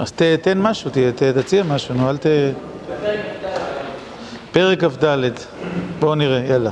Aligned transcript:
אז 0.00 0.12
תן 0.42 0.58
משהו, 0.62 0.90
תציע 1.36 1.62
משהו, 1.62 1.94
נו, 1.94 2.10
אל 2.10 2.16
ת... 2.16 2.26
פרק 4.52 4.84
כ"ד, 4.84 5.30
בואו 5.98 6.14
נראה, 6.14 6.44
יאללה. 6.48 6.70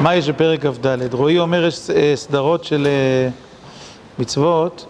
מה 0.00 0.14
יש 0.14 0.28
בפרק 0.28 0.66
כ"ד? 0.66 1.14
רועי 1.14 1.38
אומר 1.38 1.64
יש 1.64 1.90
סדרות 2.14 2.64
של 2.64 2.88
מצוות, 4.18 4.86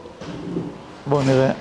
בואו 1.06 1.22
נראה. 1.22 1.52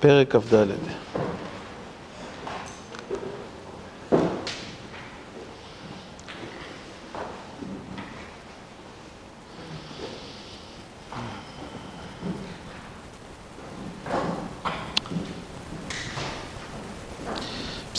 פרק 0.00 0.36
כ"ד 0.36 0.66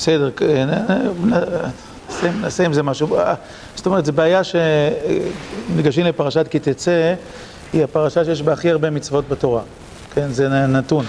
בסדר, 0.08 0.30
נעשה 2.42 2.66
עם 2.66 2.74
זה 2.74 2.84
משהו. 2.84 3.18
זאת 3.76 3.86
אומרת, 3.86 4.06
זו 4.06 4.14
בעיה 4.14 4.42
שניגשים 4.44 6.06
לפרשת 6.06 6.48
כי 6.48 6.60
תצא, 6.60 7.14
היא 7.74 7.84
הפרשה 7.84 8.26
שיש 8.26 8.42
בה 8.42 8.54
הכי 8.54 8.72
הרבה 8.72 8.90
מצוות 8.90 9.30
בתורה. 9.30 9.62
כן, 10.14 10.30
זה 10.30 10.50
נתון. 10.50 11.06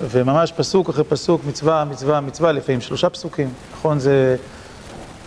וממש 0.00 0.52
פסוק 0.52 0.88
אחרי 0.88 1.04
פסוק, 1.04 1.40
מצווה, 1.48 1.84
מצווה, 1.84 2.20
מצווה, 2.20 2.52
לפעמים 2.52 2.80
שלושה 2.80 3.10
פסוקים, 3.10 3.50
נכון? 3.72 3.98
זה, 3.98 4.36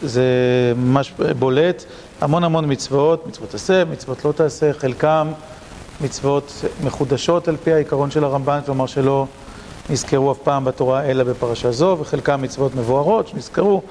זה 0.03 0.23
ממש 0.77 1.13
בולט. 1.39 1.83
המון 2.21 2.43
המון 2.43 2.71
מצוות, 2.71 3.27
מצוות 3.27 3.49
תעשה, 3.49 3.85
מצוות 3.85 4.25
לא 4.25 4.31
תעשה, 4.31 4.73
חלקם 4.73 5.27
מצוות 6.01 6.65
מחודשות 6.83 7.47
על 7.47 7.57
פי 7.63 7.73
העיקרון 7.73 8.11
של 8.11 8.23
הרמב"ן, 8.23 8.59
כלומר 8.65 8.85
שלא 8.85 9.25
נזכרו 9.89 10.31
אף 10.31 10.37
פעם 10.43 10.65
בתורה 10.65 11.03
אלא 11.03 11.23
בפרשה 11.23 11.71
זו, 11.71 11.97
וחלקם 12.01 12.41
מצוות 12.41 12.75
מבוארות 12.75 13.27
שנזכרו, 13.27 13.81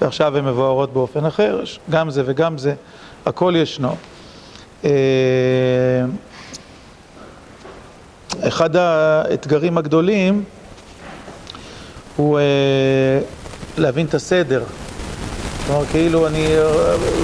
ועכשיו 0.00 0.36
הן 0.36 0.44
מבוארות 0.44 0.92
באופן 0.92 1.26
אחר, 1.26 1.62
גם 1.90 2.10
זה 2.10 2.22
וגם 2.26 2.58
זה, 2.58 2.74
הכל 3.26 3.54
ישנו. 3.56 3.96
אחד 8.40 8.76
האתגרים 8.76 9.78
הגדולים 9.78 10.44
הוא 12.16 12.38
להבין 13.76 14.06
את 14.06 14.14
הסדר. 14.14 14.62
כלומר, 15.66 15.84
כאילו 15.86 16.26
אני, 16.26 16.46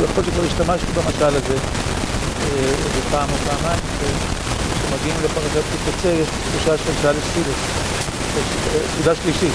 יכול 0.05 0.25
שכבר 0.25 0.42
השתמשתי 0.47 0.92
במשל 0.92 1.25
הזה 1.25 1.55
איזה 2.53 3.00
פעם 3.11 3.28
או 3.33 3.37
פעמיים, 3.37 3.81
כשמגיעים 3.98 5.17
לפרשת 5.25 5.65
תצא 5.87 6.09
יש 6.09 6.28
תחושה 6.28 6.78
של 6.78 6.92
שעה 7.03 7.12
לסילוס. 7.12 7.90
סעודה 8.95 9.14
שלישית, 9.23 9.53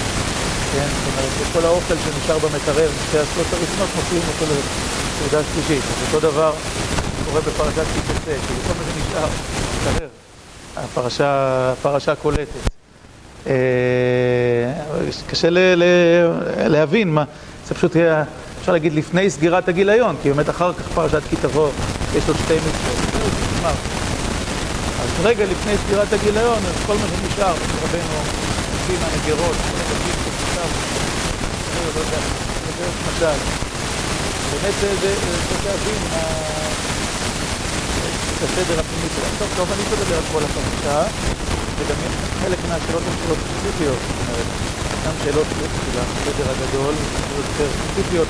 כן? 0.72 0.86
זאת 0.86 1.12
אומרת, 1.12 1.52
כל 1.52 1.64
האוכל 1.64 1.94
שנשאר 2.04 2.38
במקרר, 2.38 2.88
שתי 3.08 3.18
הסלוט 3.18 3.46
הראשונות, 3.52 3.88
מוציאים 3.96 4.22
אותו 4.28 4.44
לסעודה 4.52 5.48
שלישית. 5.54 5.82
אז 5.84 6.14
אותו 6.14 6.30
דבר 6.30 6.52
קורה 7.26 7.40
בפרשת 7.40 7.84
כי 7.94 8.00
תצא, 8.00 8.24
כאילו 8.24 8.60
כל 8.66 8.72
מה 8.78 8.84
שנשאר 8.94 9.26
במקרר, 9.86 10.08
הפרשה, 10.76 11.72
הפרשה 11.72 12.14
קולטת. 12.14 12.46
קשה 15.26 15.48
להבין 16.68 17.14
מה, 17.14 17.24
זה 17.68 17.74
פשוט 17.74 17.96
יהיה, 17.96 18.24
אפשר 18.60 18.72
להגיד 18.72 18.94
לפני 18.94 19.30
סגירת 19.30 19.68
הגיליון, 19.68 20.16
כי 20.22 20.32
באמת 20.32 20.50
אחר 20.50 20.72
כך 20.72 20.84
פרשת 20.94 21.22
כי 21.30 21.36
תבוא, 21.36 21.68
יש 22.16 22.24
עוד 22.28 22.36
שתי 22.44 22.54
מצוות. 22.54 23.76
אז 25.02 25.08
רגע 25.22 25.44
לפני 25.44 25.72
סגירת 25.86 26.12
הגיליון, 26.12 26.58
אז 26.58 26.86
כל 26.86 26.94
מה 26.94 27.06
שנשאר, 27.08 27.54
רבנו 27.82 28.45
יוצאים 28.88 29.00
מהנגרות, 29.02 29.56
כל 29.56 29.98
שכתב, 30.24 30.70
אני 31.72 31.80
לא 31.94 32.00
יודע, 32.00 32.20
זה 32.64 32.70
בערך 32.78 32.98
משל. 33.06 33.38
באמת 34.50 34.74
זה 34.80 34.88
צריך 35.48 35.64
להבין 35.66 36.00
את 38.36 38.42
הסדר 38.42 38.80
הפנימי 38.80 39.08
שלהם. 39.16 39.34
טוב, 39.38 39.48
טוב, 39.56 39.68
אני 39.72 39.82
לא 39.90 39.96
אדבר 39.96 40.16
על 40.16 40.26
כל 40.32 40.42
הפרשה, 40.44 40.98
וגם 41.78 41.96
חלק 42.42 42.58
מהשאלות 42.68 43.02
הן 43.08 43.14
שאלות 43.22 43.38
ספציפיות, 43.46 43.98
זאת 44.06 44.18
אומרת, 44.22 44.48
גם 45.06 45.14
שאלות 45.24 45.46
של 45.56 46.00
הסדר 46.00 46.46
הגדול, 46.50 46.94
שאלות 46.94 47.46
יותר 47.50 47.68
ספציפיות, 47.78 48.28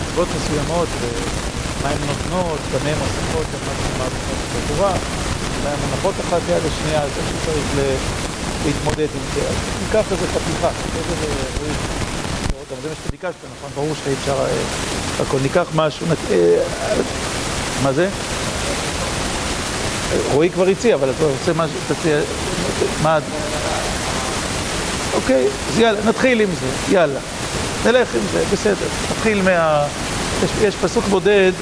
מצוות 0.00 0.28
מסוימות, 0.36 0.88
ומה 1.00 1.88
הן 1.90 1.98
נותנות, 2.06 2.60
במה 2.72 2.90
הן 2.90 2.98
עוסקות, 3.04 3.46
מה 3.66 3.72
שנאמר 3.78 4.10
בתורה, 4.52 4.92
מה 5.64 5.70
הן 5.70 5.78
מונחות 5.80 6.14
אחת 6.28 6.40
ליד 6.48 6.62
השנייה, 6.70 7.02
זה 7.14 7.20
שצריך 7.28 7.66
ל... 7.76 7.80
להתמודד 8.66 9.08
עם 9.14 9.22
זה, 9.34 9.40
אז 9.48 9.54
ניקח 9.82 10.12
איזה 10.12 10.26
חתיכה, 10.26 10.68
גם 12.70 12.76
זה 12.82 12.88
מה 12.88 12.94
שביקשת, 13.06 13.34
נכון? 13.58 13.70
ברור 13.74 13.94
שאי 14.04 14.12
אפשר 14.12 14.44
הכל, 15.20 15.38
ניקח 15.42 15.66
משהו, 15.74 16.06
מה 17.82 17.92
זה? 17.92 18.08
רועי 20.32 20.50
כבר 20.50 20.68
הציע, 20.68 20.94
אבל 20.94 21.10
אתה 21.10 21.24
רוצה 21.24 21.52
משהו, 21.52 21.76
תציע, 21.88 22.16
מה... 23.02 23.18
אוקיי, 25.14 25.46
אז 25.68 25.78
יאללה, 25.78 26.00
נתחיל 26.04 26.40
עם 26.40 26.48
זה, 26.60 26.94
יאללה. 26.94 27.20
נלך 27.84 28.14
עם 28.14 28.20
זה, 28.32 28.44
בסדר. 28.52 28.86
נתחיל 29.10 29.42
מה... 29.42 29.86
יש, 30.44 30.50
יש 30.62 30.76
פסוק 30.76 31.04
בודד, 31.04 31.52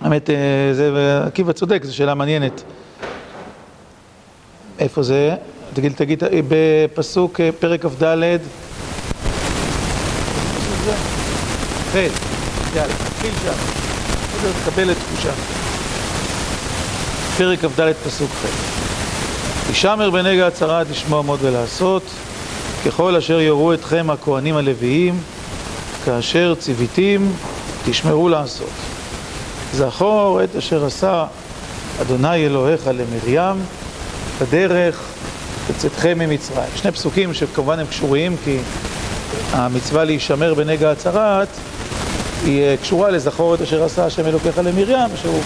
האמת, 0.00 0.30
זה, 0.72 0.90
עקיבא 1.26 1.52
צודק, 1.52 1.82
זו 1.84 1.96
שאלה 1.96 2.14
מעניינת. 2.14 2.62
איפה 4.78 5.02
זה? 5.02 5.34
תגיד, 5.74 5.92
תגיד, 5.96 6.22
בפסוק 6.48 7.40
פרק 7.58 7.82
כ"ד 7.82 8.04
ח', 11.92 11.96
יאללה, 12.74 12.94
נתחיל 13.06 13.32
שם, 13.42 13.52
בסדר, 14.36 14.52
תקבל 14.64 14.90
את 14.90 14.96
תחושה. 14.96 15.32
פרק 17.38 17.58
כ"ד 17.58 17.92
פסוק 18.04 18.30
ח' 18.30 18.78
הישמר 19.68 20.10
בנגע 20.10 20.46
הצהרת 20.46 20.90
לשמוע 20.90 21.22
מאוד 21.22 21.38
ולעשות 21.42 22.02
ככל 22.86 23.16
אשר 23.16 23.40
יורו 23.40 23.72
אתכם 23.72 24.10
הכהנים 24.10 24.56
הלוויים 24.56 25.20
כאשר 26.04 26.54
ציוויתים 26.58 27.32
תשמרו 27.84 28.28
לעשות 28.28 28.70
זכור 29.72 30.44
את 30.44 30.56
אשר 30.56 30.84
עשה 30.84 31.24
אדוני 32.02 32.46
אלוהיך 32.46 32.80
למרים 32.86 33.56
בדרך 34.40 35.00
בצאתכם 35.70 36.18
ממצרים. 36.18 36.70
שני 36.76 36.92
פסוקים 36.92 37.34
שכמובן 37.34 37.78
הם 37.78 37.86
קשורים 37.86 38.36
כי 38.44 38.58
המצווה 39.52 40.04
להישמר 40.04 40.54
בנגע 40.54 40.90
הצהרת 40.90 41.48
היא 42.44 42.76
קשורה 42.76 43.10
לזכור 43.10 43.54
את 43.54 43.60
אשר 43.60 43.84
עשה 43.84 44.06
השם 44.06 44.26
אלוקיך 44.26 44.58
למרים 44.58 45.16
שהוא 45.16 45.40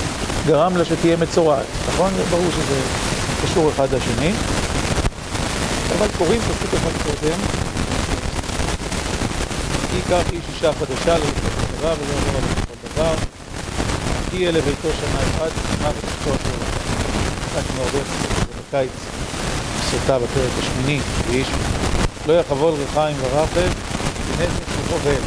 גרם 0.46 0.76
לה 0.76 0.84
שתהיה 0.84 1.16
מצורעת, 1.16 1.66
נכון? 1.88 2.12
ברור 2.30 2.46
שזה 2.50 2.80
קשור 3.44 3.70
אחד 3.70 3.86
לשני 3.94 4.32
אבל 5.98 6.06
קוראים 6.18 6.40
פסוק 6.40 6.74
אחד 6.74 7.02
קודם 7.02 7.38
ייקח 9.94 10.32
איש 10.32 10.44
אישה 10.54 10.72
חדשה 10.72 11.18
ללכת 11.18 11.76
חברה 11.76 11.92
ולא 11.92 12.12
יאמר 12.12 12.38
עליו 12.38 12.56
כל 12.66 12.88
דבר 12.88 13.14
כי 14.30 14.36
יהיה 14.36 14.50
לביתו 14.52 14.88
שנה 15.00 15.20
אחת, 15.20 15.50
מה 15.82 15.88
ותשתות 15.88 16.40
לו 16.46 18.41
בקיץ, 18.72 18.90
סוטה 19.90 20.18
בפרק 20.18 20.50
השמיני, 20.58 21.00
ואיש 21.28 21.48
לא 22.26 22.32
יחבול 22.32 22.74
ריחיים 22.74 23.16
ורחב, 23.20 23.60
ונפש 24.28 24.74
וחובל. 24.80 25.20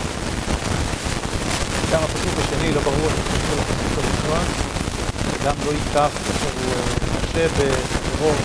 גם 1.92 2.04
הפסוק 2.04 2.34
השני, 2.40 2.74
לא 2.74 2.82
ברור 2.82 3.06
איך 3.06 3.16
זה 3.16 3.62
הפסוק 3.62 4.06
הראשון, 4.06 4.46
גם 5.46 5.56
לא 5.66 5.72
ייקח 5.72 6.10
כאשר 6.28 6.50
הוא 6.66 6.74
משה 7.24 7.48
בחירום, 7.48 8.36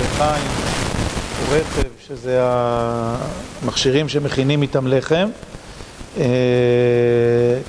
ריחיים 0.00 0.50
ורכב, 1.48 1.88
שזה 2.08 2.40
המכשירים 2.42 4.08
שמכינים 4.08 4.62
איתם 4.62 4.86
לחם, 4.86 5.28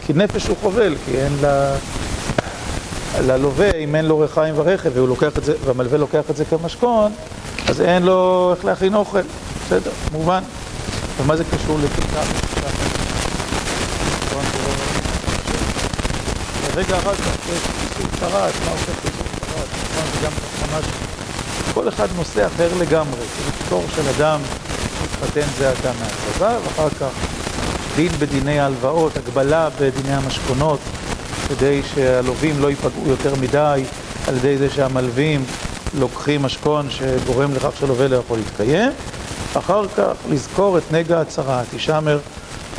כי 0.06 0.14
נפש 0.16 0.48
הוא 0.48 0.58
חובל, 0.62 0.96
כי 1.06 1.18
אין 1.18 1.34
לה... 1.42 1.76
ללווה, 3.28 3.72
אם 3.72 3.96
אין 3.96 4.06
לו 4.06 4.20
ריחיים 4.20 4.54
ורכב, 4.58 4.90
והוא 4.94 5.08
לוקח 5.08 5.38
את 5.38 5.44
זה, 5.44 5.54
והמלווה 5.66 5.98
לוקח 5.98 6.24
את 6.30 6.36
זה 6.36 6.46
כמשכון, 6.46 7.12
אז 7.68 7.82
אין 7.82 8.04
לו 8.04 8.52
איך 8.56 8.66
להכין 8.66 8.96
אוכל, 8.96 9.22
בסדר, 9.66 9.92
מובן. 10.12 10.44
ומה 11.18 11.36
זה 11.36 11.44
קשור 11.44 11.78
לכיתה? 11.84 12.22
רגע 16.76 16.98
אחר 16.98 17.16
כך 17.16 17.50
יש 17.54 17.62
פיסוק 17.62 18.12
שרת, 18.20 18.54
מה 18.66 18.72
עושה 18.72 18.92
פיסוק 19.02 19.28
שרת? 19.40 19.68
נכון, 19.84 20.04
זה 20.14 20.26
גם 20.26 20.32
ממש... 20.62 20.86
כל 21.74 21.90
אחד 21.90 22.08
נושא 22.16 22.48
אחר 22.48 22.70
לגמרי, 22.80 23.20
זה 23.20 23.52
פטור 23.52 23.84
של 23.96 24.02
אדם 24.18 24.40
מתחתן 25.04 25.48
זה 25.58 25.72
עתה 25.72 25.92
מהצבא, 26.00 26.58
ואחר 26.64 26.90
כך 26.90 27.10
דין 27.96 28.12
בדיני 28.12 28.60
ההלוואות, 28.60 29.18
הגבלה 29.18 29.70
בדיני 29.80 30.16
המשכונות, 30.16 30.80
כדי 31.50 31.82
שהלווים 31.94 32.62
לא 32.62 32.70
ייפגעו 32.70 33.08
יותר 33.08 33.36
מדי 33.36 33.84
על 34.28 34.38
ידי 34.38 34.58
זה 34.58 34.70
שהמלווים 34.70 35.46
לוקחים 36.00 36.42
משכון 36.42 36.88
שגורם 36.90 37.54
לכך 37.54 37.72
שלווה 37.80 38.08
לא 38.08 38.16
יכול 38.16 38.38
להתקיים. 38.38 38.92
אחר 39.54 39.88
כך 39.88 40.12
לזכור 40.30 40.78
את 40.78 40.92
נגע 40.92 41.22
הצהרת, 41.22 41.66
תשמר 41.76 42.20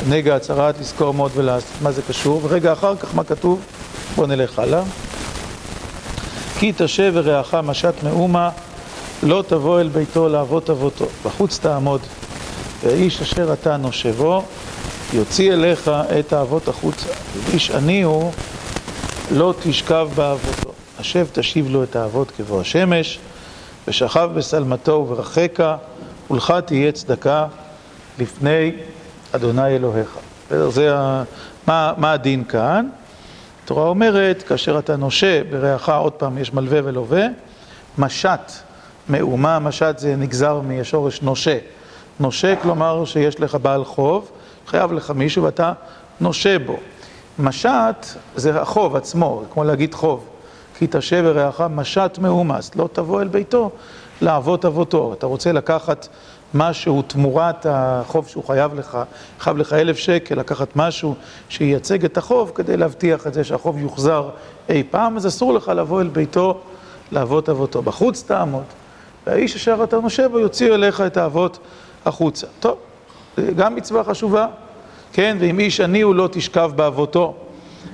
נגע 0.09 0.35
הצהרת, 0.35 0.79
לזכור 0.79 1.13
מאוד 1.13 1.31
ולעשות 1.35 1.71
מה 1.81 1.91
זה 1.91 2.01
קשור, 2.01 2.41
ורגע 2.43 2.73
אחר 2.73 2.95
כך 2.95 3.15
מה 3.15 3.23
כתוב? 3.23 3.59
בואו 4.15 4.27
נלך 4.27 4.59
הלאה. 4.59 4.81
כי 6.59 6.73
תשב 6.77 7.11
ורעך 7.15 7.53
משת 7.53 7.93
מאומה, 8.03 8.49
לא 9.23 9.43
תבוא 9.47 9.81
אל 9.81 9.87
ביתו 9.87 10.29
לאבות 10.29 10.69
אבותו, 10.69 11.05
בחוץ 11.25 11.59
תעמוד, 11.59 12.01
והאיש 12.83 13.21
אשר 13.21 13.53
אתה 13.53 13.77
נושבו, 13.77 14.43
יוציא 15.13 15.53
אליך 15.53 15.91
את 16.19 16.33
האבות 16.33 16.67
החוצה. 16.67 17.07
איש 17.53 17.71
עני 17.71 18.01
הוא, 18.01 18.31
לא 19.31 19.53
תשכב 19.63 20.09
באבותו. 20.15 20.71
השב 20.99 21.27
תשיב 21.31 21.69
לו 21.69 21.83
את 21.83 21.95
האבות 21.95 22.31
כבוא 22.31 22.61
השמש, 22.61 23.19
ושכב 23.87 24.29
בשלמתו 24.35 24.91
וברחקה, 24.91 25.77
ולך 26.31 26.53
תהיה 26.65 26.91
צדקה 26.91 27.47
לפני 28.19 28.71
אדוני 29.31 29.75
אלוהיך. 29.75 30.17
בסדר? 30.47 30.69
זה 30.69 30.95
ה... 30.95 31.23
מה, 31.67 31.93
מה 31.97 32.11
הדין 32.11 32.43
כאן? 32.43 32.87
התורה 33.63 33.87
אומרת, 33.87 34.43
כאשר 34.43 34.79
אתה 34.79 34.95
נושה 34.95 35.41
ברעך, 35.43 35.89
עוד 35.89 36.13
פעם, 36.13 36.37
יש 36.37 36.53
מלווה 36.53 36.79
ולווה, 36.83 37.25
משת 37.97 38.51
מאומה, 39.09 39.59
משת 39.59 39.95
זה 39.97 40.15
נגזר 40.15 40.61
מהשורש 40.61 41.21
נושה. 41.21 41.57
נושה, 42.19 42.55
כלומר 42.55 43.05
שיש 43.05 43.39
לך 43.39 43.57
בעל 43.61 43.83
חוב, 43.83 44.31
חייב 44.67 44.91
לך 44.91 45.11
מישהו 45.11 45.43
ואתה 45.43 45.73
נושה 46.21 46.59
בו. 46.59 46.77
משת 47.41 48.05
זה 48.35 48.61
החוב 48.61 48.95
עצמו, 48.95 49.43
כמו 49.53 49.63
להגיד 49.63 49.93
חוב. 49.93 50.25
כי 50.77 50.87
תשב 50.89 51.23
ורעך 51.25 51.61
משת 51.61 52.17
מאומס, 52.21 52.71
לא 52.75 52.89
תבוא 52.93 53.21
אל 53.21 53.27
ביתו 53.27 53.69
לאבות 54.21 54.65
אבותו. 54.65 55.13
אתה 55.13 55.25
רוצה 55.25 55.51
לקחת 55.51 56.07
משהו 56.53 57.01
תמורת 57.01 57.65
החוב 57.69 58.27
שהוא 58.27 58.43
חייב 58.43 58.73
לך, 58.73 58.97
חייב 59.39 59.57
לך 59.57 59.73
אלף 59.73 59.97
שקל, 59.97 60.35
לקחת 60.35 60.75
משהו 60.75 61.15
שייצג 61.49 62.05
את 62.05 62.17
החוב 62.17 62.51
כדי 62.55 62.77
להבטיח 62.77 63.27
את 63.27 63.33
זה 63.33 63.43
שהחוב 63.43 63.77
יוחזר 63.77 64.29
אי 64.69 64.83
פעם, 64.89 65.17
אז 65.17 65.27
אסור 65.27 65.53
לך 65.53 65.67
לבוא 65.67 66.01
אל 66.01 66.07
ביתו 66.07 66.59
לאבות 67.11 67.49
אבותו. 67.49 67.81
בחוץ 67.81 68.23
תעמוד, 68.23 68.63
והאיש 69.27 69.55
אשר 69.55 69.83
אתה 69.83 69.99
נושב 69.99 70.27
בו 70.31 70.39
יוציא 70.39 70.73
אליך 70.73 71.01
את 71.01 71.17
האבות 71.17 71.59
החוצה. 72.05 72.47
טוב, 72.59 72.77
גם 73.55 73.75
מצווה 73.75 74.03
חשובה, 74.03 74.47
כן, 75.13 75.37
ואם 75.39 75.59
איש 75.59 75.79
עני 75.79 76.01
הוא 76.01 76.15
לא 76.15 76.29
תשכב 76.31 76.71
באבותו, 76.75 77.33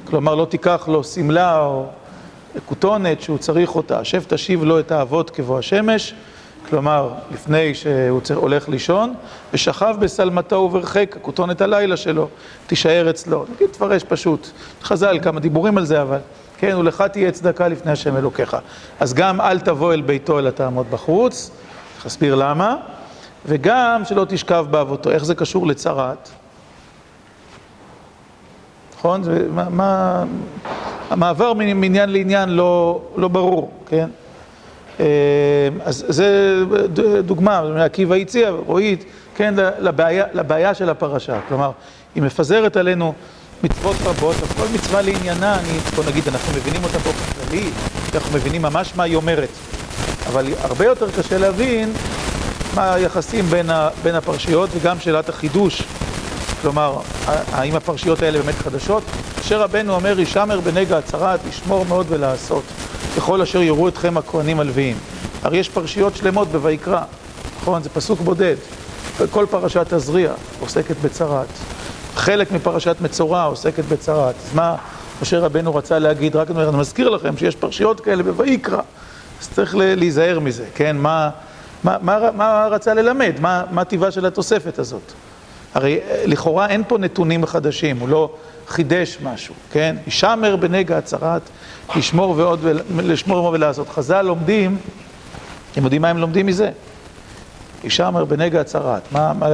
כלומר 0.03 0.35
לא 0.35 0.45
תיקח 0.45 0.87
לו 0.87 1.03
שמלה 1.03 1.59
או 1.59 1.85
כותונת 2.65 3.21
שהוא 3.21 3.37
צריך 3.37 3.75
אותה, 3.75 4.03
שב 4.03 4.23
תשיב 4.27 4.63
לו 4.63 4.79
את 4.79 4.91
האבות 4.91 5.29
כבוא 5.29 5.59
השמש, 5.59 6.13
כלומר, 6.69 7.09
לפני 7.31 7.75
שהוא 7.75 8.21
הולך 8.35 8.69
לישון, 8.69 9.13
ושכב 9.53 9.95
בשלמתו 9.99 10.55
וברחק, 10.55 11.15
כותונת 11.21 11.61
הלילה 11.61 11.97
שלו, 11.97 12.27
תישאר 12.67 13.09
אצלו. 13.09 13.45
נגיד, 13.55 13.69
תפרש 13.69 14.03
פשוט. 14.03 14.47
חז"ל, 14.83 15.19
כמה 15.21 15.39
דיבורים 15.39 15.77
על 15.77 15.85
זה, 15.85 16.01
אבל 16.01 16.17
כן, 16.57 16.75
ולך 16.75 17.01
תהיה 17.01 17.31
צדקה 17.31 17.67
לפני 17.67 17.91
השם 17.91 18.17
אלוקיך. 18.17 18.57
אז 18.99 19.13
גם 19.13 19.41
אל 19.41 19.59
תבוא 19.59 19.93
אל 19.93 20.01
ביתו, 20.01 20.39
אלא 20.39 20.49
תעמוד 20.49 20.85
בחוץ, 20.91 21.51
אסביר 22.07 22.35
למה, 22.35 22.75
וגם 23.45 24.01
שלא 24.05 24.25
תשכב 24.29 24.65
באבותו. 24.69 25.11
איך 25.11 25.25
זה 25.25 25.35
קשור 25.35 25.67
לצרת? 25.67 26.29
נכון? 28.97 29.23
זה, 29.23 29.45
מה, 29.53 29.69
מה, 29.69 30.23
המעבר 31.09 31.53
מעניין 31.53 32.09
לעניין 32.09 32.49
לא, 32.49 33.01
לא 33.15 33.27
ברור, 33.27 33.71
כן? 33.87 34.09
אז 35.85 36.05
זה 36.07 36.55
דוגמה, 37.25 37.83
עקיבא 37.85 38.15
הציע, 38.15 38.49
רועית, 38.49 39.05
כן, 39.35 39.53
לבעיה, 39.79 40.25
לבעיה 40.33 40.73
של 40.73 40.89
הפרשה. 40.89 41.39
כלומר, 41.47 41.71
היא 42.15 42.23
מפזרת 42.23 42.77
עלינו 42.77 43.13
מצוות 43.63 43.95
רבות, 44.05 44.35
אז 44.43 44.51
כל 44.51 44.65
מצווה 44.73 45.01
לעניינה, 45.01 45.59
אני, 45.59 45.79
בוא 45.95 46.03
נגיד, 46.07 46.23
אנחנו 46.27 46.53
מבינים 46.57 46.83
אותה 46.83 46.99
באופן 46.99 47.49
כללי, 47.49 47.69
אנחנו 48.15 48.37
מבינים 48.37 48.61
ממש 48.61 48.93
מה 48.95 49.03
היא 49.03 49.15
אומרת. 49.15 49.49
אבל 50.27 50.45
הרבה 50.61 50.85
יותר 50.85 51.11
קשה 51.11 51.37
להבין 51.37 51.93
מה 52.75 52.93
היחסים 52.93 53.45
בין, 53.45 53.69
ה, 53.69 53.89
בין 54.03 54.15
הפרשיות 54.15 54.69
וגם 54.73 54.99
שאלת 54.99 55.29
החידוש. 55.29 55.83
כלומר, 56.61 56.99
האם 57.51 57.75
הפרשיות 57.75 58.21
האלה 58.21 58.39
באמת 58.41 58.55
חדשות? 58.55 59.03
אשר 59.39 59.61
רבנו 59.61 59.93
אומר, 59.93 60.19
ישמר 60.19 60.59
בנגע 60.59 60.97
הצרת, 60.97 61.39
לשמור 61.49 61.85
מאוד 61.85 62.05
ולעשות. 62.09 62.63
ככל 63.17 63.41
אשר 63.41 63.61
יראו 63.61 63.87
אתכם 63.87 64.17
הכהנים 64.17 64.59
הלוויים. 64.59 64.97
הרי 65.43 65.57
יש 65.57 65.69
פרשיות 65.69 66.15
שלמות 66.15 66.47
בויקרא, 66.47 67.01
נכון? 67.61 67.83
זה 67.83 67.89
פסוק 67.89 68.19
בודד. 68.19 68.55
כל 69.31 69.45
פרשת 69.49 69.93
תזריע 69.93 70.33
עוסקת 70.59 70.95
בצרת. 71.01 71.47
חלק 72.15 72.51
מפרשת 72.51 72.95
מצורע 73.01 73.43
עוסקת 73.43 73.83
בצרת. 73.83 74.35
אז 74.45 74.53
מה 74.55 74.75
משה 75.21 75.39
רבנו 75.39 75.75
רצה 75.75 75.99
להגיד? 75.99 76.35
רק 76.35 76.51
אני 76.51 76.77
מזכיר 76.77 77.09
לכם 77.09 77.37
שיש 77.37 77.55
פרשיות 77.55 77.99
כאלה 77.99 78.23
בויקרא. 78.23 78.81
אז 79.41 79.49
צריך 79.55 79.75
להיזהר 79.75 80.39
מזה, 80.39 80.65
כן? 80.75 80.97
מה, 80.97 81.29
מה, 81.83 81.97
מה, 82.01 82.19
מה 82.35 82.67
רצה 82.71 82.93
ללמד? 82.93 83.33
מה, 83.39 83.63
מה 83.71 83.83
טיבה 83.83 84.11
של 84.11 84.25
התוספת 84.25 84.79
הזאת? 84.79 85.13
הרי 85.77 85.99
לכאורה 86.25 86.67
אין 86.67 86.83
פה 86.87 86.97
נתונים 86.97 87.45
חדשים, 87.45 87.99
הוא 87.99 88.09
לא 88.09 88.29
חידש 88.67 89.17
משהו, 89.23 89.55
כן? 89.71 89.95
ישמר 90.07 90.55
בנגע 90.55 90.97
הצרת, 90.97 91.41
לשמור 91.95 92.33
ועוד, 92.37 92.65
לשמור 93.03 93.45
ולעשות. 93.53 93.89
חז"ל 93.89 94.21
לומדים, 94.21 94.77
אתם 95.71 95.83
יודעים 95.83 96.01
מה 96.01 96.09
הם 96.09 96.17
לומדים 96.17 96.45
מזה? 96.45 96.69
ישמר 97.83 98.25
בנגע 98.25 98.61
הצרת. 98.61 99.11
מה, 99.11 99.33
מה, 99.33 99.47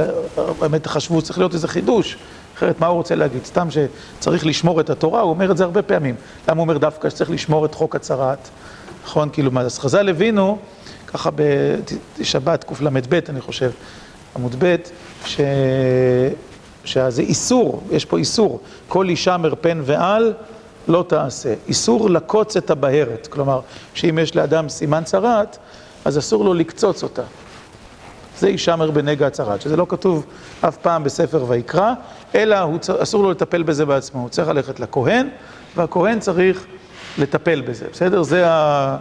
באמת 0.60 0.86
חשבו, 0.86 1.22
צריך 1.22 1.38
להיות 1.38 1.54
איזה 1.54 1.68
חידוש. 1.68 2.16
אחרת, 2.56 2.80
מה 2.80 2.86
הוא 2.86 2.96
רוצה 2.96 3.14
להגיד? 3.14 3.44
סתם 3.44 3.68
שצריך 3.70 4.46
לשמור 4.46 4.80
את 4.80 4.90
התורה, 4.90 5.20
הוא 5.20 5.30
אומר 5.30 5.50
את 5.50 5.56
זה 5.56 5.64
הרבה 5.64 5.82
פעמים. 5.82 6.14
למה 6.48 6.56
הוא 6.56 6.62
אומר 6.62 6.78
דווקא 6.78 7.10
שצריך 7.10 7.30
לשמור 7.30 7.64
את 7.64 7.74
חוק 7.74 7.96
הצרת? 7.96 8.48
נכון? 9.04 9.28
כאילו, 9.32 9.50
מה, 9.50 9.60
אז 9.60 9.78
חז"ל 9.78 10.08
הבינו, 10.08 10.58
ככה 11.06 11.30
בשבת 12.18 12.64
קל"ב, 12.64 13.20
אני 13.28 13.40
חושב, 13.40 13.70
עמוד 14.36 14.56
ב', 14.58 14.76
ש... 15.26 15.40
שזה 16.84 17.22
איסור, 17.22 17.82
יש 17.90 18.04
פה 18.04 18.18
איסור, 18.18 18.60
כל 18.88 19.08
אישה 19.08 19.36
מרפן 19.36 19.80
ועל 19.84 20.32
לא 20.88 21.04
תעשה. 21.08 21.54
איסור 21.68 22.10
לקוץ 22.10 22.56
את 22.56 22.70
הבהרת, 22.70 23.26
כלומר, 23.26 23.60
שאם 23.94 24.18
יש 24.22 24.36
לאדם 24.36 24.68
סימן 24.68 25.04
צרת, 25.04 25.58
אז 26.04 26.18
אסור 26.18 26.44
לו 26.44 26.54
לקצוץ 26.54 27.02
אותה. 27.02 27.22
זה 28.38 28.48
יישמר 28.48 28.90
בנגע 28.90 29.26
הצרת, 29.26 29.60
שזה 29.60 29.76
לא 29.76 29.86
כתוב 29.88 30.26
אף 30.60 30.76
פעם 30.76 31.04
בספר 31.04 31.44
ויקרא, 31.48 31.92
אלא 32.34 32.58
הוא, 32.58 32.78
אסור 32.98 33.22
לו 33.22 33.30
לטפל 33.30 33.62
בזה 33.62 33.86
בעצמו, 33.86 34.20
הוא 34.20 34.28
צריך 34.28 34.48
ללכת 34.48 34.80
לכהן, 34.80 35.28
והכהן 35.76 36.20
צריך 36.20 36.64
לטפל 37.18 37.60
בזה, 37.60 37.86
בסדר? 37.92 38.22
זה, 38.22 38.48
ה, 38.48 38.96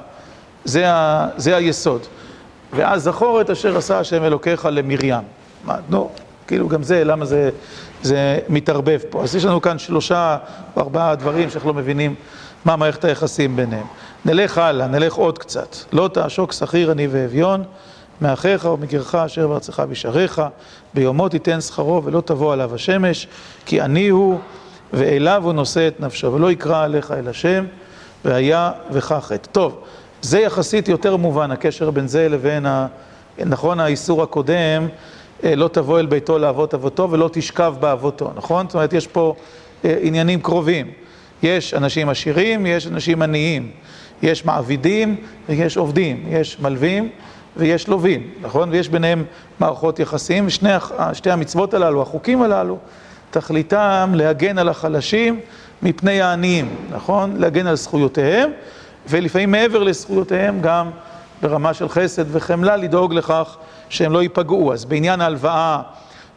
זה, 0.66 0.92
ה, 0.92 1.28
זה 1.38 1.56
היסוד. 1.56 2.02
ואז 2.75 3.03
זכור 3.03 3.42
את 3.42 3.50
אשר 3.50 3.77
עשה 3.77 4.00
השם 4.00 4.24
אלוקיך 4.24 4.68
למרים. 4.72 5.15
מה, 5.65 5.75
נו, 5.89 6.10
כאילו 6.48 6.70
גם 6.70 6.84
זה, 6.84 7.03
למה 7.03 7.25
זה, 7.25 7.50
זה 8.01 8.39
מתערבב 8.50 9.00
פה. 9.10 9.24
אז 9.24 9.36
יש 9.36 9.46
לנו 9.46 9.62
כאן 9.62 9.80
שלושה 9.80 10.38
או 10.75 10.82
ארבעה 10.82 11.15
דברים 11.15 11.50
שאנחנו 11.50 11.70
לא 11.70 11.75
מבינים 11.75 12.15
מה 12.65 12.75
מערכת 12.75 13.06
היחסים 13.06 13.56
ביניהם. 13.56 13.86
נלך 14.25 14.58
הלאה, 14.58 14.88
נלך 14.88 15.13
עוד 15.13 15.38
קצת. 15.38 15.75
לא 15.94 16.10
תעשוק 16.13 16.51
שכיר 16.51 16.92
עני 16.92 17.08
ואביון, 17.12 17.63
מאחיך 18.22 18.65
ומגרך 18.65 19.15
אשר 19.15 19.48
בארצך 19.48 19.80
בשעריך, 19.89 20.42
ביומו 20.94 21.30
תיתן 21.30 21.62
שכרו 21.62 22.03
ולא 22.03 22.22
תבוא 22.22 22.53
עליו 22.53 22.75
השמש, 22.75 23.27
כי 23.65 23.82
עני 23.82 24.08
הוא 24.08 24.39
ואליו 24.94 25.42
הוא 25.46 25.53
נושא 25.53 25.88
את 25.88 26.00
נפשו, 26.00 26.34
ולא 26.34 26.51
יקרא 26.51 26.84
עליך 26.84 27.12
אל 27.12 27.27
השם, 27.27 27.65
והיה 28.25 28.72
וכך 28.92 29.32
את. 29.36 29.48
טוב, 29.51 29.80
זה 30.24 30.39
יחסית 30.39 30.88
יותר 30.88 31.15
מובן, 31.15 31.51
הקשר 31.51 31.92
בין 31.92 32.08
זה 32.08 32.30
לבין, 32.30 32.65
ה... 32.65 32.88
נכון, 33.46 33.80
האיסור 33.80 34.24
הקודם, 34.24 34.88
לא 35.44 35.68
תבוא 35.68 36.00
אל 36.00 36.06
ביתו 36.06 36.39
לאבות 36.39 36.74
אבותו 36.74 37.12
ולא 37.12 37.30
תשכב 37.34 37.74
באבותו, 37.80 38.32
נכון? 38.36 38.65
זאת 38.65 38.75
אומרת, 38.75 38.94
יש 38.94 39.08
פה 39.08 39.36
עניינים 39.84 40.42
קרובים. 40.42 40.92
יש 41.44 41.74
אנשים 41.74 42.10
עשירים, 42.10 42.65
יש 42.65 42.88
אנשים 42.88 43.22
עניים. 43.22 43.72
יש 44.22 44.46
מעבידים 44.46 45.15
ויש 45.50 45.77
עובדים. 45.77 46.24
יש 46.30 46.60
מלווים 46.60 47.10
ויש 47.58 47.88
לווים, 47.88 48.30
נכון? 48.42 48.70
ויש 48.72 48.89
ביניהם 48.89 49.24
מערכות 49.60 50.00
יחסים. 50.00 50.50
שני, 50.50 50.70
שתי 51.13 51.32
המצוות 51.32 51.74
הללו, 51.74 52.01
החוקים 52.01 52.42
הללו, 52.42 52.77
תכליתם 53.32 54.12
להגן 54.15 54.58
על 54.58 54.70
החלשים 54.70 55.39
מפני 55.82 56.22
העניים, 56.22 56.70
נכון? 56.92 57.36
להגן 57.38 57.68
על 57.68 57.75
זכויותיהם, 57.75 58.51
ולפעמים 59.07 59.51
מעבר 59.51 59.83
לזכויותיהם 59.83 60.62
גם 60.62 60.89
ברמה 61.41 61.74
של 61.74 61.89
חסד 61.89 62.25
וחמלה 62.36 62.75
לדאוג 62.75 63.13
לכך 63.13 63.57
שהם 63.89 64.12
לא 64.12 64.22
ייפגעו. 64.22 64.74
אז 64.74 64.86
בעניין 64.86 65.22
ההלוואה 65.22 65.81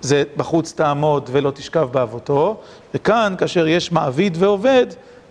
זה 0.00 0.22
בחוץ 0.36 0.72
תעמוד 0.72 1.30
ולא 1.32 1.50
תשכב 1.50 1.88
באבותו, 1.92 2.60
וכאן, 2.94 3.34
כאשר 3.38 3.66
יש 3.66 3.92
מעביד 3.92 4.36
ועובד, 4.40 4.86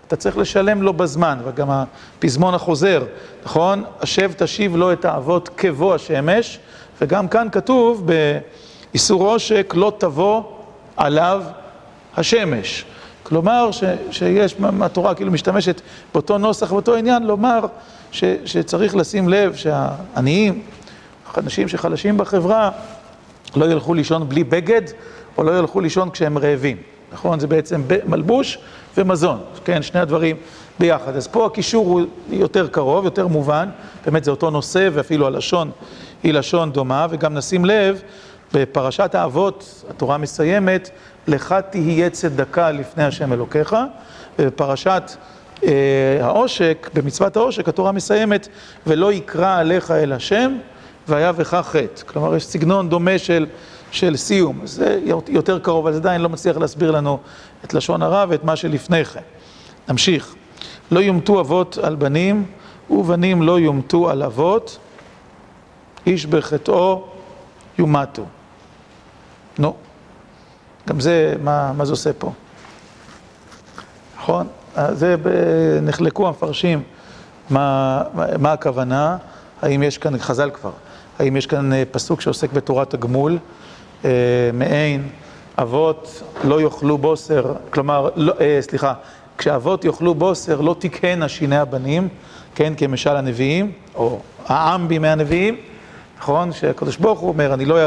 אתה 0.08 0.15
צריך 0.15 0.38
לשלם 0.38 0.82
לו 0.82 0.94
בזמן, 0.94 1.39
וגם 1.46 1.68
הפזמון 1.70 2.54
החוזר, 2.54 3.04
נכון? 3.46 3.84
השב 4.01 4.32
תשיב 4.38 4.75
לו 4.75 4.94
את 4.94 5.06
האבות 5.06 5.50
כבוא 5.58 5.96
השמש, 5.96 6.60
וגם 7.01 7.27
כאן 7.27 7.48
כתוב 7.51 8.08
באיסור 8.92 9.24
עושק, 9.32 9.74
לא 9.77 9.94
תבוא 9.98 10.44
עליו 10.98 11.44
השמש. 12.18 12.86
כלומר, 13.25 13.72
ש, 13.72 13.84
שיש, 14.12 14.55
התורה 14.82 15.15
כאילו 15.15 15.32
משתמשת 15.32 15.82
באותו 16.13 16.38
נוסח, 16.38 16.72
באותו 16.72 16.96
עניין, 16.96 17.24
לומר 17.24 17.60
ש, 18.12 18.24
שצריך 18.46 18.96
לשים 18.96 19.29
לב 19.29 19.55
שהעניים, 19.55 20.62
אנשים 21.38 21.67
שחלשים 21.67 22.17
בחברה, 22.17 22.70
לא 23.55 23.65
ילכו 23.65 23.94
לישון 23.94 24.29
בלי 24.29 24.44
בגד, 24.44 24.82
או 25.38 25.44
לא 25.44 25.60
ילכו 25.60 25.82
לישון 25.82 26.10
כשהם 26.10 26.38
רעבים. 26.38 26.77
נכון? 27.13 27.39
זה 27.39 27.48
בעצם 27.48 27.82
מלבוש 28.05 28.58
ומזון, 28.98 29.39
כן? 29.65 29.82
שני 29.82 30.00
הדברים 30.00 30.36
ביחד. 30.79 31.15
אז 31.15 31.27
פה 31.27 31.46
הקישור 31.46 31.86
הוא 31.86 32.01
יותר 32.29 32.67
קרוב, 32.67 33.05
יותר 33.05 33.27
מובן, 33.27 33.70
באמת 34.05 34.24
זה 34.24 34.32
אותו 34.32 34.50
נושא, 34.50 34.89
ואפילו 34.94 35.27
הלשון 35.27 35.72
היא 36.24 36.34
לשון 36.34 36.72
דומה, 36.72 37.08
וגם 37.10 37.34
נשים 37.34 37.65
לב, 37.65 38.01
בפרשת 38.53 39.15
האבות, 39.15 39.84
התורה 39.89 40.17
מסיימת, 40.17 40.89
לך 41.27 41.55
תהיה 41.70 42.10
צדקה 42.10 42.72
לפני 42.72 43.03
השם 43.03 43.34
אלוקיך, 43.34 43.75
ובפרשת 44.39 45.12
אה, 45.63 46.17
העושק, 46.22 46.89
במצוות 46.94 47.38
העושק, 47.38 47.70
התורה 47.70 47.91
מסיימת, 47.91 48.48
ולא 48.88 49.13
יקרא 49.13 49.60
עליך 49.60 49.91
אל 49.91 50.13
השם, 50.13 50.58
והיה 51.08 51.32
בך 51.32 51.53
חטא. 51.63 52.03
כלומר, 52.05 52.36
יש 52.36 52.46
סגנון 52.46 52.89
דומה 52.89 53.17
של, 53.17 53.46
של 53.91 54.17
סיום. 54.17 54.60
זה 54.63 55.00
יותר 55.27 55.60
קרוב, 55.60 55.86
אבל 55.86 55.94
זה 55.94 56.00
עדיין 56.00 56.22
לא 56.22 56.29
מצליח 56.29 56.58
להסביר 56.58 56.91
לנו 56.91 57.20
את 57.65 57.74
לשון 57.74 58.01
הרע 58.01 58.25
ואת 58.29 58.44
מה 58.44 58.55
שלפני 58.55 59.05
כן. 59.05 59.20
נמשיך. 59.89 60.36
לא 60.91 61.00
יומתו 61.00 61.39
אבות 61.39 61.77
על 61.84 61.96
בנים, 61.96 62.46
ובנים 62.89 63.41
לא 63.41 63.60
יומתו 63.60 64.10
על 64.10 64.24
אבות, 64.24 64.77
איש 66.08 66.25
בחטאו 66.25 67.03
יומתו. 67.77 68.25
נו, 69.60 69.75
גם 70.89 71.00
זה, 71.00 71.34
מה, 71.44 71.74
מה 71.74 71.86
זה 71.86 71.94
עושה 71.94 72.13
פה? 72.13 72.32
נכון? 74.18 74.48
זה 74.92 75.15
נחלקו 75.82 76.27
המפרשים 76.27 76.84
מה, 77.50 78.04
מה 78.39 78.54
הכוונה, 78.54 79.18
האם 79.62 79.84
יש 79.84 79.98
כאן, 79.98 80.18
חז"ל 80.20 80.50
כבר, 80.50 80.72
האם 81.20 81.38
יש 81.38 81.48
כאן 81.48 81.70
פסוק 81.92 82.22
שעוסק 82.22 82.54
בתורת 82.54 82.94
הגמול, 82.94 83.38
מעין 84.54 85.10
אבות 85.58 86.24
לא 86.44 86.62
יאכלו 86.62 86.98
בוסר, 86.98 87.54
כלומר, 87.70 88.10
לא, 88.15 88.34
סליחה, 88.62 88.94
כשאבות 89.38 89.86
יאכלו 89.86 90.15
בוסר 90.15 90.62
לא 90.62 90.75
תקהנה 90.80 91.30
שיני 91.30 91.58
הבנים, 91.58 92.08
כן, 92.56 92.74
כמשל 92.77 93.15
הנביאים, 93.15 93.72
או 93.96 94.20
העם 94.48 94.88
בימי 94.88 95.08
הנביאים, 95.08 95.58
נכון? 96.20 96.51
שהקדוש 96.51 96.98
ברוך 96.98 97.20
הוא 97.20 97.30
אומר, 97.30 97.54
אני 97.54 97.65
לא, 97.65 97.77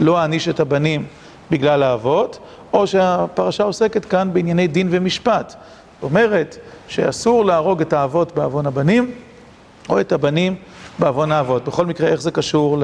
לא 0.00 0.22
אעניש 0.22 0.48
את 0.48 0.60
הבנים 0.60 1.06
בגלל 1.50 1.82
האבות, 1.82 2.38
או 2.72 2.86
שהפרשה 2.86 3.64
עוסקת 3.64 4.04
כאן 4.04 4.30
בענייני 4.32 4.66
דין 4.66 4.88
ומשפט. 4.90 5.50
זאת 5.50 6.02
אומרת 6.02 6.56
שאסור 6.88 7.44
להרוג 7.44 7.80
את 7.80 7.92
האבות 7.92 8.34
בעוון 8.34 8.66
הבנים, 8.66 9.10
או 9.88 10.00
את 10.00 10.12
הבנים 10.12 10.56
בעוון 10.98 11.32
האבות. 11.32 11.64
בכל 11.64 11.86
מקרה, 11.86 12.08
איך 12.08 12.20
זה 12.20 12.30
קשור 12.30 12.82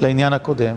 לעניין 0.00 0.32
הקודם? 0.32 0.76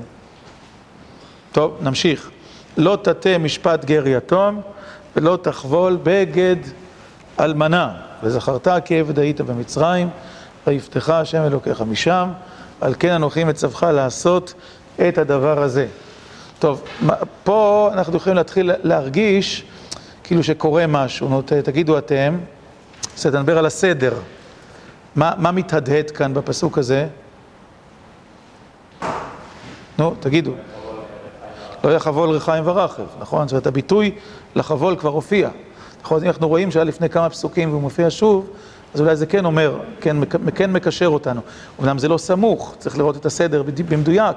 טוב, 1.51 1.77
נמשיך. 1.81 2.29
לא 2.77 2.97
תטה 3.01 3.37
משפט 3.37 3.85
גר 3.85 4.07
יתום, 4.07 4.61
ולא 5.15 5.37
תחבול 5.41 5.97
בגד 6.03 6.55
אלמנה. 7.39 7.93
וזכרת 8.23 8.67
כי 8.85 8.99
עבד 8.99 9.19
היית 9.19 9.41
במצרים, 9.41 10.09
ויפתחה 10.67 11.19
השם 11.19 11.41
אלוקיך 11.41 11.81
משם, 11.81 12.29
על 12.81 12.95
כן 12.99 13.11
אנוכי 13.11 13.43
מצווך 13.43 13.83
לעשות 13.83 14.53
את 15.07 15.17
הדבר 15.17 15.61
הזה. 15.63 15.87
טוב, 16.61 16.81
פה 17.43 17.89
אנחנו 17.93 18.17
יכולים 18.17 18.37
להתחיל 18.37 18.71
להרגיש 18.83 19.63
כאילו 20.23 20.43
שקורה 20.43 20.87
משהו, 20.87 21.29
נו, 21.29 21.41
תגידו 21.41 21.97
אתם, 21.97 22.37
בסדר, 23.15 23.39
נדבר 23.39 23.57
על 23.57 23.65
הסדר. 23.65 24.13
מה, 25.15 25.33
מה 25.37 25.51
מתהדהד 25.51 26.11
כאן 26.11 26.33
בפסוק 26.33 26.77
הזה? 26.77 27.07
נו, 29.99 30.15
תגידו. 30.19 30.51
לא 31.83 31.89
יחבול 31.89 32.29
ריחיים 32.29 32.67
ורכב, 32.67 33.03
נכון? 33.19 33.47
זאת 33.47 33.51
אומרת, 33.51 33.67
הביטוי 33.67 34.15
לחבול 34.55 34.95
כבר 34.95 35.09
הופיע. 35.09 35.49
נכון, 36.03 36.23
אם 36.23 36.27
אנחנו 36.27 36.47
רואים 36.47 36.71
שהיה 36.71 36.83
לפני 36.83 37.09
כמה 37.09 37.29
פסוקים 37.29 37.69
והוא 37.69 37.81
מופיע 37.81 38.07
שוב, 38.09 38.49
אז 38.93 39.01
אולי 39.01 39.15
זה 39.15 39.25
כן 39.25 39.45
אומר, 39.45 39.79
כן, 40.01 40.17
כן 40.55 40.71
מקשר 40.71 41.07
אותנו. 41.07 41.41
אמנם 41.81 41.97
זה 41.97 42.07
לא 42.07 42.17
סמוך, 42.17 42.75
צריך 42.79 42.97
לראות 42.97 43.17
את 43.17 43.25
הסדר 43.25 43.63
במדויק, 43.89 44.35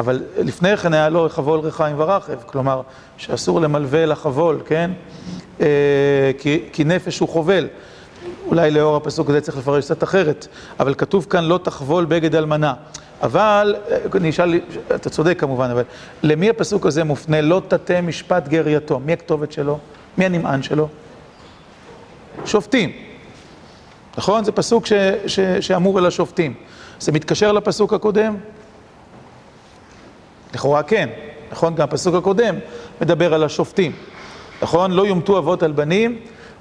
אבל 0.00 0.22
לפני 0.38 0.76
כן 0.76 0.94
היה 0.94 1.08
לו 1.08 1.28
חבול 1.28 1.60
ריחיים 1.60 2.00
ורכב, 2.00 2.38
כלומר, 2.46 2.82
שאסור 3.16 3.60
למלווה 3.60 4.06
לחבול, 4.06 4.60
כן? 4.66 4.90
אה, 5.60 5.66
כי, 6.38 6.60
כי 6.72 6.84
נפש 6.84 7.18
הוא 7.18 7.28
חובל. 7.28 7.66
אולי 8.46 8.70
לאור 8.70 8.96
הפסוק 8.96 9.30
הזה 9.30 9.40
צריך 9.40 9.58
לפרש 9.58 9.84
קצת 9.84 10.02
אחרת, 10.02 10.46
אבל 10.80 10.94
כתוב 10.94 11.26
כאן 11.30 11.44
לא 11.44 11.58
תחבול 11.62 12.04
בגד 12.04 12.34
אלמנה. 12.34 12.74
אבל, 13.22 13.76
אני 14.14 14.30
אשאל, 14.30 14.60
אתה 14.94 15.10
צודק 15.10 15.40
כמובן, 15.40 15.70
אבל 15.70 15.82
למי 16.22 16.50
הפסוק 16.50 16.86
הזה 16.86 17.04
מופנה? 17.04 17.40
לא 17.40 17.62
תטה 17.68 18.00
משפט 18.00 18.48
גר 18.48 18.68
יתום. 18.68 19.02
מי 19.06 19.12
הכתובת 19.12 19.52
שלו? 19.52 19.78
מי 20.18 20.24
הנמען 20.24 20.62
שלו? 20.62 20.88
שופטים. 22.44 22.92
נכון? 24.18 24.44
זה 24.44 24.52
פסוק 24.52 24.86
ש, 24.86 24.92
ש, 25.26 25.40
שאמור 25.40 25.98
אל 25.98 26.06
השופטים. 26.06 26.54
זה 27.00 27.12
מתקשר 27.12 27.52
לפסוק 27.52 27.92
הקודם? 27.92 28.36
לכאורה 30.54 30.82
כן, 30.82 31.08
נכון? 31.52 31.74
גם 31.74 31.84
הפסוק 31.84 32.14
הקודם 32.14 32.54
מדבר 33.00 33.34
על 33.34 33.44
השופטים. 33.44 33.92
נכון? 34.62 34.90
לא 34.90 35.06
יומתו 35.06 35.38
אבות 35.38 35.62
על 35.62 35.72
בנים, 35.72 36.18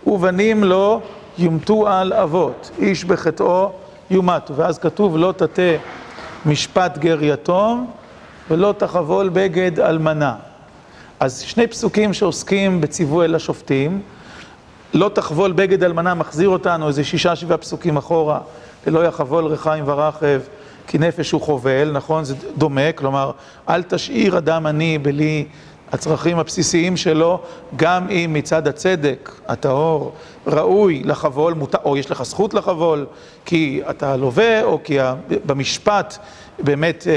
ובנים 0.07 0.63
לא 0.63 1.01
יומתו 1.37 1.87
על 1.87 2.13
אבות. 2.13 2.71
איש 2.79 3.05
בחטאו 3.05 3.71
יומתו. 4.09 4.55
ואז 4.55 4.79
כתוב 4.79 5.17
לא 5.17 5.33
תטה 5.37 5.61
משפט 6.45 6.97
גר 6.97 7.23
יתום, 7.23 7.91
ולא 8.51 8.73
תחבול 8.77 9.29
בגד 9.29 9.79
אלמנה. 9.79 10.35
אז 11.19 11.39
שני 11.41 11.67
פסוקים 11.67 12.13
שעוסקים 12.13 12.81
בציווי 12.81 13.25
אל 13.25 13.35
השופטים, 13.35 14.01
לא 14.93 15.09
תחבול 15.13 15.51
בגד 15.51 15.83
אלמנה 15.83 16.13
מחזיר 16.13 16.49
אותנו 16.49 16.87
איזה 16.87 17.03
שישה 17.03 17.35
שבעה 17.35 17.57
פסוקים 17.57 17.97
אחורה, 17.97 18.39
ולא 18.87 19.05
יחבול 19.05 19.45
ריחיים 19.45 19.83
ורכב, 19.87 20.41
כי 20.89 20.97
נפש 20.97 21.31
הוא 21.31 21.41
חובל, 21.41 21.91
נכון? 21.91 22.23
זה 22.23 22.35
דומה, 22.57 22.91
כלומר, 22.91 23.31
אל 23.69 23.83
תשאיר 23.83 24.37
אדם 24.37 24.65
עני 24.65 24.97
בלי 24.97 25.45
הצרכים 25.91 26.39
הבסיסיים 26.39 26.97
שלו, 26.97 27.39
גם 27.75 28.09
אם 28.09 28.33
מצד 28.33 28.67
הצדק, 28.67 29.31
הטהור, 29.47 30.13
ראוי 30.47 31.01
לחבול, 31.05 31.53
או 31.83 31.97
יש 31.97 32.11
לך 32.11 32.23
זכות 32.23 32.53
לחבול, 32.53 33.05
כי 33.45 33.81
אתה 33.89 34.17
לווה, 34.17 34.63
או 34.63 34.79
כי 34.83 34.97
במשפט 35.45 36.17
באמת 36.59 37.07
אה, 37.07 37.13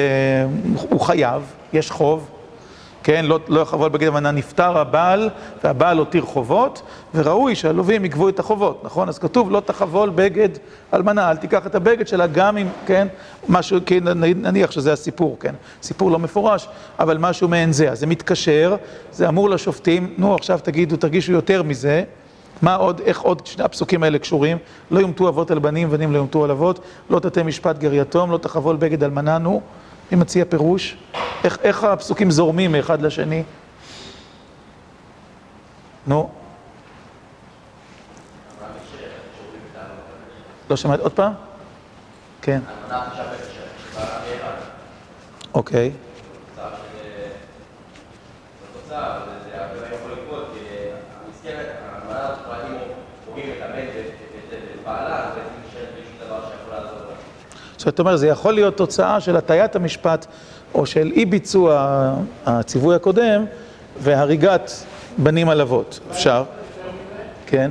הוא 0.90 1.00
חייב, 1.00 1.42
יש 1.72 1.90
חוב, 1.90 2.28
כן, 3.02 3.24
לא, 3.24 3.40
לא 3.48 3.60
יחבול 3.60 3.88
בגד 3.88 4.08
המנה, 4.08 4.30
נפטר 4.30 4.78
הבעל, 4.78 5.30
והבעל 5.64 5.98
הותיר 5.98 6.22
חובות, 6.22 6.82
וראוי 7.14 7.54
שהלווים 7.54 8.04
יגבו 8.04 8.28
את 8.28 8.38
החובות, 8.38 8.84
נכון? 8.84 9.08
אז 9.08 9.18
כתוב, 9.18 9.50
לא 9.50 9.60
תחבול 9.60 10.10
בגד 10.10 10.48
אלמנה, 10.94 11.30
אל 11.30 11.36
תיקח 11.36 11.66
את 11.66 11.74
הבגד 11.74 12.06
שלה 12.06 12.26
גם 12.26 12.56
אם, 12.56 12.66
כן, 12.86 13.08
משהו, 13.48 13.78
כן, 13.86 14.04
נניח 14.36 14.70
שזה 14.70 14.92
הסיפור, 14.92 15.36
כן, 15.40 15.54
סיפור 15.82 16.10
לא 16.10 16.18
מפורש, 16.18 16.68
אבל 16.98 17.18
משהו 17.18 17.48
מעין 17.48 17.72
זה. 17.72 17.90
אז 17.90 18.00
זה 18.00 18.06
מתקשר, 18.06 18.76
זה 19.12 19.28
אמור 19.28 19.50
לשופטים, 19.50 20.14
נו, 20.18 20.34
עכשיו 20.34 20.58
תגידו, 20.62 20.96
תרגישו 20.96 21.32
יותר 21.32 21.62
מזה, 21.62 22.04
מה 22.62 22.74
עוד, 22.74 23.00
איך 23.04 23.20
עוד 23.20 23.46
שני 23.46 23.64
הפסוקים 23.64 24.02
האלה 24.02 24.18
קשורים? 24.18 24.58
לא 24.90 25.00
יומתו 25.00 25.28
אבות 25.28 25.50
על 25.50 25.58
בנים, 25.58 25.90
בנים 25.90 26.12
לא 26.12 26.18
יומתו 26.18 26.44
על 26.44 26.50
אבות, 26.50 26.80
לא 27.10 27.18
תטה 27.18 27.42
משפט 27.42 27.78
גר 27.78 27.94
יתום, 27.94 28.30
לא 28.30 28.38
תחבול 28.38 28.76
בגד 28.76 29.04
אלמנה, 29.04 29.38
נו. 29.38 29.60
אני 30.12 30.20
מציע 30.20 30.44
פירוש, 30.44 30.96
איך, 31.44 31.58
איך 31.62 31.84
הפסוקים 31.84 32.30
זורמים 32.30 32.72
מאחד 32.72 33.02
לשני? 33.02 33.42
נו. 36.06 36.30
לא 40.70 40.76
שמעת 40.76 41.00
עוד 41.00 41.12
פעם? 41.12 41.32
כן. 42.42 42.60
אוקיי. 45.54 45.92
זאת 57.84 57.98
אומרת, 57.98 58.18
זה 58.18 58.26
יכול 58.26 58.54
להיות 58.54 58.76
תוצאה 58.76 59.20
של 59.20 59.36
הטיית 59.36 59.76
המשפט, 59.76 60.26
או 60.74 60.86
של 60.86 61.12
אי 61.14 61.24
ביצוע 61.24 62.14
הציווי 62.46 62.96
הקודם, 62.96 63.44
והריגת 64.00 64.72
בנים 65.18 65.48
על 65.48 65.60
אבות. 65.60 66.00
אפשר? 66.10 66.44
כן. 67.46 67.70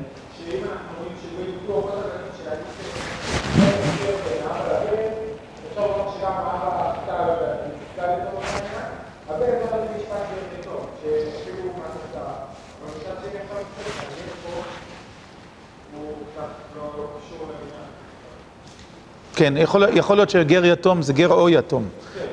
כן, 19.42 19.54
יכול, 19.58 19.84
יכול 19.94 20.18
להיות 20.18 20.30
שגר 20.30 20.66
יתום 20.66 21.02
זה 21.02 21.14
גר 21.14 21.34
או 21.34 21.50
יתום, 21.50 21.86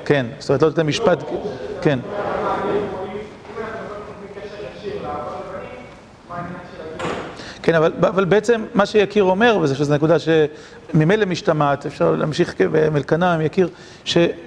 כן, 0.04 0.26
זאת 0.38 0.48
אומרת 0.48 0.62
לא 0.62 0.68
לתת 0.68 0.78
משפט, 0.78 1.18
כן. 1.82 1.98
כן, 7.62 7.74
אבל, 7.74 7.92
אבל 8.00 8.24
בעצם 8.24 8.64
מה 8.74 8.86
שיקיר 8.86 9.24
אומר, 9.24 9.58
וזה 9.60 9.74
שזו 9.74 9.94
נקודה 9.94 10.16
שממילא 10.18 11.26
משתמעת, 11.26 11.86
אפשר 11.86 12.10
להמשיך 12.10 12.54
מאלקנה 12.92 13.34
עם 13.34 13.40
יקיר, 13.40 13.68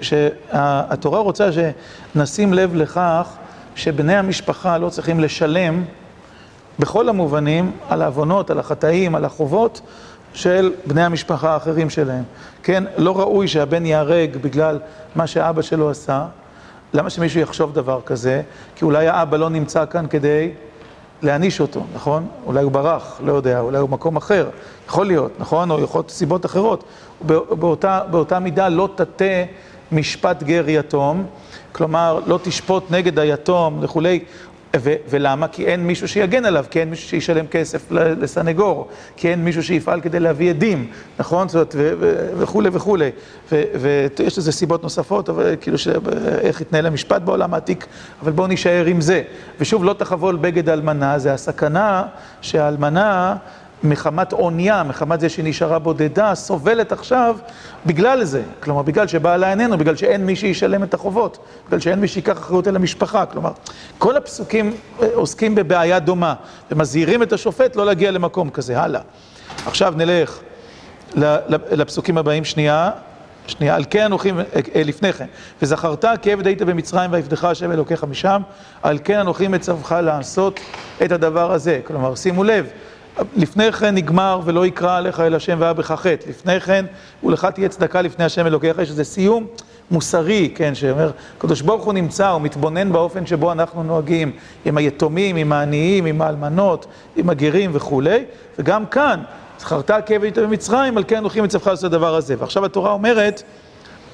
שהתורה 0.00 1.20
רוצה 1.20 1.50
שנשים 1.52 2.54
לב 2.54 2.74
לכך 2.74 3.28
שבני 3.74 4.16
המשפחה 4.16 4.78
לא 4.78 4.88
צריכים 4.88 5.20
לשלם 5.20 5.84
בכל 6.78 7.08
המובנים 7.08 7.72
על 7.88 8.02
העוונות, 8.02 8.50
על 8.50 8.58
החטאים, 8.58 9.14
על 9.14 9.24
החובות 9.24 9.80
של 10.34 10.72
בני 10.86 11.04
המשפחה 11.04 11.50
האחרים 11.50 11.90
שלהם. 11.90 12.24
כן, 12.62 12.84
לא 12.96 13.18
ראוי 13.18 13.48
שהבן 13.48 13.86
ייהרג 13.86 14.36
בגלל 14.36 14.78
מה 15.14 15.26
שאבא 15.26 15.62
שלו 15.62 15.90
עשה. 15.90 16.26
למה 16.94 17.10
שמישהו 17.10 17.40
יחשוב 17.40 17.74
דבר 17.74 18.00
כזה? 18.06 18.42
כי 18.76 18.84
אולי 18.84 19.08
האבא 19.08 19.36
לא 19.36 19.50
נמצא 19.50 19.84
כאן 19.86 20.06
כדי 20.10 20.50
להעניש 21.22 21.60
אותו, 21.60 21.82
נכון? 21.94 22.26
אולי 22.46 22.62
הוא 22.62 22.72
ברח, 22.72 23.20
לא 23.24 23.32
יודע, 23.32 23.60
אולי 23.60 23.78
הוא 23.78 23.88
במקום 23.88 24.16
אחר, 24.16 24.48
יכול 24.88 25.06
להיות, 25.06 25.32
נכון? 25.38 25.70
או 25.70 25.82
יכול 25.82 25.98
להיות 25.98 26.10
סיבות 26.10 26.46
אחרות. 26.46 26.84
באותה, 27.50 28.00
באותה 28.10 28.38
מידה 28.38 28.68
לא 28.68 28.88
תטה 28.94 29.24
משפט 29.92 30.42
גר 30.42 30.64
יתום, 30.68 31.26
כלומר, 31.72 32.20
לא 32.26 32.38
תשפוט 32.42 32.90
נגד 32.90 33.18
היתום 33.18 33.78
וכולי, 33.80 34.24
ולמה? 34.80 35.48
כי 35.48 35.66
אין 35.66 35.86
מישהו 35.86 36.08
שיגן 36.08 36.44
עליו, 36.44 36.64
כי 36.70 36.80
אין 36.80 36.90
מישהו 36.90 37.08
שישלם 37.08 37.46
כסף 37.46 37.90
לסנגור, 37.90 38.88
כי 39.16 39.30
אין 39.30 39.44
מישהו 39.44 39.62
שיפעל 39.62 40.00
כדי 40.00 40.20
להביא 40.20 40.50
עדים, 40.50 40.90
נכון? 41.18 41.48
זאת 41.48 41.74
אומרת, 41.74 42.00
וכולי 42.38 42.70
וכולי. 42.72 43.10
ויש 43.52 44.38
לזה 44.38 44.52
סיבות 44.52 44.82
נוספות, 44.82 45.28
אבל 45.28 45.56
כאילו, 45.60 45.76
איך 46.40 46.60
התנהל 46.60 46.86
המשפט 46.86 47.22
בעולם 47.22 47.54
העתיק, 47.54 47.86
אבל 48.22 48.32
בואו 48.32 48.46
נישאר 48.46 48.84
עם 48.86 49.00
זה. 49.00 49.22
ושוב, 49.60 49.84
לא 49.84 49.92
תחבול 49.92 50.36
בגד 50.36 50.68
אלמנה, 50.68 51.18
זה 51.18 51.32
הסכנה 51.32 52.02
שהאלמנה... 52.40 53.36
מחמת 53.84 54.32
עונייה, 54.32 54.82
מחמת 54.82 55.20
זה 55.20 55.28
שהיא 55.28 55.44
נשארה 55.44 55.78
בודדה, 55.78 56.34
סובלת 56.34 56.92
עכשיו 56.92 57.36
בגלל 57.86 58.24
זה. 58.24 58.42
כלומר, 58.60 58.82
בגלל 58.82 59.06
שבעלה 59.06 59.50
איננו, 59.50 59.78
בגלל 59.78 59.96
שאין 59.96 60.26
מי 60.26 60.36
שישלם 60.36 60.82
את 60.82 60.94
החובות, 60.94 61.38
בגלל 61.66 61.80
שאין 61.80 62.00
מי 62.00 62.08
שיקח 62.08 62.38
אחריות 62.38 62.66
על 62.66 62.76
המשפחה. 62.76 63.26
כלומר, 63.26 63.50
כל 63.98 64.16
הפסוקים 64.16 64.72
אה, 65.02 65.08
עוסקים 65.14 65.54
בבעיה 65.54 65.98
דומה, 65.98 66.34
ומזהירים 66.70 67.22
את 67.22 67.32
השופט 67.32 67.76
לא 67.76 67.86
להגיע 67.86 68.10
למקום 68.10 68.50
כזה. 68.50 68.80
הלאה. 68.80 69.00
עכשיו 69.66 69.94
נלך 69.96 70.40
לפסוקים 71.70 72.18
הבאים 72.18 72.44
שנייה. 72.44 72.90
שנייה, 73.46 73.74
על 73.74 73.84
כן 73.90 74.04
אנוכי, 74.04 74.30
אה, 74.30 74.36
אה, 74.74 74.82
לפני 74.84 75.12
כן, 75.12 75.26
וזכרת 75.62 76.04
כי 76.22 76.32
עבד 76.32 76.46
היית 76.46 76.62
במצרים 76.62 77.12
ועבדך 77.12 77.44
השם 77.44 77.72
אלוקיך 77.72 78.04
משם, 78.04 78.42
על 78.82 78.98
כן 79.04 79.18
אנוכי 79.18 79.48
מצווך 79.48 79.92
לעשות 79.92 80.60
את 81.04 81.12
הדבר 81.12 81.52
הזה. 81.52 81.80
כלומר, 81.84 82.14
שימו 82.14 82.44
לב, 82.44 82.66
לפני 83.36 83.72
כן 83.72 83.94
נגמר 83.94 84.40
ולא 84.44 84.66
יקרא 84.66 84.96
עליך 84.96 85.20
אל 85.20 85.34
השם 85.34 85.56
והיה 85.60 85.72
בך 85.72 85.92
חטא. 85.92 86.28
לפני 86.28 86.60
כן, 86.60 86.84
ולך 87.24 87.44
תהיה 87.44 87.68
צדקה 87.68 88.02
לפני 88.02 88.24
השם 88.24 88.46
אלוקיך. 88.46 88.78
יש 88.78 88.90
איזה 88.90 89.04
סיום 89.04 89.46
מוסרי, 89.90 90.52
כן, 90.54 90.74
שאומר, 90.74 91.10
הקדוש 91.38 91.60
ברוך 91.60 91.84
הוא 91.84 91.92
נמצא, 91.92 92.28
הוא 92.28 92.40
מתבונן 92.40 92.92
באופן 92.92 93.26
שבו 93.26 93.52
אנחנו 93.52 93.82
נוהגים 93.82 94.32
עם 94.64 94.76
היתומים, 94.76 95.36
עם 95.36 95.52
העניים, 95.52 96.06
עם 96.06 96.22
האלמנות, 96.22 96.86
עם 97.16 97.30
הגרים 97.30 97.70
וכולי. 97.72 98.24
וגם 98.58 98.86
כאן, 98.86 99.20
זכרת 99.58 99.90
כעבד 100.06 100.38
במצרים, 100.38 100.96
על 100.96 101.04
כן 101.08 101.22
הולכים 101.22 101.44
מצווך 101.44 101.66
לעשות 101.66 101.84
הדבר 101.84 102.14
הזה. 102.14 102.34
ועכשיו 102.38 102.64
התורה 102.64 102.92
אומרת, 102.92 103.42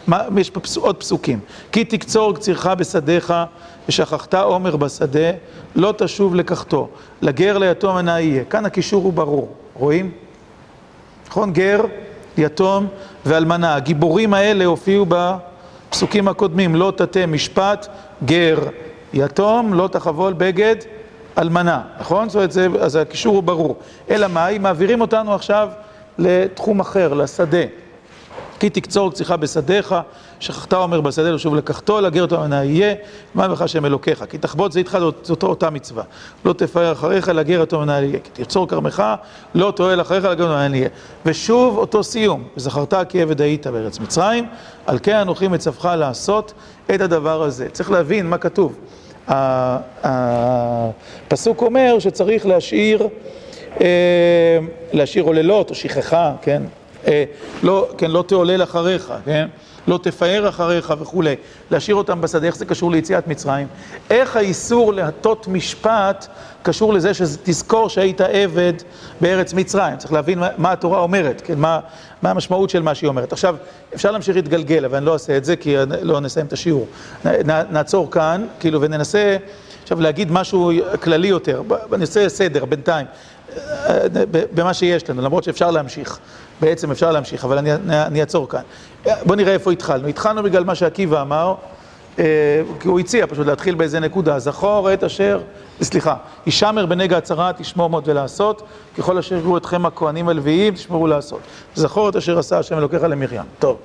מה, 0.07 0.23
יש 0.37 0.51
פה 0.51 0.61
עוד 0.77 0.97
פסוקים. 0.97 1.41
כי 1.73 1.85
תקצור 1.85 2.35
קצירך 2.35 2.67
בשדיך 2.67 3.35
ושכחת 3.89 4.35
עומר 4.35 4.77
בשדה, 4.77 5.31
לא 5.77 5.95
תשוב 5.99 6.35
לקחתו. 6.35 6.89
לגר 7.23 7.59
ליתום 7.59 7.97
ענה 7.97 8.21
יהיה. 8.21 8.45
כאן 8.45 8.67
הקישור 8.67 9.05
הוא 9.05 9.13
ברור, 9.13 9.49
רואים? 9.75 10.11
נכון? 11.29 11.53
גר, 11.53 11.81
יתום 12.39 12.87
ואלמנה. 13.27 13.75
הגיבורים 13.75 14.35
האלה 14.35 14.65
הופיעו 14.65 15.07
בפסוקים 15.09 16.29
הקודמים, 16.29 16.75
לא 16.75 16.93
תטה 16.97 17.27
משפט, 17.27 17.89
גר, 18.25 18.59
יתום, 19.15 19.75
לא 19.75 19.89
תחבול 19.93 20.33
בגד, 20.33 20.77
אלמנה, 21.39 21.83
נכון? 22.01 22.29
זאת 22.29 22.35
אומרת, 22.35 22.53
זה, 22.53 22.67
אז 22.81 22.97
הקישור 22.97 23.35
הוא 23.35 23.43
ברור. 23.43 23.77
אלא 24.11 24.27
מאי? 24.27 24.59
מעבירים 24.59 25.01
אותנו 25.01 25.35
עכשיו 25.35 25.69
לתחום 26.19 26.81
אחר, 26.81 27.15
לשדה. 27.15 27.65
כי 28.61 28.71
תקצור 28.71 29.11
קציך 29.11 29.31
בשדיך, 29.31 29.95
שכחת 30.41 30.75
אומר 30.75 31.01
בשדה 31.01 31.31
לשוב 31.31 31.55
לקחתו, 31.55 32.01
לגר 32.01 32.23
אותו 32.23 32.41
מנה 32.41 32.65
יהיה, 32.65 32.95
מה 33.35 33.49
בך 33.49 33.63
השם 33.63 33.85
אלוקיך. 33.85 34.25
כי 34.31 34.39
תחבוט 34.39 34.73
זה 34.73 34.79
איתך, 34.79 34.99
זאת 35.23 35.43
אותה 35.43 35.71
מצווה. 35.71 36.03
לא 36.45 36.53
תפאר 36.53 36.93
אחריך, 36.93 37.29
לגר 37.29 37.61
אותו 37.61 37.81
מנה 37.81 38.01
יהיה. 38.01 38.19
כי 38.19 38.31
תרצור 38.33 38.69
כרמך, 38.69 39.03
לא 39.55 39.73
תועל 39.77 40.01
אחריך, 40.01 40.25
לגר 40.25 40.45
אותו 40.45 40.55
מנה 40.55 40.77
יהיה. 40.77 40.89
ושוב 41.27 41.79
אותו 41.79 42.05
סיום, 42.05 42.45
וזכרת 42.57 42.95
כי 43.09 43.23
עבד 43.23 43.41
היית 43.41 43.67
בארץ 43.67 43.99
מצרים, 43.99 44.47
על 44.87 44.99
כן 45.03 45.17
אנוכי 45.17 45.49
מצווך 45.49 45.85
לעשות 45.85 46.53
את 46.95 47.01
הדבר 47.01 47.43
הזה. 47.43 47.69
צריך 47.69 47.91
להבין 47.91 48.27
מה 48.27 48.39
כתוב. 48.39 48.75
הפסוק 50.05 51.63
אומר 51.63 51.99
שצריך 51.99 52.47
להשאיר, 52.47 53.09
אה, 53.81 54.59
להשאיר 54.93 55.25
עוללות 55.25 55.71
או 55.71 55.75
שכחה, 55.75 56.33
כן? 56.43 56.63
אה, 57.07 57.25
לא, 57.63 57.89
כן, 57.99 58.11
לא 58.11 58.25
תעולל 58.27 58.63
אחריך, 58.63 59.13
כן? 59.25 59.49
לא 59.89 59.99
תפאר 60.03 60.49
אחריך 60.49 60.95
וכולי, 61.01 61.37
להשאיר 61.71 61.97
אותם 61.97 62.21
בשדה, 62.21 62.47
איך 62.47 62.57
זה 62.57 62.65
קשור 62.65 62.91
ליציאת 62.91 63.29
מצרים? 63.29 63.67
איך 64.11 64.37
האיסור 64.37 64.93
להטות 64.93 65.49
משפט 65.49 66.27
קשור 66.63 66.95
לזה 66.95 67.15
שתזכור 67.15 67.89
שהיית 67.89 68.21
עבד 68.21 68.73
בארץ 69.21 69.55
מצרים? 69.55 69.97
צריך 69.97 70.13
להבין 70.13 70.39
מה, 70.39 70.49
מה 70.59 70.73
התורה 70.73 70.99
אומרת, 70.99 71.43
כן? 71.45 71.59
מה, 71.59 71.81
מה 72.23 72.31
המשמעות 72.31 72.71
של 72.71 72.83
מה 72.83 72.95
שהיא 72.95 73.09
אומרת. 73.09 73.33
עכשיו, 73.33 73.57
אפשר 73.95 74.11
להמשיך 74.11 74.37
להתגלגל, 74.37 74.85
אבל 74.85 74.97
אני 74.97 75.07
לא 75.07 75.13
אעשה 75.13 75.37
את 75.37 75.45
זה 75.45 75.57
כי 75.57 75.77
לא 76.03 76.21
נסיים 76.21 76.47
את 76.47 76.53
השיעור. 76.53 76.87
נ, 77.25 77.51
נעצור 77.71 78.11
כאן, 78.11 78.47
כאילו, 78.61 78.81
וננסה 78.81 79.37
עכשיו 79.83 80.01
להגיד 80.01 80.33
משהו 80.33 80.73
כללי 81.03 81.29
יותר. 81.29 81.63
אני 81.93 82.01
אעשה 82.01 82.29
סדר 82.29 82.65
בינתיים, 82.65 83.07
אה, 83.57 84.07
במה 84.31 84.75
שיש 84.75 85.11
לנו, 85.11 85.23
למרות 85.23 85.45
שאפשר 85.45 85.71
להמשיך. 85.71 86.19
בעצם 86.61 86.91
אפשר 86.91 87.13
להמשיך, 87.13 87.45
אבל 87.45 87.59
אני, 87.89 88.21
אעצור 88.21 88.49
כאן. 88.49 88.63
בואו 89.05 89.35
נראה 89.35 89.53
איפה 89.53 89.73
התחלנו. 89.73 90.09
התחלנו 90.09 90.43
בגלל 90.43 90.65
מה 90.65 90.75
שעקיבא 90.75 91.23
אמר, 91.23 91.55
אה, 92.19 92.25
כי 92.81 92.89
הוא 92.89 93.01
הציע 93.01 93.27
פשוט 93.27 93.47
להתחיל 93.47 93.75
באיזה 93.75 94.01
נקודה. 94.01 94.39
זכור 94.39 94.93
את 94.93 95.05
אשר, 95.05 95.41
סליחה, 95.83 96.15
הישמר 96.47 96.87
בנגע 96.87 97.17
הצרה, 97.17 97.53
תשמור 97.57 97.91
מאוד 97.91 98.09
ולעשות, 98.09 98.63
ככל 98.99 99.19
אשר 99.19 99.35
יראו 99.35 99.57
אתכם 99.57 99.87
הכהנים 99.87 100.29
הלוויים, 100.29 100.75
תשמרו 100.75 101.07
לעשות. 101.07 101.41
זכור 101.75 102.09
את 102.09 102.17
אשר 102.17 102.39
עשה 102.39 102.59
השם 102.59 102.79
אלוקיך 102.79 103.03
למרים. 103.03 103.43
טוב, 103.59 103.77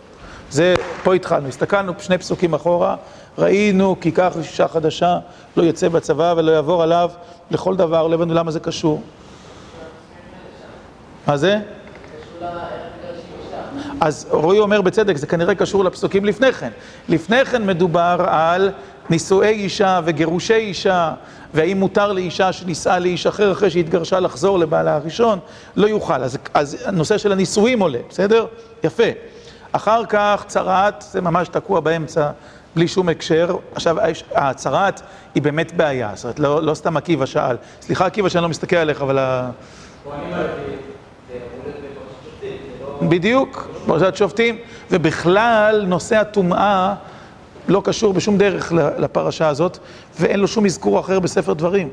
זה, 0.49 0.73
פה 1.03 1.13
התחלנו. 1.13 1.47
הסתכלנו 1.47 1.93
שני 1.99 2.17
פסוקים 2.17 2.53
אחורה, 2.53 2.95
ראינו 3.37 3.95
כי 4.01 4.11
כך 4.11 4.33
אישה 4.37 4.67
חדשה 4.67 5.19
לא 5.57 5.63
יצא 5.63 5.89
בצבא 5.89 6.33
ולא 6.37 6.51
יעבור 6.51 6.83
עליו 6.83 7.09
לכל 7.51 7.75
דבר, 7.75 8.07
לא 8.07 8.13
הבנו 8.13 8.33
למה 8.33 8.51
זה 8.51 8.59
קשור. 8.59 9.01
מה 11.27 11.37
זה? 11.37 11.59
אז 14.01 14.27
רועי 14.31 14.59
אומר 14.59 14.81
בצדק, 14.81 15.17
זה 15.17 15.27
כנראה 15.27 15.55
קשור 15.55 15.83
לפסוקים 15.83 16.25
לפני 16.25 16.53
כן. 16.53 16.69
לפני 17.09 17.45
כן 17.45 17.65
מדובר 17.65 18.25
על 18.27 18.71
נישואי 19.09 19.49
אישה 19.49 19.99
וגירושי 20.05 20.53
אישה, 20.53 21.13
והאם 21.53 21.77
מותר 21.77 22.11
לאישה 22.11 22.53
שנישאה 22.53 22.99
לאיש 22.99 23.27
אחר 23.27 23.51
אחרי 23.51 23.69
שהתגרשה 23.69 24.19
לחזור 24.19 24.59
לבעלה 24.59 24.95
הראשון, 24.95 25.39
לא 25.75 25.87
יוכל. 25.87 26.23
אז, 26.23 26.37
אז 26.53 26.77
הנושא 26.85 27.17
של 27.17 27.31
הנישואים 27.31 27.79
עולה, 27.79 27.99
בסדר? 28.09 28.45
יפה. 28.83 29.03
אחר 29.71 30.05
כך 30.05 30.43
צרעת, 30.47 31.05
זה 31.11 31.21
ממש 31.21 31.47
תקוע 31.47 31.79
באמצע, 31.79 32.29
בלי 32.75 32.87
שום 32.87 33.09
הקשר. 33.09 33.55
עכשיו, 33.75 33.97
הצרעת 34.35 35.01
היא 35.35 35.43
באמת 35.43 35.71
בעיה, 35.73 36.11
זאת 36.13 36.23
אומרת, 36.23 36.39
לא, 36.39 36.63
לא 36.63 36.73
סתם 36.73 36.97
עקיבא 36.97 37.25
שאל. 37.25 37.55
סליחה 37.81 38.05
עקיבא 38.05 38.29
שאני 38.29 38.41
לא 38.43 38.49
מסתכל 38.49 38.75
עליך, 38.75 39.01
אבל 39.01 39.19
ה... 39.19 39.51
בדיוק. 43.09 43.67
פרשת 43.85 44.15
שופטים, 44.15 44.57
ובכלל 44.91 45.83
נושא 45.87 46.15
הטומאה 46.15 46.95
לא 47.67 47.81
קשור 47.85 48.13
בשום 48.13 48.37
דרך 48.37 48.71
לפרשה 48.73 49.47
הזאת, 49.47 49.77
ואין 50.19 50.39
לו 50.39 50.47
שום 50.47 50.65
אזכור 50.65 50.99
אחר 50.99 51.19
בספר 51.19 51.53
דברים. 51.53 51.89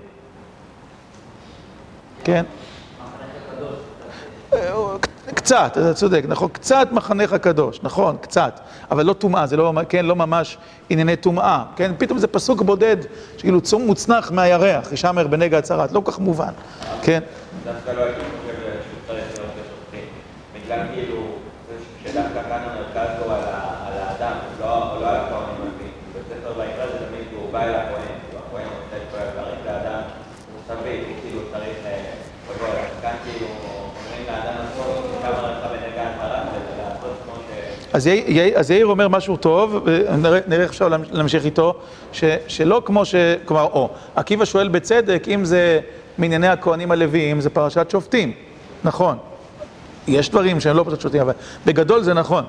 כן? 2.24 2.44
קצת, 5.34 5.72
אתה 5.72 5.94
צודק, 5.94 6.24
נכון, 6.28 6.48
קצת 6.52 6.88
מחנך 6.92 7.32
הקדוש, 7.32 7.80
נכון, 7.82 8.16
קצת, 8.20 8.60
אבל 8.90 9.06
לא 9.06 9.12
טומאה, 9.12 9.46
זה 9.46 9.56
לא, 9.56 9.72
כן, 9.88 10.06
לא 10.06 10.16
ממש 10.16 10.58
ענייני 10.90 11.16
טומאה, 11.16 11.64
כן, 11.76 11.92
פתאום 11.98 12.18
זה 12.18 12.26
פסוק 12.26 12.62
בודד, 12.62 12.96
שכאילו 13.36 13.60
צום 13.60 13.82
מוצנח 13.82 14.30
מהירח, 14.30 14.92
ישמר 14.92 15.26
בנגע 15.26 15.58
הצהרת, 15.58 15.92
לא 15.92 16.00
כל 16.00 16.12
כך 16.12 16.18
מובן, 16.18 16.52
כן. 17.02 17.20
דווקא 17.64 17.90
לא 17.90 18.00
הייתי 18.02 18.20
חושב 18.20 18.54
שהוא 18.62 19.00
צריך 19.06 19.38
להיות 19.38 19.50
בשופטים, 19.50 20.04
בגלל 20.70 20.86
כאילו, 20.94 21.16
שדווקא 22.04 22.42
כאן 22.48 22.62
המרכז 22.62 23.22
הוא 23.22 23.32
על 23.32 23.98
האדם, 23.98 24.36
לא 24.60 25.08
על 25.08 25.16
הכהנים, 25.16 25.70
בספר 26.14 26.60
ויקרא 26.60 26.86
זה 26.86 27.06
תמיד 27.06 27.26
הוא 27.34 27.52
בא 27.52 27.62
אל 27.62 27.74
הכהן, 27.74 28.14
הכהן 28.28 28.66
עושה 28.66 28.96
את 28.96 29.02
כל 29.10 29.18
הדברים, 29.18 29.56
והאדם 29.64 30.00
הוא 30.52 30.60
סביב, 30.68 31.04
כאילו 31.22 31.40
צריך, 31.52 31.76
כאן 33.02 33.12
כאילו 33.24 33.46
אומרים 33.46 34.26
לאדם 34.26 34.54
עצמו, 34.70 34.84
אז 37.92 38.06
יאיר 38.70 38.86
אומר 38.86 39.08
משהו 39.08 39.36
טוב, 39.36 39.84
ונראה 39.84 40.62
איך 40.62 40.70
אפשר 40.70 40.88
להמשיך 40.88 41.44
איתו, 41.44 41.74
שלא 42.48 42.82
כמו 42.84 43.04
ש... 43.04 43.14
כלומר, 43.44 43.62
או, 43.62 43.90
עקיבא 44.14 44.44
שואל 44.44 44.68
בצדק, 44.68 45.24
אם 45.28 45.44
זה 45.44 45.80
מענייני 46.18 46.48
הכהנים 46.48 46.90
הלוויים, 46.90 47.40
זה 47.40 47.50
פרשת 47.50 47.90
שופטים, 47.90 48.32
נכון. 48.84 49.18
יש 50.08 50.30
דברים 50.30 50.60
שהם 50.60 50.76
לא 50.76 50.82
פרשת 50.82 51.00
שופטים, 51.00 51.20
אבל 51.20 51.32
בגדול 51.66 52.02
זה 52.02 52.14
נכון. 52.14 52.44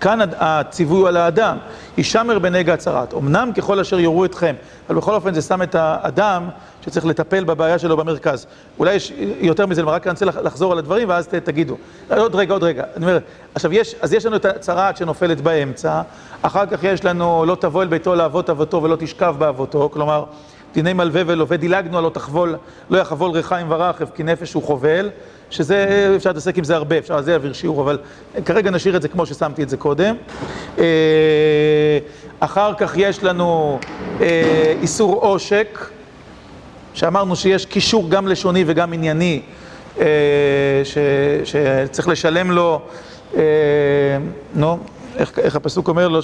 כאן 0.00 0.18
הציווי 0.38 1.08
על 1.08 1.16
האדם, 1.16 1.56
הישמר 1.96 2.38
בנגע 2.38 2.74
הצרת. 2.74 3.14
אמנם 3.14 3.50
ככל 3.56 3.80
אשר 3.80 4.00
יורו 4.00 4.24
אתכם, 4.24 4.54
אבל 4.88 4.96
בכל 4.96 5.14
אופן 5.14 5.34
זה 5.34 5.42
שם 5.42 5.62
את 5.62 5.74
האדם 5.74 6.48
שצריך 6.84 7.06
לטפל 7.06 7.44
בבעיה 7.44 7.78
שלו 7.78 7.96
במרכז. 7.96 8.46
אולי 8.78 8.94
יש 8.94 9.12
יותר 9.40 9.66
מזה, 9.66 9.82
רק 9.82 10.06
אני 10.06 10.12
רוצה 10.12 10.24
לחזור 10.24 10.72
על 10.72 10.78
הדברים 10.78 11.08
ואז 11.08 11.28
תגידו. 11.28 11.76
עוד 12.16 12.34
רגע, 12.34 12.52
עוד 12.52 12.64
רגע. 12.64 12.84
אני 12.96 13.04
אומר, 13.04 13.18
עכשיו 13.54 13.72
יש, 13.72 13.94
אז 14.00 14.12
יש 14.12 14.26
לנו 14.26 14.36
את 14.36 14.44
הצרת 14.44 14.96
שנופלת 14.96 15.40
באמצע, 15.40 16.02
אחר 16.42 16.66
כך 16.66 16.84
יש 16.84 17.04
לנו 17.04 17.44
לא 17.46 17.54
תבוא 17.54 17.82
אל 17.82 17.88
ביתו 17.88 18.14
לאבות 18.14 18.50
אבותו 18.50 18.82
ולא 18.82 18.96
תשכב 18.96 19.34
באבותו, 19.38 19.90
כלומר, 19.92 20.24
דיני 20.74 20.92
מלווה 20.92 21.22
ולווה, 21.26 21.56
דילגנו 21.56 21.98
על 21.98 22.04
לא 22.04 22.10
תחבול, 22.10 22.56
לא 22.90 22.98
יחבול 22.98 23.30
ריחיים 23.30 23.66
ורחב 23.70 24.06
כי 24.14 24.22
נפש 24.22 24.52
הוא 24.52 24.62
חובל. 24.62 25.10
שזה, 25.50 26.12
אפשר 26.16 26.30
להתעסק 26.30 26.58
עם 26.58 26.64
זה 26.64 26.76
הרבה, 26.76 26.98
אפשר 26.98 27.16
על 27.16 27.22
זה 27.22 27.30
להעביר 27.30 27.52
שיעור, 27.52 27.82
אבל 27.82 27.98
כרגע 28.44 28.70
נשאיר 28.70 28.96
את 28.96 29.02
זה 29.02 29.08
כמו 29.08 29.26
ששמתי 29.26 29.62
את 29.62 29.68
זה 29.68 29.76
קודם. 29.76 30.16
אה, 30.78 30.84
אחר 32.40 32.74
כך 32.74 32.92
יש 32.96 33.24
לנו 33.24 33.78
אה, 34.20 34.74
איסור 34.82 35.14
עושק, 35.14 35.78
שאמרנו 36.94 37.36
שיש 37.36 37.66
קישור 37.66 38.10
גם 38.10 38.28
לשוני 38.28 38.64
וגם 38.66 38.92
ענייני, 38.92 39.42
אה, 40.00 40.06
שצריך 41.44 42.08
לשלם 42.08 42.50
לו, 42.50 42.80
נו, 44.54 44.78
איך, 45.16 45.38
איך 45.38 45.56
הפסוק 45.56 45.88
אומר 45.88 46.08
לו, 46.08 46.20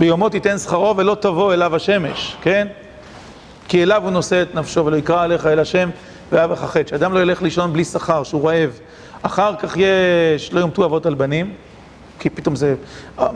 ביומו 0.00 0.28
תיתן 0.28 0.58
שכרו 0.58 0.96
ולא 0.96 1.16
תבוא 1.20 1.54
אליו 1.54 1.76
השמש, 1.76 2.36
כן? 2.42 2.68
כי 3.68 3.82
אליו 3.82 4.02
הוא 4.04 4.10
נושא 4.10 4.42
את 4.42 4.54
נפשו 4.54 4.86
ולא 4.86 4.96
יקרא 4.96 5.22
עליך 5.22 5.46
אל 5.46 5.58
השם 5.58 5.90
והיה 6.32 6.46
בך 6.46 6.58
חטא, 6.58 6.90
שאדם 6.90 7.12
לא 7.12 7.20
ילך 7.20 7.42
לישון 7.42 7.72
בלי 7.72 7.84
שכר, 7.84 8.22
שהוא 8.22 8.48
רעב. 8.48 8.70
אחר 9.22 9.56
כך 9.56 9.76
יש, 9.76 10.52
לא 10.52 10.60
יומתו 10.60 10.84
אבות 10.84 11.06
על 11.06 11.14
בנים, 11.14 11.54
כי 12.18 12.30
פתאום 12.30 12.56
זה 12.56 12.74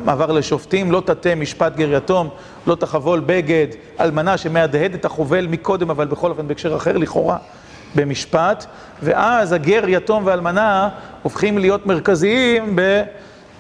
מעבר 0.05 0.33
לשופטים, 0.33 0.93
לא 0.93 1.03
תטה 1.07 1.35
משפט 1.35 1.77
גר 1.77 1.93
יתום, 1.93 2.29
לא 2.67 2.75
תחבול 2.75 3.21
בגד, 3.21 3.67
אלמנה 4.01 4.37
שמהדהד 4.39 4.95
את 4.95 5.05
החובל 5.05 5.47
מקודם, 5.47 5.91
אבל 5.91 6.07
בכל 6.07 6.31
אופן 6.31 6.49
בהקשר 6.49 6.77
אחר, 6.77 6.97
לכאורה, 6.97 7.37
במשפט, 7.95 8.67
ואז 9.03 9.53
הגר, 9.53 9.85
יתום 9.89 10.23
ואלמנה 10.27 10.89
הופכים 11.23 11.59
להיות 11.59 11.87
מרכזיים 11.87 12.79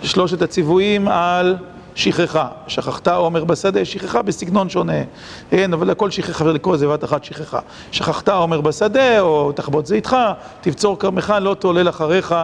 בשלושת 0.02 0.42
הציוויים 0.42 1.08
על 1.08 1.56
שכחה, 1.94 2.48
שכחת 2.66 3.08
עומר 3.08 3.44
בשדה, 3.44 3.84
שכחה 3.84 4.22
בסגנון 4.22 4.68
שונה, 4.68 5.02
כן, 5.50 5.72
אבל 5.72 5.90
הכל 5.90 6.10
שכחה, 6.10 6.44
לקרוא 6.44 6.74
לזה 6.74 6.88
בת 6.88 7.04
אחת 7.04 7.24
שכחה. 7.24 7.58
שכחת 7.92 8.28
עומר 8.28 8.60
בשדה, 8.60 9.20
או 9.20 9.52
תחבוט 9.52 9.86
זיתך, 9.86 10.16
תבצור 10.60 10.98
כרמך, 10.98 11.34
לא 11.40 11.56
תעולל 11.58 11.88
אחריך, 11.88 12.34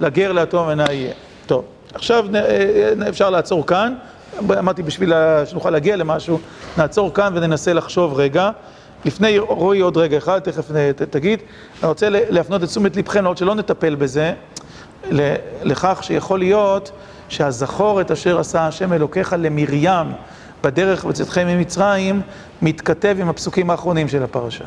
לגר 0.00 0.32
לאטום 0.32 0.68
עיני 0.68 0.92
יהיה. 0.92 1.12
טוב, 1.46 1.64
עכשיו 1.94 2.26
אה, 2.34 3.08
אפשר 3.08 3.30
לעצור 3.30 3.66
כאן, 3.66 3.94
אמרתי 4.40 4.82
בשביל 4.82 5.12
שנוכל 5.46 5.70
להגיע 5.70 5.96
למשהו, 5.96 6.38
נעצור 6.78 7.14
כאן 7.14 7.32
וננסה 7.36 7.72
לחשוב 7.72 8.14
רגע. 8.14 8.50
לפני, 9.04 9.38
רואי 9.38 9.80
עוד 9.80 9.96
רגע 9.96 10.18
אחד, 10.18 10.38
תכף 10.38 10.70
תגיד, 11.10 11.40
אני 11.82 11.88
רוצה 11.88 12.08
להפנות 12.10 12.62
את 12.62 12.68
תשומת 12.68 12.96
לבכם, 12.96 13.18
למרות 13.18 13.38
שלא 13.38 13.54
נטפל 13.54 13.94
בזה, 13.94 14.32
לכך 15.62 15.98
שיכול 16.02 16.38
להיות 16.38 16.90
שהזכור 17.28 18.00
את 18.00 18.10
אשר 18.10 18.38
עשה 18.38 18.66
השם 18.66 18.92
אלוקיך 18.92 19.34
למרים 19.38 20.12
בדרך 20.64 21.04
בצאתכם 21.04 21.46
ממצרים, 21.46 22.22
מתכתב 22.62 23.16
עם 23.20 23.28
הפסוקים 23.28 23.70
האחרונים 23.70 24.08
של 24.08 24.22
הפרשה. 24.22 24.64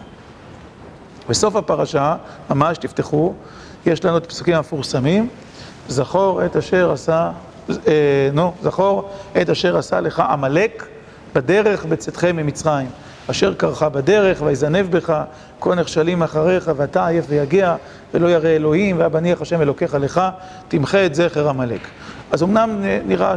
בסוף 1.30 1.56
הפרשה, 1.56 2.16
ממש 2.50 2.78
תפתחו, 2.78 3.34
יש 3.86 4.06
לנו 4.06 4.18
את 4.18 4.26
הפסוקים 4.26 4.56
המפורסמים, 4.56 5.30
זכור 5.88 6.46
את 6.46 6.56
אשר 6.56 6.92
עשה, 6.92 7.32
אה, 7.70 7.76
נו, 8.34 8.54
זכור 8.62 9.10
את 9.42 9.50
אשר 9.50 9.78
עשה 9.78 10.00
לך 10.00 10.20
עמלק 10.20 10.88
בדרך 11.36 11.86
בצאתכם 11.86 12.36
ממצרים. 12.36 12.90
אשר 13.28 13.54
קרחה 13.54 13.90
בדרך, 13.90 14.42
ויזנב 14.42 14.92
בך, 14.98 15.24
כה 15.62 15.76
נכשלים 15.76 16.24
אחריך, 16.24 16.72
ואתה 16.76 17.08
עייף 17.08 17.26
ויגע, 17.30 17.76
ולא 18.14 18.28
ירא 18.28 18.50
אלוהים, 18.50 19.00
והבניח 19.00 19.42
השם 19.42 19.62
אלוקיך 19.62 19.94
לך, 19.96 20.22
תמחה 20.68 21.06
את 21.06 21.16
זכר 21.16 21.50
עמלק. 21.50 21.88
אז 22.32 22.44
אמנם 22.44 22.84
נראה, 23.06 23.36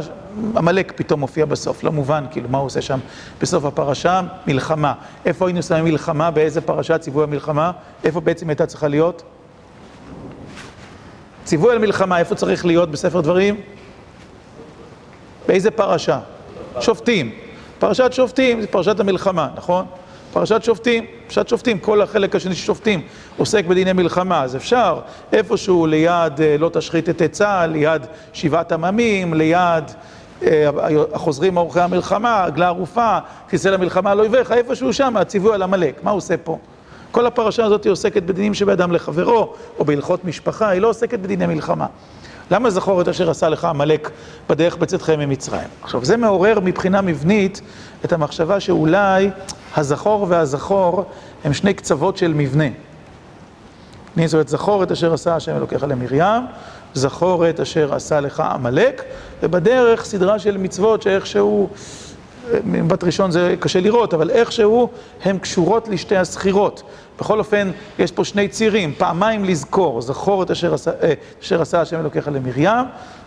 עמלק 0.57 0.93
פתאום 0.95 1.19
מופיע 1.19 1.45
בסוף, 1.45 1.83
לא 1.83 1.91
מובן, 1.91 2.25
כאילו, 2.31 2.49
מה 2.49 2.57
הוא 2.57 2.65
עושה 2.65 2.81
שם 2.81 2.99
בסוף 3.41 3.65
הפרשה? 3.65 4.21
מלחמה. 4.47 4.93
איפה 5.25 5.47
היינו 5.47 5.63
שמים 5.63 5.83
מלחמה? 5.83 6.31
באיזה 6.31 6.61
פרשה 6.61 6.97
ציווי 6.97 7.23
המלחמה? 7.23 7.71
איפה 8.03 8.21
בעצם 8.21 8.49
הייתה 8.49 8.65
צריכה 8.65 8.87
להיות? 8.87 9.23
ציווי 11.43 11.71
על 11.71 11.77
מלחמה, 11.77 12.19
איפה 12.19 12.35
צריך 12.35 12.65
להיות 12.65 12.91
בספר 12.91 13.21
דברים? 13.21 13.55
באיזה 15.47 15.71
פרשה? 15.71 16.19
שופטים. 16.79 17.44
פרשת 17.85 18.13
שופטים 18.13 18.61
זה 18.61 18.67
פרשת 18.67 18.99
המלחמה, 18.99 19.49
נכון? 19.55 19.85
פרשת 20.33 20.63
שופטים, 20.63 21.05
פרשת 21.27 21.47
שופטים, 21.47 21.79
כל 21.79 22.01
החלק 22.01 22.35
השני 22.35 22.55
של 22.55 22.65
שופטים 22.65 23.01
עוסק 23.37 23.65
בדיני 23.65 23.93
מלחמה, 23.93 24.43
אז 24.43 24.55
אפשר 24.55 24.99
איפשהו 25.33 25.85
ליד 25.85 26.41
אה, 26.41 26.55
לא 26.59 26.69
תשחית 26.73 27.09
את 27.09 27.21
עצה, 27.21 27.67
ליד 27.67 28.05
שבעת 28.33 28.71
עממים, 28.71 29.33
ליד 29.33 29.83
אה, 30.43 30.69
החוזרים 31.13 31.53
מאורחי 31.53 31.79
המלחמה, 31.79 32.43
עגלה 32.43 32.67
ערופה, 32.67 33.17
כיסא 33.49 33.67
למלחמה 33.67 34.15
לא 34.15 34.21
אויביך, 34.21 34.51
איפשהו 34.51 34.93
שם, 34.93 35.17
הציווי 35.17 35.53
על 35.53 35.61
עמלק, 35.61 36.03
מה 36.03 36.11
הוא 36.11 36.17
עושה 36.17 36.37
פה? 36.37 36.57
כל 37.11 37.25
הפרשה 37.25 37.65
הזאת 37.65 37.87
עוסקת 37.87 38.23
בדינים 38.23 38.53
שבאדם 38.53 38.91
לחברו, 38.91 39.53
או 39.79 39.85
בהלכות 39.85 40.25
משפחה, 40.25 40.69
היא 40.69 40.81
לא 40.81 40.89
עוסקת 40.89 41.19
בדיני 41.19 41.45
מלחמה. 41.45 41.85
למה 42.51 42.69
זכור 42.69 43.01
את 43.01 43.07
אשר 43.07 43.29
עשה 43.29 43.49
לך 43.49 43.65
עמלק 43.65 44.09
בדרך 44.49 44.77
בצאתכם 44.77 45.19
ממצרים? 45.19 45.67
עכשיו, 45.83 46.05
זה 46.05 46.17
מעורר 46.17 46.59
מבחינה 46.59 47.01
מבנית 47.01 47.61
את 48.05 48.13
המחשבה 48.13 48.59
שאולי 48.59 49.29
הזכור 49.75 50.25
והזכור 50.29 51.05
הם 51.43 51.53
שני 51.53 51.73
קצוות 51.73 52.17
של 52.17 52.33
מבנה. 52.33 52.67
זאת 54.25 54.33
אומרת, 54.33 54.47
זכור 54.47 54.83
את 54.83 54.91
אשר 54.91 55.13
עשה 55.13 55.35
השם 55.35 55.55
אלוקיך 55.57 55.83
למרים, 55.83 56.43
זכור 56.93 57.49
את 57.49 57.59
אשר 57.59 57.95
עשה 57.95 58.19
לך 58.19 58.39
עמלק, 58.39 59.03
ובדרך 59.43 60.05
סדרה 60.05 60.39
של 60.39 60.57
מצוות 60.57 61.01
שאיכשהו, 61.01 61.69
מבט 62.63 63.03
ראשון 63.03 63.31
זה 63.31 63.55
קשה 63.59 63.79
לראות, 63.79 64.13
אבל 64.13 64.29
איכשהו 64.29 64.89
הן 65.23 65.37
קשורות 65.37 65.87
לשתי 65.87 66.17
הסחירות. 66.17 66.83
בכל 67.19 67.39
אופן, 67.39 67.71
יש 67.99 68.11
פה 68.11 68.25
שני 68.25 68.47
צירים, 68.47 68.93
פעמיים 68.97 69.45
לזכור, 69.45 70.01
זכור 70.01 70.43
את 70.43 70.51
אשר 70.51 70.73
עשה, 70.73 70.91
אה, 71.03 71.13
אשר 71.41 71.61
עשה 71.61 71.81
השם 71.81 71.99
אלוקיך 71.99 72.27
למרים, 72.27 72.85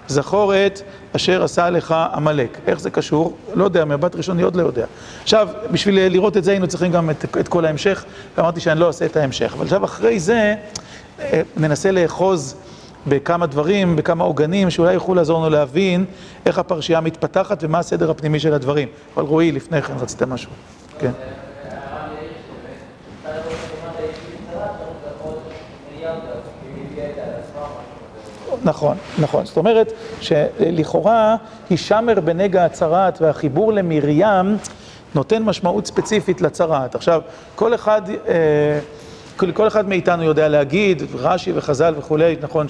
זכור 0.08 0.52
את 0.54 0.80
אשר 1.16 1.44
עשה 1.44 1.70
לך 1.70 1.94
עמלק. 2.14 2.58
איך 2.66 2.80
זה 2.80 2.90
קשור? 2.90 3.36
לא 3.54 3.64
יודע, 3.64 3.84
מבט 3.84 4.16
ראשון 4.16 4.36
אני 4.36 4.42
עוד 4.42 4.56
לא 4.56 4.62
יודע. 4.62 4.86
עכשיו, 5.22 5.48
בשביל 5.70 6.08
לראות 6.08 6.36
את 6.36 6.44
זה 6.44 6.50
היינו 6.50 6.66
צריכים 6.66 6.92
גם 6.92 7.10
את, 7.10 7.24
את 7.40 7.48
כל 7.48 7.64
ההמשך, 7.64 8.04
ואמרתי 8.36 8.60
שאני 8.60 8.80
לא 8.80 8.86
אעשה 8.86 9.06
את 9.06 9.16
ההמשך. 9.16 9.52
אבל 9.56 9.64
עכשיו 9.64 9.84
אחרי 9.84 10.20
זה, 10.20 10.54
אה, 11.20 11.42
ננסה 11.56 11.90
לאחוז 11.90 12.56
בכמה 13.06 13.46
דברים, 13.46 13.96
בכמה 13.96 14.24
עוגנים, 14.24 14.70
שאולי 14.70 14.94
יוכלו 14.94 15.14
לעזור 15.14 15.38
לנו 15.40 15.50
להבין 15.50 16.04
איך 16.46 16.58
הפרשייה 16.58 17.00
מתפתחת 17.00 17.58
ומה 17.64 17.78
הסדר 17.78 18.10
הפנימי 18.10 18.40
של 18.40 18.54
הדברים. 18.54 18.88
אבל 19.16 19.24
רועי, 19.24 19.52
לפני 19.52 19.82
כן 19.82 19.94
רצית 20.00 20.22
משהו. 20.22 20.50
כן. 20.98 21.10
נכון, 28.64 28.96
נכון. 29.18 29.46
זאת 29.46 29.56
אומרת 29.56 29.92
שלכאורה 30.20 31.36
הישמר 31.70 32.20
בנגע 32.20 32.64
הצרעת 32.64 33.22
והחיבור 33.22 33.72
למרים 33.72 34.56
נותן 35.14 35.42
משמעות 35.42 35.86
ספציפית 35.86 36.40
לצרעת. 36.40 36.94
עכשיו, 36.94 37.20
כל 37.54 37.74
אחד, 37.74 38.02
כל 39.54 39.66
אחד 39.66 39.88
מאיתנו 39.88 40.22
יודע 40.22 40.48
להגיד, 40.48 41.02
רש"י 41.14 41.52
וחז"ל 41.54 41.94
וכולי, 41.98 42.36
נכון 42.42 42.66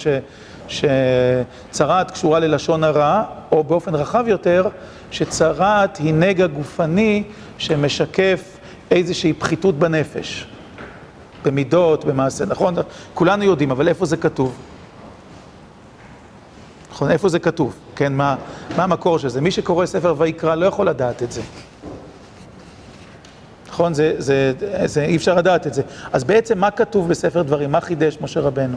שצרעת 0.69 2.11
קשורה 2.11 2.39
ללשון 2.39 2.85
הרע, 2.85 3.23
או 3.53 3.65
באופן 3.65 3.95
רחב 3.95 4.25
יותר, 4.29 4.69
שצרעת 5.11 5.97
היא 5.97 6.15
נגע 6.15 6.47
גופני 6.47 7.23
שמשקף 7.59 8.59
איזושהי 8.91 9.33
פחיתות 9.33 9.79
בנפש. 9.79 10.47
במידות, 11.45 12.05
במעשה, 12.05 12.45
נכון? 12.45 12.75
כולנו 13.15 13.45
יודעים, 13.45 13.71
אבל 13.71 13.89
איפה 13.89 14.07
זה 14.07 14.17
כתוב? 14.17 14.57
נכון, 16.91 17.11
איפה 17.11 17.29
זה 17.29 17.39
כתוב? 17.39 17.75
כן, 17.97 18.13
מה, 18.13 18.37
מה 18.77 18.85
המקור 18.85 19.19
של 19.19 19.29
זה? 19.29 19.41
מי 19.41 19.51
שקורא 19.51 19.87
ספר 19.87 20.15
ויקרא 20.19 20.55
לא 20.55 20.67
יכול 20.67 20.89
לדעת 20.89 21.23
את 21.23 21.33
זה. 21.33 21.41
נכון? 23.79 23.95
זה, 23.95 24.15
זה, 24.19 24.53
זה, 24.85 25.05
אי 25.05 25.17
אפשר 25.17 25.35
לדעת 25.35 25.67
את 25.67 25.75
זה. 25.75 25.83
אז 26.13 26.25
בעצם 26.25 26.59
מה 26.59 26.71
כתוב 26.71 27.09
בספר 27.09 27.43
דברים? 27.43 27.73
מה 27.73 27.81
חידש 27.81 28.19
משה 28.21 28.41
רבנו 28.41 28.77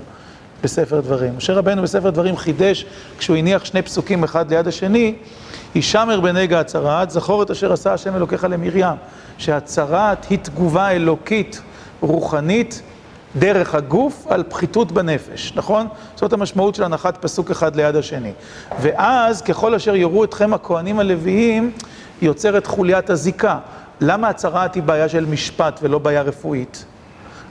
בספר 0.63 0.99
דברים? 0.99 1.37
משה 1.37 1.53
רבנו 1.53 1.81
בספר 1.81 2.09
דברים 2.09 2.37
חידש 2.37 2.85
כשהוא 3.17 3.37
הניח 3.37 3.65
שני 3.65 3.81
פסוקים 3.81 4.23
אחד 4.23 4.53
ליד 4.53 4.67
השני, 4.67 5.15
הישמר 5.73 6.19
בנגע 6.19 6.59
הצרעת, 6.59 7.09
זכור 7.09 7.43
את 7.43 7.51
אשר 7.51 7.73
עשה 7.73 7.93
השם 7.93 8.15
אלוקיך 8.15 8.43
למרים. 8.49 8.85
שהצרעת 9.37 10.25
היא 10.29 10.37
תגובה 10.41 10.89
אלוקית 10.89 11.61
רוחנית 12.01 12.81
דרך 13.35 13.75
הגוף 13.75 14.27
על 14.29 14.43
פחיתות 14.49 14.91
בנפש, 14.91 15.53
נכון? 15.55 15.87
זאת 16.15 16.33
המשמעות 16.33 16.75
של 16.75 16.83
הנחת 16.83 17.17
פסוק 17.21 17.51
אחד 17.51 17.75
ליד 17.75 17.95
השני. 17.95 18.31
ואז, 18.81 19.41
ככל 19.41 19.75
אשר 19.75 19.95
יראו 19.95 20.23
אתכם 20.23 20.53
הכהנים 20.53 20.99
הלוויים, 20.99 21.71
יוצרת 22.21 22.67
חוליית 22.67 23.09
הזיקה. 23.09 23.59
למה 24.01 24.29
הצרעת 24.29 24.75
היא 24.75 24.83
בעיה 24.83 25.09
של 25.09 25.25
משפט 25.25 25.79
ולא 25.83 25.99
בעיה 25.99 26.21
רפואית? 26.21 26.85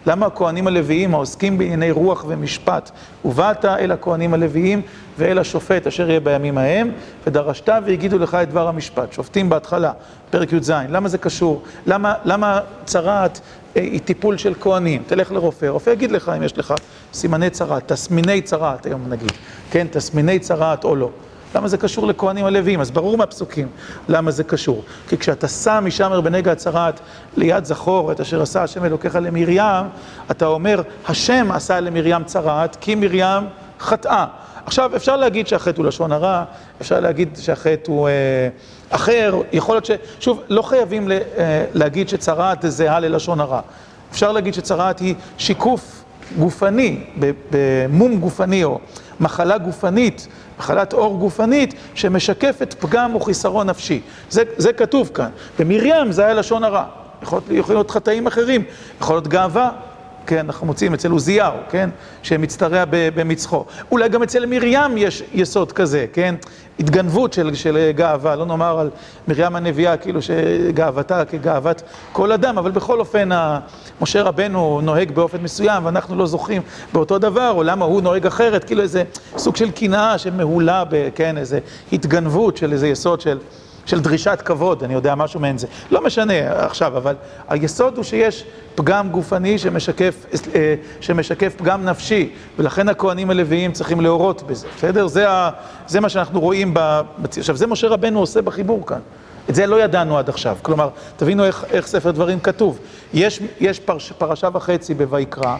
למה 0.06 0.26
הכהנים 0.26 0.66
הלוויים 0.66 1.14
העוסקים 1.14 1.58
בענייני 1.58 1.90
רוח 1.90 2.24
ומשפט, 2.28 2.90
ובאת 3.24 3.64
אל 3.64 3.92
הכהנים 3.92 4.34
הלוויים 4.34 4.82
ואל 5.18 5.38
השופט 5.38 5.86
אשר 5.86 6.10
יהיה 6.10 6.20
בימים 6.20 6.58
ההם, 6.58 6.90
ודרשת 7.26 7.68
והגידו 7.86 8.18
לך 8.18 8.34
את 8.34 8.48
דבר 8.48 8.68
המשפט. 8.68 9.12
שופטים 9.12 9.48
בהתחלה, 9.48 9.92
פרק 10.30 10.52
י"ז. 10.52 10.72
למה 10.88 11.08
זה 11.08 11.18
קשור? 11.18 11.62
למה, 11.86 12.14
למה 12.24 12.60
צרעת 12.84 13.40
אה, 13.76 13.82
היא 13.82 14.00
טיפול 14.00 14.36
של 14.36 14.54
כהנים? 14.60 15.02
תלך 15.06 15.32
לרופא, 15.32 15.66
רופא 15.66 15.90
יגיד 15.90 16.12
לך 16.12 16.32
אם 16.36 16.42
יש 16.42 16.58
לך 16.58 16.74
סימני 17.12 17.50
צרעת, 17.50 17.92
תסמיני 17.92 18.42
צרעת 18.42 18.86
היום 18.86 19.08
נגיד, 19.08 19.32
כן, 19.70 19.86
תסמיני 19.90 20.38
צרעת 20.38 20.84
או 20.84 20.96
לא. 20.96 21.10
למה 21.54 21.68
זה 21.68 21.78
קשור 21.78 22.06
לכהנים 22.06 22.46
הלוויים? 22.46 22.80
אז 22.80 22.90
ברור 22.90 23.16
מהפסוקים 23.16 23.68
למה 24.08 24.30
זה 24.30 24.44
קשור. 24.44 24.84
כי 25.08 25.18
כשאתה 25.18 25.48
שם 25.48 25.82
משמר 25.86 26.20
בנגע 26.20 26.52
הצרעת 26.52 27.00
ליד 27.36 27.64
זכור 27.64 28.12
את 28.12 28.20
אשר 28.20 28.42
עשה 28.42 28.62
השם 28.62 28.84
אלוקיך 28.84 29.18
למרים, 29.22 29.86
אתה 30.30 30.46
אומר, 30.46 30.82
השם 31.08 31.52
עשה 31.52 31.80
למרים 31.80 32.24
צרעת 32.24 32.76
כי 32.80 32.94
מרים 32.94 33.42
חטאה. 33.80 34.26
עכשיו, 34.66 34.96
אפשר 34.96 35.16
להגיד 35.16 35.46
שהחטא 35.46 35.76
הוא 35.76 35.86
לשון 35.86 36.12
הרע, 36.12 36.44
אפשר 36.80 37.00
להגיד 37.00 37.28
שהחטא 37.40 37.90
הוא 37.90 38.08
אה, 38.08 38.12
אחר, 38.90 39.40
יכול 39.52 39.74
להיות 39.74 39.84
ש... 39.84 39.90
שוב, 40.20 40.40
לא 40.48 40.62
חייבים 40.62 41.08
ל, 41.08 41.12
אה, 41.12 41.64
להגיד 41.74 42.08
שצרעת 42.08 42.62
זה 42.62 42.70
זהה 42.70 43.00
ללשון 43.00 43.40
הרע. 43.40 43.60
אפשר 44.10 44.32
להגיד 44.32 44.54
שצרעת 44.54 44.98
היא 44.98 45.14
שיקוף 45.38 46.04
גופני, 46.38 47.00
במום 47.50 48.20
גופני 48.20 48.64
או 48.64 48.78
מחלה 49.20 49.58
גופנית, 49.58 50.28
מחלת 50.58 50.92
עור 50.92 51.18
גופנית, 51.18 51.74
שמשקפת 51.94 52.74
פגם 52.78 53.14
או 53.14 53.20
חיסרון 53.20 53.70
נפשי. 53.70 54.00
זה, 54.30 54.42
זה 54.56 54.72
כתוב 54.72 55.10
כאן. 55.14 55.30
במרים 55.58 56.12
זה 56.12 56.24
היה 56.24 56.34
לשון 56.34 56.64
הרע. 56.64 56.84
יכול 57.22 57.74
להיות 57.74 57.90
חטאים 57.90 58.26
אחרים, 58.26 58.64
יכול 59.00 59.16
להיות 59.16 59.28
גאווה. 59.28 59.70
כן, 60.26 60.38
אנחנו 60.46 60.66
מוצאים 60.66 60.94
אצל 60.94 61.10
עוזיהו, 61.10 61.52
כן, 61.70 61.90
שמצטרע 62.22 62.84
במצחו. 62.90 63.64
אולי 63.90 64.08
גם 64.08 64.22
אצל 64.22 64.46
מרים 64.46 64.96
יש 64.96 65.22
יסוד 65.32 65.72
כזה, 65.72 66.06
כן, 66.12 66.34
התגנבות 66.80 67.32
של, 67.32 67.54
של 67.54 67.90
גאווה, 67.94 68.36
לא 68.36 68.46
נאמר 68.46 68.78
על 68.78 68.90
מרים 69.28 69.56
הנביאה 69.56 69.96
כאילו 69.96 70.20
שגאוותה 70.22 71.24
כגאוות 71.24 71.82
כל 72.12 72.32
אדם, 72.32 72.58
אבל 72.58 72.70
בכל 72.70 73.00
אופן 73.00 73.28
משה 74.00 74.22
רבנו 74.22 74.80
נוהג 74.82 75.10
באופן 75.10 75.42
מסוים 75.42 75.86
ואנחנו 75.86 76.16
לא 76.16 76.26
זוכים 76.26 76.62
באותו 76.92 77.18
דבר, 77.18 77.50
או 77.50 77.62
למה 77.62 77.84
הוא 77.84 78.02
נוהג 78.02 78.26
אחרת, 78.26 78.64
כאילו 78.64 78.82
איזה 78.82 79.02
סוג 79.36 79.56
של 79.56 79.70
קנאה 79.70 80.18
שמהולה, 80.18 80.84
כן, 81.14 81.38
איזה 81.38 81.58
התגנבות 81.92 82.56
של 82.56 82.72
איזה 82.72 82.88
יסוד 82.88 83.20
של... 83.20 83.38
של 83.90 84.00
דרישת 84.00 84.42
כבוד, 84.44 84.84
אני 84.84 84.94
יודע, 84.94 85.14
משהו 85.14 85.40
מעין 85.40 85.58
זה. 85.58 85.66
לא 85.90 86.04
משנה 86.04 86.64
עכשיו, 86.64 86.96
אבל 86.96 87.14
היסוד 87.48 87.96
הוא 87.96 88.04
שיש 88.04 88.44
פגם 88.74 89.10
גופני 89.10 89.58
שמשקף, 89.58 90.26
אה, 90.54 90.74
שמשקף 91.00 91.54
פגם 91.56 91.84
נפשי, 91.84 92.32
ולכן 92.58 92.88
הכהנים 92.88 93.30
הלוויים 93.30 93.72
צריכים 93.72 94.00
להורות 94.00 94.42
בזה, 94.42 94.66
בסדר? 94.76 95.06
זה, 95.06 95.30
ה, 95.30 95.50
זה 95.86 96.00
מה 96.00 96.08
שאנחנו 96.08 96.40
רואים 96.40 96.74
ב... 96.74 97.00
עכשיו, 97.38 97.56
זה 97.56 97.66
משה 97.66 97.88
רבנו 97.88 98.20
עושה 98.20 98.42
בחיבור 98.42 98.86
כאן. 98.86 99.00
את 99.50 99.54
זה 99.54 99.66
לא 99.66 99.82
ידענו 99.82 100.18
עד 100.18 100.28
עכשיו. 100.28 100.56
כלומר, 100.62 100.88
תבינו 101.16 101.44
איך, 101.44 101.64
איך 101.70 101.86
ספר 101.86 102.10
דברים 102.10 102.40
כתוב. 102.40 102.78
יש, 103.14 103.40
יש 103.60 103.80
פרש, 103.80 104.12
פרשה 104.12 104.48
וחצי 104.52 104.94
בויקרא, 104.94 105.56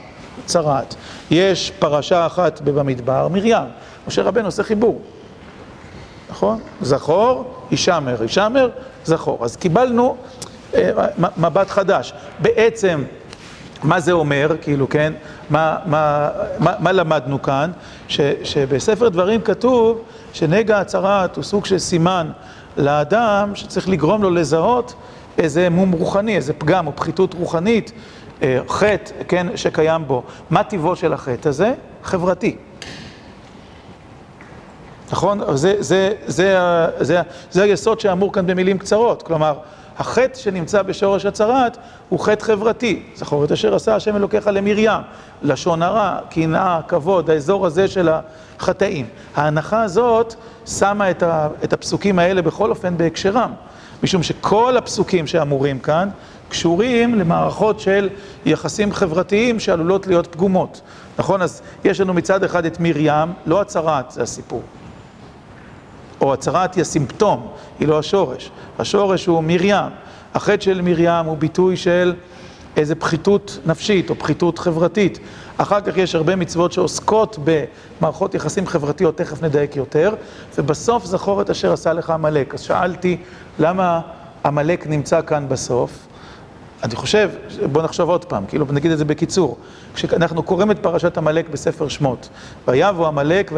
צרעת. 0.47 0.95
יש 1.31 1.73
פרשה 1.79 2.27
אחת 2.27 2.61
במדבר, 2.61 3.29
מרים. 3.29 3.57
משה 4.09 4.23
רבנו 4.23 4.47
עושה 4.47 4.63
חיבור. 4.63 5.03
נכון? 6.31 6.61
זכור, 6.81 7.60
הישמר, 7.71 8.23
הישמר, 8.23 8.69
זכור. 9.05 9.45
אז 9.45 9.57
קיבלנו 9.57 10.17
אה, 10.75 10.91
מבט 11.37 11.71
חדש. 11.71 12.13
בעצם, 12.39 13.05
מה 13.83 14.01
זה 14.01 14.13
אומר, 14.13 14.57
כאילו, 14.63 14.89
כן? 14.89 15.13
מה, 15.51 15.77
מה, 15.87 16.29
מה, 16.59 16.73
מה 16.79 16.93
למדנו 16.93 17.43
כאן? 17.43 17.71
ש, 18.09 18.21
שבספר 18.43 19.09
דברים 19.09 19.41
כתוב 19.41 20.03
שנגע 20.33 20.81
הצרעת 20.81 21.37
הוא 21.37 21.45
סוג 21.45 21.67
של 21.67 21.79
סימן 21.79 22.31
לאדם 22.77 23.55
שצריך 23.55 23.89
לגרום 23.89 24.23
לו 24.23 24.31
לזהות 24.31 24.95
איזה 25.39 25.71
מום 25.71 25.93
רוחני, 25.93 26.37
איזה 26.37 26.53
פגם 26.53 26.87
או 26.87 26.97
פחיתות 26.97 27.35
רוחנית, 27.35 27.93
אה, 28.43 28.59
חטא, 28.69 29.13
כן, 29.29 29.47
שקיים 29.57 30.07
בו. 30.07 30.23
מה 30.51 30.63
טיבו 30.63 30.97
של 30.97 31.13
החטא 31.13 31.49
הזה? 31.49 31.73
חברתי. 32.03 32.57
נכון? 35.13 35.41
זה, 35.57 35.75
זה, 35.79 36.13
זה, 36.27 36.59
זה, 37.01 37.21
זה 37.51 37.63
היסוד 37.63 38.01
שאמור 38.01 38.33
כאן 38.33 38.47
במילים 38.47 38.79
קצרות. 38.79 39.23
כלומר, 39.23 39.55
החטא 39.99 40.39
שנמצא 40.39 40.83
בשורש 40.83 41.27
הצרת 41.27 41.77
הוא 42.09 42.21
חטא 42.21 42.45
חברתי. 42.45 43.03
זכור 43.15 43.45
את 43.45 43.53
אשר 43.53 43.75
עשה 43.75 43.95
השם 43.95 44.17
אלוקיך 44.17 44.47
למרים, 44.47 44.91
לשון 45.43 45.83
הרע, 45.83 46.19
קנאה, 46.31 46.81
כבוד, 46.89 47.31
האזור 47.31 47.67
הזה 47.67 47.89
של 47.89 48.09
החטאים. 48.59 49.07
ההנחה 49.37 49.83
הזאת 49.83 50.35
שמה 50.67 51.11
את 51.65 51.73
הפסוקים 51.73 52.19
האלה 52.19 52.43
בכל 52.43 52.71
אופן 52.71 52.97
בהקשרם. 52.97 53.53
משום 54.03 54.23
שכל 54.23 54.77
הפסוקים 54.77 55.27
שאמורים 55.27 55.79
כאן 55.79 56.09
קשורים 56.49 57.15
למערכות 57.15 57.81
של 57.81 58.09
יחסים 58.47 58.93
חברתיים 58.93 59.61
שעלולות 59.61 60.07
להיות 60.07 60.27
פגומות. 60.27 60.81
נכון? 61.19 61.43
אז 61.43 61.63
יש 61.85 62.01
לנו 62.01 62.15
מצד 62.15 62.45
אחד 62.45 62.67
את 62.67 62.81
מרים, 62.81 63.33
לא 63.47 63.61
הצרת, 63.61 64.11
זה 64.11 64.23
הסיפור. 64.23 64.63
או 66.21 66.33
הצהרת 66.33 66.75
היא 66.75 66.83
הסימפטום, 66.83 67.49
היא 67.79 67.89
לא 67.89 67.99
השורש. 67.99 68.51
השורש 68.79 69.27
הוא 69.27 69.45
מרים. 69.45 69.91
החטא 70.35 70.65
של 70.65 70.81
מרים 70.83 71.27
הוא 71.27 71.37
ביטוי 71.37 71.77
של 71.77 72.15
איזה 72.77 72.95
פחיתות 72.95 73.59
נפשית 73.67 74.11
או 74.11 74.15
פחיתות 74.15 74.59
חברתית. 74.59 75.19
אחר 75.57 75.81
כך 75.81 75.97
יש 75.97 76.15
הרבה 76.15 76.37
מצוות 76.37 76.73
שעוסקות 76.73 77.39
במערכות 77.45 78.35
יחסים 78.35 78.67
חברתיות, 78.67 79.17
תכף 79.17 79.43
נדייק 79.43 79.77
יותר, 79.77 80.15
ובסוף 80.59 81.05
זכור 81.05 81.43
את 81.43 81.51
אשר 81.51 81.73
עשה 81.73 81.93
לך 81.93 82.11
עמלק. 82.11 82.55
אז 82.55 82.61
שאלתי, 82.61 83.17
למה 83.59 84.01
עמלק 84.45 84.87
נמצא 84.87 85.21
כאן 85.27 85.49
בסוף? 85.49 86.07
אני 86.83 86.97
חושב, 86.97 87.31
בואו 87.73 87.85
נחשוב 87.85 88.11
עוד 88.11 88.25
פעם, 88.25 88.47
כאילו 88.47 88.67
נגיד 88.71 88.91
את 88.91 88.99
זה 88.99 89.05
בקיצור. 89.05 89.59
כשאנחנו 89.95 90.43
קוראים 90.43 90.71
את 90.71 90.79
פרשת 90.79 91.19
עמלק 91.19 91.49
בספר 91.49 91.89
שמות, 91.89 92.29
ויבוא 92.69 93.07
עמלק 93.07 93.51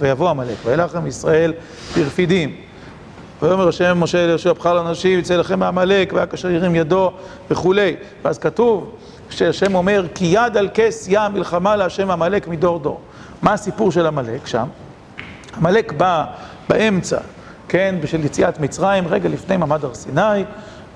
ויבוא 0.00 0.30
עמלק, 0.30 0.56
וילחם 0.64 1.06
ישראל 1.06 1.52
ברפידים. 1.96 2.56
ויאמר 3.42 3.68
השם 3.68 3.98
משה 4.00 4.26
ליהושע 4.26 4.52
בחר 4.52 4.74
לאנשים, 4.74 5.18
יצא 5.18 5.36
לכם 5.36 5.58
מעמלק, 5.58 6.12
והיה 6.12 6.26
כאשר 6.26 6.50
ירים 6.50 6.74
ידו 6.74 7.12
וכולי. 7.50 7.96
ואז 8.24 8.38
כתוב, 8.38 8.94
שהשם 9.30 9.74
אומר, 9.74 10.06
כי 10.14 10.24
יד 10.24 10.56
על 10.56 10.68
כס 10.74 11.06
ים 11.08 11.32
מלחמה 11.32 11.76
להשם 11.76 12.10
עמלק 12.10 12.48
מדור 12.48 12.78
דור. 12.78 13.00
מה 13.42 13.52
הסיפור 13.52 13.92
של 13.92 14.06
עמלק 14.06 14.46
שם? 14.46 14.66
עמלק 15.56 15.92
בא 15.92 16.24
באמצע, 16.68 17.18
כן, 17.68 17.94
בשל 18.00 18.24
יציאת 18.24 18.60
מצרים, 18.60 19.08
רגע 19.08 19.28
לפני 19.28 19.56
מעמד 19.56 19.84
הר 19.84 19.94
סיני. 19.94 20.44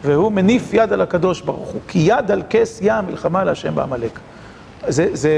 והוא 0.04 0.32
מניף 0.32 0.74
יד 0.74 0.92
על 0.92 1.00
הקדוש 1.00 1.40
ברוך 1.40 1.68
הוא, 1.68 1.80
כי 1.88 1.98
יד 1.98 2.30
על 2.30 2.42
כס 2.50 2.78
ים 2.82 3.04
מלחמה 3.06 3.44
להשם 3.44 3.74
בעמלק. 3.74 4.18
זה, 4.88 5.08
זה 5.12 5.30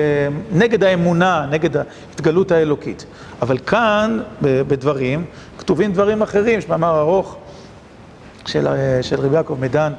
נגד 0.52 0.84
האמונה, 0.84 1.46
נגד 1.50 1.70
ההתגלות 1.76 2.52
האלוקית. 2.52 3.06
אבל 3.42 3.58
כאן, 3.58 4.20
בדברים, 4.42 5.24
כתובים 5.58 5.92
דברים 5.92 6.22
אחרים, 6.22 6.58
יש 6.58 6.68
מאמר 6.68 7.00
ארוך 7.00 7.36
של, 8.46 8.66
של 9.02 9.20
רבי 9.20 9.36
יעקב 9.36 9.56
מדן, 9.60 9.92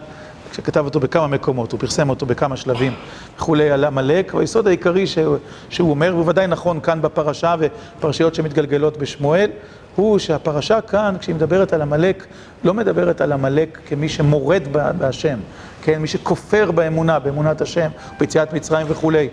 שכתב 0.53 0.85
אותו 0.85 0.99
בכמה 0.99 1.27
מקומות, 1.27 1.71
הוא 1.71 1.79
פרסם 1.79 2.09
אותו 2.09 2.25
בכמה 2.25 2.57
שלבים 2.57 2.93
וכולי 3.37 3.71
על 3.71 3.83
עמלק, 3.85 4.33
והיסוד 4.33 4.67
העיקרי 4.67 5.07
שהוא, 5.07 5.37
שהוא 5.69 5.89
אומר, 5.89 6.15
והוא 6.15 6.29
ודאי 6.29 6.47
נכון 6.47 6.79
כאן 6.79 7.01
בפרשה 7.01 7.55
ופרשיות 7.59 8.35
שמתגלגלות 8.35 8.97
בשמואל, 8.97 9.49
הוא 9.95 10.19
שהפרשה 10.19 10.81
כאן, 10.81 11.15
כשהיא 11.19 11.35
מדברת 11.35 11.73
על 11.73 11.81
עמלק, 11.81 12.25
לא 12.63 12.73
מדברת 12.73 13.21
על 13.21 13.31
עמלק 13.31 13.79
כמי 13.87 14.09
שמורד 14.09 14.63
בהשם, 14.97 15.39
כן, 15.81 16.01
מי 16.01 16.07
שכופר 16.07 16.71
באמונה, 16.71 17.19
באמונת 17.19 17.61
השם, 17.61 17.89
ביציאת 18.19 18.53
מצרים 18.53 18.87
וכולי, 18.89 19.29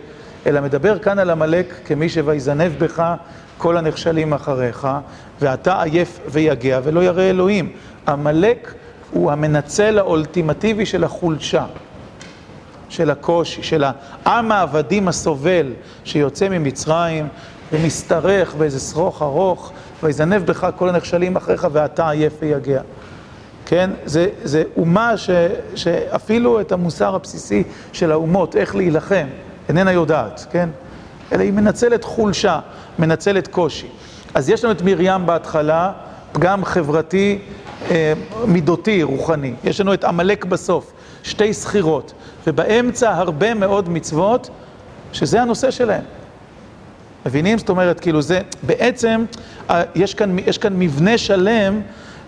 אלא 0.46 0.60
מדבר 0.60 0.98
כאן 0.98 1.18
על 1.18 1.30
עמלק 1.30 1.74
כמי 1.84 2.08
שויזנב 2.08 2.72
בך 2.78 3.14
כל 3.58 3.76
הנחשלים 3.76 4.32
אחריך, 4.32 4.88
ואתה 5.40 5.82
עייף 5.82 6.20
ויגע 6.28 6.80
ולא 6.84 7.04
ירא 7.04 7.22
אלוהים. 7.22 7.72
עמלק 8.08 8.74
הוא 9.10 9.32
המנצל 9.32 9.98
האולטימטיבי 9.98 10.86
של 10.86 11.04
החולשה, 11.04 11.64
של 12.88 13.10
הקושי, 13.10 13.62
של 13.62 13.84
העם 14.24 14.52
העבדים 14.52 15.08
הסובל 15.08 15.72
שיוצא 16.04 16.48
ממצרים 16.48 17.28
ומשתרך 17.72 18.54
באיזה 18.54 18.80
שרוך 18.80 19.22
ארוך, 19.22 19.72
ויזנב 20.02 20.46
בך 20.46 20.68
כל 20.76 20.88
הנחשלים 20.88 21.36
אחריך 21.36 21.66
ואתה 21.72 22.10
עייף 22.10 22.32
ויגע. 22.40 22.80
כן? 23.66 23.90
זה, 24.04 24.28
זה 24.42 24.62
אומה 24.76 25.16
ש, 25.16 25.30
שאפילו 25.74 26.60
את 26.60 26.72
המוסר 26.72 27.14
הבסיסי 27.14 27.62
של 27.92 28.12
האומות, 28.12 28.56
איך 28.56 28.76
להילחם, 28.76 29.26
איננה 29.68 29.92
יודעת, 29.92 30.46
כן? 30.50 30.68
אלא 31.32 31.42
היא 31.42 31.52
מנצלת 31.52 32.04
חולשה, 32.04 32.60
מנצלת 32.98 33.48
קושי. 33.48 33.86
אז 34.34 34.50
יש 34.50 34.64
לנו 34.64 34.72
את 34.72 34.82
מרים 34.82 35.26
בהתחלה, 35.26 35.92
פגם 36.32 36.64
חברתי, 36.64 37.38
אה, 37.90 38.12
מידותי, 38.46 39.02
רוחני. 39.02 39.54
יש 39.64 39.80
לנו 39.80 39.94
את 39.94 40.04
עמלק 40.04 40.44
בסוף, 40.44 40.92
שתי 41.22 41.54
סחירות, 41.54 42.12
ובאמצע 42.46 43.14
הרבה 43.14 43.54
מאוד 43.54 43.88
מצוות, 43.88 44.50
שזה 45.12 45.42
הנושא 45.42 45.70
שלהם. 45.70 46.02
מבינים? 47.26 47.58
זאת 47.58 47.68
אומרת, 47.68 48.00
כאילו 48.00 48.22
זה, 48.22 48.40
בעצם, 48.62 49.24
יש 49.94 50.14
כאן, 50.14 50.36
יש 50.46 50.58
כאן 50.58 50.78
מבנה 50.78 51.18
שלם 51.18 51.80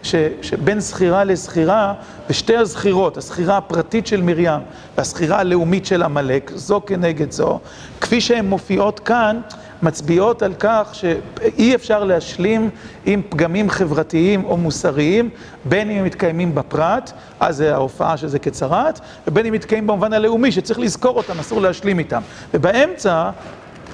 ש, 0.03 0.15
שבין 0.43 0.81
זכירה 0.81 1.25
לזכירה, 1.25 1.95
ושתי 2.31 2.57
הזכירות, 2.57 3.17
הזכירה 3.17 3.57
הפרטית 3.57 4.07
של 4.07 4.23
מרים 4.23 4.61
והזכירה 4.97 5.39
הלאומית 5.39 5.87
של 5.87 6.03
עמלק, 6.03 6.51
זו 6.55 6.81
כנגד 6.87 7.31
זו, 7.31 7.59
כפי 8.01 8.21
שהן 8.21 8.47
מופיעות 8.47 9.01
כאן, 9.01 9.41
מצביעות 9.83 10.43
על 10.43 10.55
כך 10.59 10.91
שאי 10.93 11.75
אפשר 11.75 12.05
להשלים 12.05 12.71
עם 13.07 13.23
פגמים 13.29 13.71
חברתיים 13.71 14.45
או 14.45 14.57
מוסריים, 14.57 15.31
בין 15.65 15.91
אם 15.91 15.99
הם 15.99 16.05
מתקיימים 16.05 16.55
בפרט, 16.55 17.13
אז 17.41 17.57
זה 17.57 17.75
ההופעה 17.75 18.17
של 18.17 18.29
זה 18.29 18.39
כצרת, 18.39 19.01
ובין 19.27 19.47
אם 19.47 19.53
מתקיימים 19.53 19.87
במובן 19.87 20.13
הלאומי, 20.13 20.53
שצריך 20.53 20.79
לזכור 20.79 21.17
אותם, 21.17 21.39
אסור 21.41 21.61
להשלים 21.61 21.99
איתם. 21.99 22.21
ובאמצע, 22.55 23.31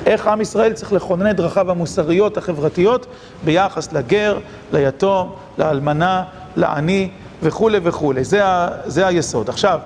איך 0.07 0.27
עם 0.27 0.41
ישראל 0.41 0.73
צריך 0.73 0.93
לכונן 0.93 1.31
את 1.31 1.37
דרכיו 1.37 1.71
המוסריות, 1.71 2.37
החברתיות, 2.37 3.07
ביחס 3.45 3.93
לגר, 3.93 4.39
ליתום, 4.73 5.35
לאלמנה, 5.59 6.25
לעני 6.57 7.11
וכולי 7.43 7.79
וכולי. 7.83 8.25
זה, 8.25 8.43
זה 8.87 9.07
היסוד. 9.07 9.49
עכשיו, 9.49 9.81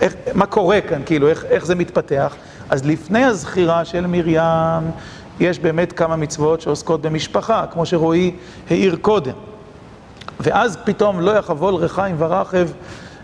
איך, 0.00 0.14
מה 0.34 0.46
קורה 0.46 0.80
כאן, 0.80 1.02
כאילו, 1.06 1.28
איך, 1.28 1.44
איך 1.44 1.66
זה 1.66 1.74
מתפתח? 1.74 2.34
אז 2.70 2.86
לפני 2.86 3.24
הזכירה 3.24 3.84
של 3.84 4.06
מרים, 4.06 4.90
יש 5.40 5.58
באמת 5.58 5.92
כמה 5.92 6.16
מצוות 6.16 6.60
שעוסקות 6.60 7.02
במשפחה, 7.02 7.64
כמו 7.70 7.86
שרועי 7.86 8.34
העיר 8.70 8.96
קודם. 9.00 9.32
ואז 10.40 10.78
פתאום 10.84 11.20
לא 11.20 11.30
יחבול 11.30 11.74
רחיים 11.74 12.16
ורחב 12.18 12.68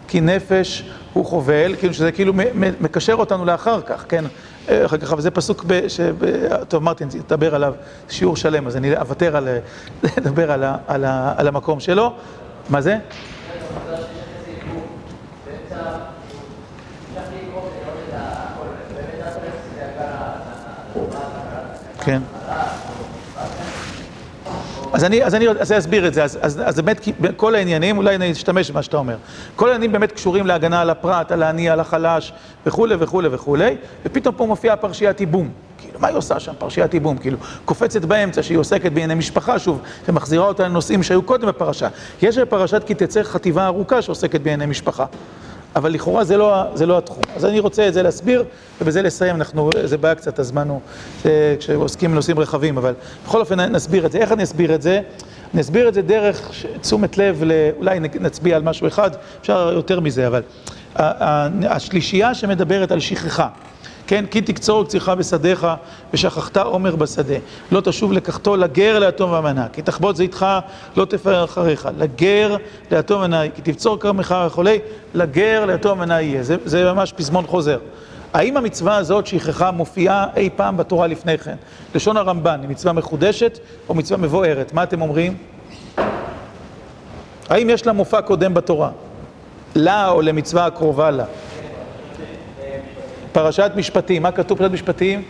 כי 0.08 0.20
נפש 0.20 0.84
הוא 1.12 1.26
חובל, 1.26 1.74
כאילו 1.78 1.94
שזה 1.94 2.12
כאילו 2.12 2.32
מקשר 2.80 3.14
אותנו 3.14 3.44
לאחר 3.44 3.80
כך, 3.80 4.04
כן? 4.08 4.24
אחר 4.68 4.96
כך, 4.96 5.12
אבל 5.12 5.20
זה 5.20 5.30
פסוק, 5.30 5.64
ב, 5.66 5.88
ש... 5.88 6.00
טוב, 6.68 6.82
מרטין 6.82 7.08
ידבר 7.14 7.54
עליו 7.54 7.74
שיעור 8.08 8.36
שלם, 8.36 8.66
אז 8.66 8.76
אני 8.76 8.96
אוותר 8.96 9.36
על 9.36 9.48
לדבר 10.16 10.52
על, 10.52 10.64
על 11.36 11.48
המקום 11.48 11.80
שלו. 11.80 12.12
מה 12.68 12.80
זה? 12.80 12.96
כן. 22.04 22.37
אז 24.92 25.04
אני, 25.04 25.24
אז 25.24 25.34
אני, 25.34 25.48
אז 25.48 25.72
אסביר 25.72 26.06
את 26.08 26.14
זה, 26.14 26.24
אז, 26.24 26.38
אז, 26.42 26.62
אז 26.64 26.80
באמת 26.80 27.08
כל 27.36 27.54
העניינים, 27.54 27.98
אולי 27.98 28.14
אני 28.14 28.32
אשתמש 28.32 28.70
במה 28.70 28.82
שאתה 28.82 28.96
אומר, 28.96 29.16
כל 29.56 29.66
העניינים 29.66 29.92
באמת 29.92 30.12
קשורים 30.12 30.46
להגנה 30.46 30.80
על 30.80 30.90
הפרט, 30.90 31.32
על 31.32 31.42
העני, 31.42 31.70
על 31.70 31.80
החלש, 31.80 32.32
וכולי 32.66 32.94
וכולי 32.98 33.28
וכולי, 33.32 33.76
ופתאום 34.06 34.34
פה 34.34 34.46
מופיעה 34.46 34.76
פרשיית 34.76 35.20
ייבום. 35.20 35.48
כאילו, 35.78 36.00
מה 36.00 36.08
היא 36.08 36.16
עושה 36.16 36.40
שם, 36.40 36.52
פרשיית 36.58 36.94
ייבום? 36.94 37.18
כאילו, 37.18 37.38
קופצת 37.64 38.04
באמצע, 38.04 38.42
שהיא 38.42 38.58
עוסקת 38.58 38.92
בענייני 38.92 39.14
משפחה, 39.14 39.58
שוב, 39.58 39.80
ומחזירה 40.08 40.46
אותה 40.46 40.64
לנושאים 40.64 41.02
שהיו 41.02 41.22
קודם 41.22 41.48
בפרשה. 41.48 41.88
יש 42.22 42.38
בפרשת 42.38 42.82
כי 42.86 42.94
תצא 42.94 43.22
חטיבה 43.22 43.66
ארוכה 43.66 44.02
שעוסקת 44.02 44.40
בענייני 44.40 44.66
משפחה. 44.66 45.04
אבל 45.76 45.92
לכאורה 45.92 46.24
זה 46.24 46.36
לא, 46.36 46.62
זה 46.74 46.86
לא 46.86 46.98
התחום. 46.98 47.22
אז 47.36 47.44
אני 47.44 47.60
רוצה 47.60 47.88
את 47.88 47.94
זה 47.94 48.02
להסביר, 48.02 48.44
ובזה 48.80 49.02
לסיים, 49.02 49.36
אנחנו, 49.36 49.70
זה 49.84 49.98
בעיה 49.98 50.14
קצת, 50.14 50.38
הזמן 50.38 50.68
הוא, 50.68 50.80
כשעוסקים 51.58 52.12
בנושאים 52.12 52.38
רחבים, 52.38 52.78
אבל 52.78 52.94
בכל 53.26 53.40
אופן 53.40 53.60
נסביר 53.60 54.06
את 54.06 54.12
זה. 54.12 54.18
איך 54.18 54.32
אני 54.32 54.42
אסביר 54.42 54.74
את 54.74 54.82
זה? 54.82 55.00
אני 55.54 55.60
אסביר 55.60 55.88
את 55.88 55.94
זה 55.94 56.02
דרך 56.02 56.50
תשומת 56.80 57.18
לב, 57.18 57.42
אולי 57.76 58.00
נצביע 58.00 58.56
על 58.56 58.62
משהו 58.62 58.86
אחד, 58.86 59.10
אפשר 59.40 59.72
יותר 59.74 60.00
מזה, 60.00 60.26
אבל 60.26 60.42
השלישייה 61.68 62.34
שמדברת 62.34 62.92
על 62.92 63.00
שכחה. 63.00 63.48
כן, 64.08 64.24
כי 64.26 64.40
תקצור 64.40 64.84
קצירך 64.84 65.08
בשדיך 65.08 65.66
ושכחת 66.14 66.56
עומר 66.56 66.96
בשדה. 66.96 67.34
לא 67.72 67.80
תשוב 67.80 68.12
לקחתו 68.12 68.56
לגר 68.56 68.98
ליתום 68.98 69.32
ומנה, 69.32 69.66
כי 69.72 69.82
תחבוט 69.82 70.16
זיתך 70.16 70.46
לא 70.96 71.04
תפאר 71.04 71.44
אחריך. 71.44 71.88
לגר 71.98 72.56
ליתום 72.90 73.20
ומנה, 73.20 73.42
כי 73.54 73.62
תבצור 73.62 73.98
כרמך 73.98 74.34
וכולי, 74.46 74.78
לגר 75.14 75.64
ליתום 75.66 75.98
ומנה 75.98 76.20
יהיה. 76.20 76.42
זה, 76.42 76.56
זה 76.64 76.92
ממש 76.92 77.12
פזמון 77.12 77.46
חוזר. 77.46 77.78
האם 78.34 78.56
המצווה 78.56 78.96
הזאת 78.96 79.26
שכחה 79.26 79.70
מופיעה 79.70 80.26
אי 80.36 80.50
פעם 80.56 80.76
בתורה 80.76 81.06
לפני 81.06 81.38
כן? 81.38 81.56
לשון 81.94 82.16
הרמב"ן, 82.16 82.60
היא 82.60 82.68
מצווה 82.68 82.92
מחודשת 82.92 83.58
או 83.88 83.94
מצווה 83.94 84.20
מבוארת? 84.20 84.72
מה 84.72 84.82
אתם 84.82 85.02
אומרים? 85.02 85.36
האם 87.48 87.70
יש 87.70 87.86
לה 87.86 87.92
מופע 87.92 88.20
קודם 88.20 88.54
בתורה? 88.54 88.90
לה 89.74 90.08
או 90.08 90.22
למצווה 90.22 90.66
הקרובה 90.66 91.10
לה? 91.10 91.24
פרשת 93.32 93.72
משפטים, 93.76 94.22
מה 94.22 94.32
כתוב 94.32 94.58
פרשת 94.58 94.72
משפטים? 94.72 95.22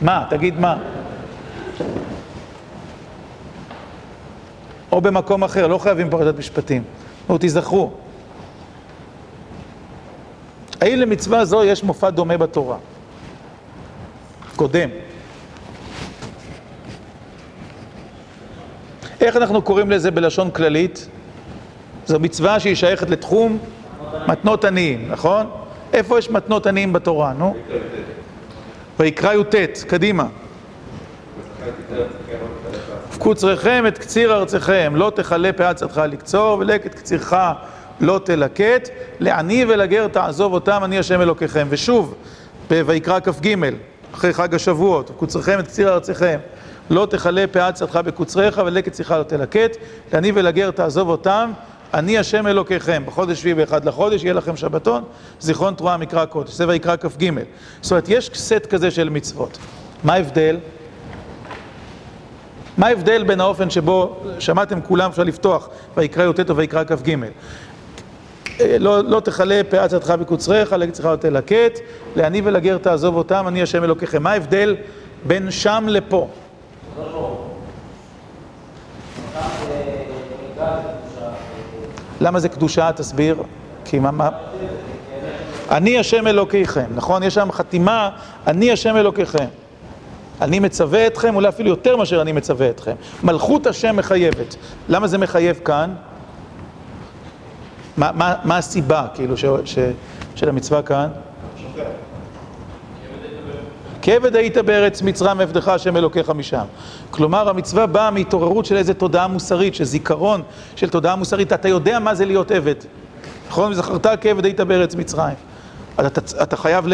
מה? 0.00 0.26
תגיד 0.30 0.60
מה. 0.60 0.76
או 4.92 5.00
במקום 5.00 5.44
אחר, 5.44 5.66
לא 5.66 5.78
חייבים 5.78 6.10
פרשת 6.10 6.38
משפטים. 6.38 6.82
נו, 7.28 7.38
תיזכרו. 7.38 7.90
האם 10.80 10.98
למצווה 10.98 11.44
זו 11.44 11.64
יש 11.64 11.84
מופע 11.84 12.10
דומה 12.10 12.36
בתורה? 12.36 12.76
קודם. 14.56 14.88
איך 19.20 19.36
אנחנו 19.36 19.62
קוראים 19.62 19.90
לזה 19.90 20.10
בלשון 20.10 20.50
כללית? 20.50 21.08
זו 22.06 22.20
מצווה 22.20 22.60
שהיא 22.60 22.74
שייכת 22.74 23.10
לתחום 23.10 23.58
מתנות 24.28 24.64
עניים, 24.64 25.08
נכון? 25.10 25.46
איפה 25.92 26.18
יש 26.18 26.30
מתנות 26.30 26.66
עניים 26.66 26.92
בתורה, 26.92 27.32
נו? 27.32 27.56
ויקרא 28.98 29.32
י"ט, 29.32 29.54
קדימה. 29.86 30.26
קוצריכם 33.18 33.84
את 33.88 33.98
קציר 33.98 34.34
ארציכם, 34.34 34.92
לא 34.96 35.12
תכלה 35.14 35.52
פאת 35.52 35.76
צדך 35.76 36.02
לקצור, 36.08 36.58
ולקט 36.58 36.94
קצירך 36.94 37.34
לא 38.00 38.20
תלקט, 38.24 38.88
לעני 39.20 39.64
ולגר 39.68 40.08
תעזוב 40.08 40.52
אותם, 40.52 40.80
אני 40.84 40.98
השם 40.98 41.20
אלוקיכם. 41.20 41.66
ושוב, 41.70 42.14
בויקרא 42.68 43.20
כ"ג, 43.20 43.54
אחרי 44.14 44.32
חג 44.32 44.54
השבועות, 44.54 45.10
קוצריכם 45.16 45.58
את 45.58 45.66
קציר 45.66 45.94
ארציכם, 45.94 46.38
לא 46.90 47.06
תכלה 47.10 47.44
פאת 47.52 47.74
צדך 47.74 47.96
בקוצריך, 47.96 48.60
ולקט 48.66 48.88
קצירך 48.88 49.10
לא 49.10 49.22
תלקט, 49.22 49.76
לעני 50.12 50.32
ולגר 50.34 50.70
תעזוב 50.70 51.08
אותם, 51.08 51.50
אני 51.94 52.18
השם 52.18 52.46
אלוקיכם, 52.46 53.02
בחודש 53.06 53.40
שביעי 53.40 53.54
ואחד 53.54 53.84
לחודש, 53.84 54.24
יהיה 54.24 54.34
לכם 54.34 54.56
שבתון, 54.56 55.04
זיכרון 55.40 55.74
תרועה 55.74 55.96
מקרא 55.96 56.24
קודש, 56.24 56.52
זה 56.52 56.68
ויקרא 56.68 56.96
כ"ג. 56.96 57.30
זאת 57.80 57.90
אומרת, 57.90 58.08
יש 58.08 58.30
סט 58.34 58.66
כזה 58.70 58.90
של 58.90 59.08
מצוות. 59.08 59.58
מה 60.04 60.14
ההבדל? 60.14 60.56
מה 62.78 62.86
ההבדל 62.86 63.22
בין 63.22 63.40
האופן 63.40 63.70
שבו, 63.70 64.20
שמעתם 64.38 64.80
כולם, 64.80 65.10
אפשר 65.10 65.22
לפתוח, 65.22 65.68
ויקרא 65.96 66.24
י"ט 66.24 66.50
ויקרא 66.56 66.84
כ"ג. 66.84 67.16
לא, 68.60 69.04
לא 69.04 69.20
תכלה 69.20 69.60
פאת 69.68 69.92
בקוצריך, 70.20 70.72
לקצרך 70.72 71.06
לא 71.06 71.16
תלקט, 71.16 71.78
לעני 72.16 72.42
ולגר 72.44 72.78
תעזוב 72.78 73.16
אותם, 73.16 73.44
אני 73.48 73.62
השם 73.62 73.84
אלוקיכם. 73.84 74.22
מה 74.22 74.32
ההבדל 74.32 74.76
בין 75.26 75.50
שם 75.50 75.86
לפה? 75.88 76.28
למה 82.20 82.40
זה 82.40 82.48
קדושה? 82.48 82.92
תסביר. 82.92 83.42
כי 83.84 83.98
מה... 83.98 84.10
מה... 84.10 84.28
אני 85.70 85.98
השם 85.98 86.26
אלוקיכם, 86.26 86.86
נכון? 86.94 87.22
יש 87.22 87.34
שם 87.34 87.52
חתימה, 87.52 88.10
אני 88.46 88.72
השם 88.72 88.96
אלוקיכם. 88.96 89.46
אני 90.40 90.58
מצווה 90.58 91.06
אתכם, 91.06 91.34
אולי 91.34 91.48
אפילו 91.48 91.68
יותר 91.68 91.96
מאשר 91.96 92.22
אני 92.22 92.32
מצווה 92.32 92.70
אתכם. 92.70 92.94
מלכות 93.22 93.66
השם 93.66 93.96
מחייבת. 93.96 94.56
למה 94.88 95.06
זה 95.06 95.18
מחייב 95.18 95.60
כאן? 95.64 95.94
מה, 97.96 98.10
מה, 98.14 98.34
מה 98.44 98.58
הסיבה, 98.58 99.06
כאילו, 99.14 99.36
ש, 99.36 99.44
ש, 99.64 99.78
של 100.34 100.48
המצווה 100.48 100.82
כאן? 100.82 101.08
כבד 104.02 104.36
היית 104.36 104.58
בארץ 104.58 105.02
מצרים 105.02 105.40
עבדך 105.40 105.68
השם 105.68 105.96
אלוקיך 105.96 106.30
משם. 106.30 106.64
כלומר, 107.10 107.48
המצווה 107.48 107.86
באה 107.86 108.10
מהתעוררות 108.10 108.66
של 108.66 108.76
איזו 108.76 108.94
תודעה 108.94 109.26
מוסרית, 109.26 109.74
של 109.74 109.84
זיכרון 109.84 110.42
של 110.76 110.88
תודעה 110.88 111.16
מוסרית. 111.16 111.52
אתה 111.52 111.68
יודע 111.68 111.98
מה 111.98 112.14
זה 112.14 112.24
להיות 112.24 112.50
עבד. 112.50 112.74
נכון? 113.48 113.72
וזכרת 113.72 114.06
כעבד 114.20 114.44
היית 114.44 114.60
בארץ 114.60 114.94
מצרים. 114.94 115.34
אתה, 116.06 116.20
אתה 116.42 116.56
חייב, 116.56 116.84
ל, 116.88 116.92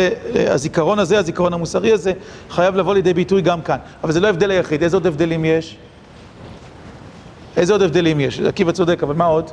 הזיכרון 0.51 0.99
הזה, 0.99 1.19
הזיכרון 1.19 1.53
המוסרי 1.53 1.93
הזה, 1.93 2.13
חייב 2.51 2.77
לבוא 2.77 2.95
לידי 2.95 3.15
ביטוי 3.15 3.43
גם 3.43 3.63
כאן. 3.63 3.77
אבל 4.05 4.13
זה 4.13 4.21
לא 4.21 4.27
ההבדל 4.27 4.51
היחיד, 4.51 4.83
איזה 4.83 4.97
עוד 4.97 5.07
הבדלים 5.07 5.45
יש? 5.45 5.77
איזה 7.57 7.73
עוד 7.73 7.83
הבדלים 7.83 8.21
יש? 8.21 8.41
עקיבא 8.41 8.73
צודק, 8.73 9.03
אבל 9.03 9.15
מה 9.15 9.25
עוד? 9.25 9.51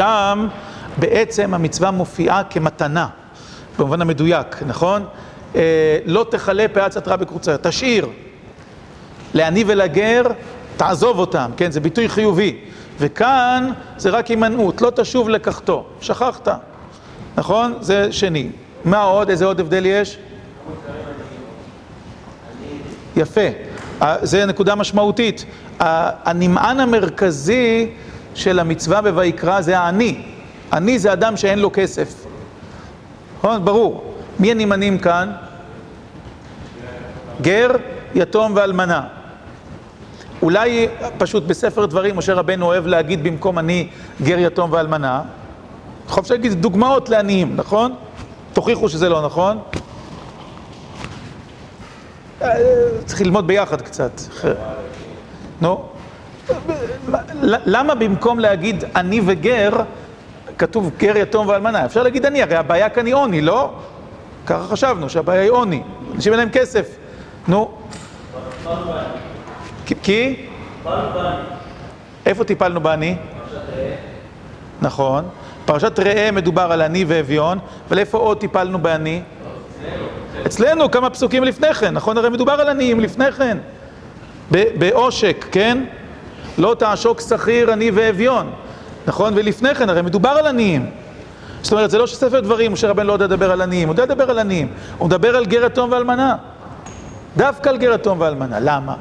שם 0.00 0.48
בעצם 0.96 1.54
המצווה 1.54 1.90
מופיעה 1.90 2.42
כמתנה, 2.50 3.06
במובן 3.78 4.00
המדויק, 4.00 4.62
נכון? 4.66 5.04
אה, 5.56 5.98
לא 6.06 6.26
תכלה 6.30 6.66
פאת 6.72 6.92
סתרה 6.92 7.16
בקרוצה, 7.16 7.56
תשאיר. 7.62 8.06
לעני 9.34 9.64
ולגר, 9.66 10.22
תעזוב 10.76 11.18
אותם, 11.18 11.50
כן? 11.56 11.70
זה 11.70 11.80
ביטוי 11.80 12.08
חיובי. 12.08 12.58
וכאן 12.98 13.72
זה 13.96 14.10
רק 14.10 14.26
הימנעות, 14.26 14.82
לא 14.82 14.90
תשוב 14.96 15.28
לקחתו, 15.28 15.86
שכחת, 16.00 16.48
נכון? 17.36 17.74
זה 17.80 18.12
שני. 18.12 18.48
מה 18.84 19.02
עוד? 19.02 19.30
איזה 19.30 19.44
עוד 19.44 19.60
הבדל 19.60 19.86
יש? 19.86 20.18
יפה. 23.16 23.48
זה 24.22 24.46
נקודה 24.46 24.74
משמעותית. 24.74 25.44
הנמען 25.80 26.80
המרכזי 26.80 27.90
של 28.34 28.58
המצווה 28.58 29.02
בויקרא 29.02 29.60
זה 29.60 29.78
העני. 29.78 30.22
עני 30.72 30.98
זה 30.98 31.12
אדם 31.12 31.36
שאין 31.36 31.58
לו 31.58 31.70
כסף. 31.72 32.26
נכון? 33.38 33.64
ברור. 33.64 34.14
מי 34.38 34.50
הנמענים 34.50 34.98
כאן? 34.98 35.32
גר, 37.40 37.70
יתום 38.14 38.52
ואלמנה. 38.56 39.02
אולי 40.42 40.88
פשוט 41.18 41.44
בספר 41.44 41.86
דברים, 41.86 42.16
משה 42.16 42.34
רבנו 42.34 42.66
אוהב 42.66 42.86
להגיד 42.86 43.22
במקום 43.22 43.58
אני 43.58 43.88
גר 44.22 44.38
יתום 44.38 44.72
ואלמנה, 44.72 45.22
חופשי 46.08 46.32
להגיד 46.32 46.52
דוגמאות 46.52 47.08
לעניים, 47.08 47.56
נכון? 47.56 47.94
תוכיחו 48.52 48.88
שזה 48.88 49.08
לא 49.08 49.22
נכון. 49.26 49.58
צריך 53.04 53.20
ללמוד 53.20 53.46
ביחד 53.46 53.80
קצת. 53.80 54.20
נו. 55.60 55.99
למה 57.42 57.94
במקום 57.94 58.38
להגיד 58.38 58.84
אני 58.96 59.20
וגר, 59.26 59.70
כתוב 60.58 60.90
גר 60.98 61.16
יתום 61.16 61.48
ואלמנה? 61.48 61.84
אפשר 61.84 62.02
להגיד 62.02 62.26
אני, 62.26 62.42
הרי 62.42 62.56
הבעיה 62.56 62.88
כאן 62.88 63.06
היא 63.06 63.14
עוני, 63.14 63.40
לא? 63.40 63.72
ככה 64.46 64.64
חשבנו, 64.64 65.08
שהבעיה 65.08 65.42
היא 65.42 65.50
עוני. 65.50 65.82
אנשים 66.14 66.32
אין 66.32 66.40
להם 66.40 66.50
כסף. 66.50 66.96
נו. 67.48 67.70
כי? 70.02 70.46
איפה 72.26 72.44
טיפלנו 72.44 72.80
בעני? 72.80 73.16
נכון. 74.82 75.24
פרשת 75.64 75.98
ראה 75.98 76.30
מדובר 76.32 76.72
על 76.72 76.82
עני 76.82 77.04
ואביון, 77.08 77.58
אבל 77.88 77.98
איפה 77.98 78.18
עוד 78.18 78.38
טיפלנו 78.38 78.78
בעני? 78.78 79.22
אצלנו 80.46 80.90
כמה 80.90 81.10
פסוקים 81.10 81.44
לפני 81.44 81.74
כן, 81.74 81.94
נכון? 81.94 82.18
הרי 82.18 82.28
מדובר 82.28 82.52
על 82.52 82.68
עניים 82.68 83.00
לפני 83.00 83.32
כן. 83.32 83.58
בעושק, 84.50 85.46
כן? 85.52 85.84
לא 86.58 86.76
תעשוק 86.78 87.20
שכיר, 87.20 87.72
עני 87.72 87.90
ואביון. 87.94 88.50
נכון? 89.06 89.32
ולפני 89.36 89.74
כן, 89.74 89.90
הרי 89.90 90.02
מדובר 90.02 90.28
על 90.28 90.46
עניים. 90.46 90.90
זאת 91.62 91.72
אומרת, 91.72 91.90
זה 91.90 91.98
לא 91.98 92.06
שספר 92.06 92.40
דברים, 92.40 92.72
משה 92.72 92.88
רבן 92.88 93.06
לא 93.06 93.12
יודע 93.12 93.24
לדבר 93.24 93.50
על 93.50 93.60
עניים, 93.60 93.88
הוא 93.88 93.92
יודע 93.92 94.04
לדבר 94.04 94.30
על 94.30 94.38
עניים. 94.38 94.68
הוא 94.98 95.06
מדבר 95.06 95.36
על 95.36 95.46
גר 95.46 95.64
יתום 95.64 95.92
ואלמנה. 95.92 96.36
דווקא 97.36 97.68
על 97.68 97.76
גר 97.76 97.94
יתום 97.94 98.20
ואלמנה. 98.20 98.60
למה? 98.60 98.94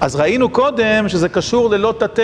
אז 0.00 0.16
ראינו 0.16 0.48
קודם 0.48 1.08
שזה 1.08 1.28
קשור 1.28 1.70
ללא 1.70 1.94
תטה 1.98 2.22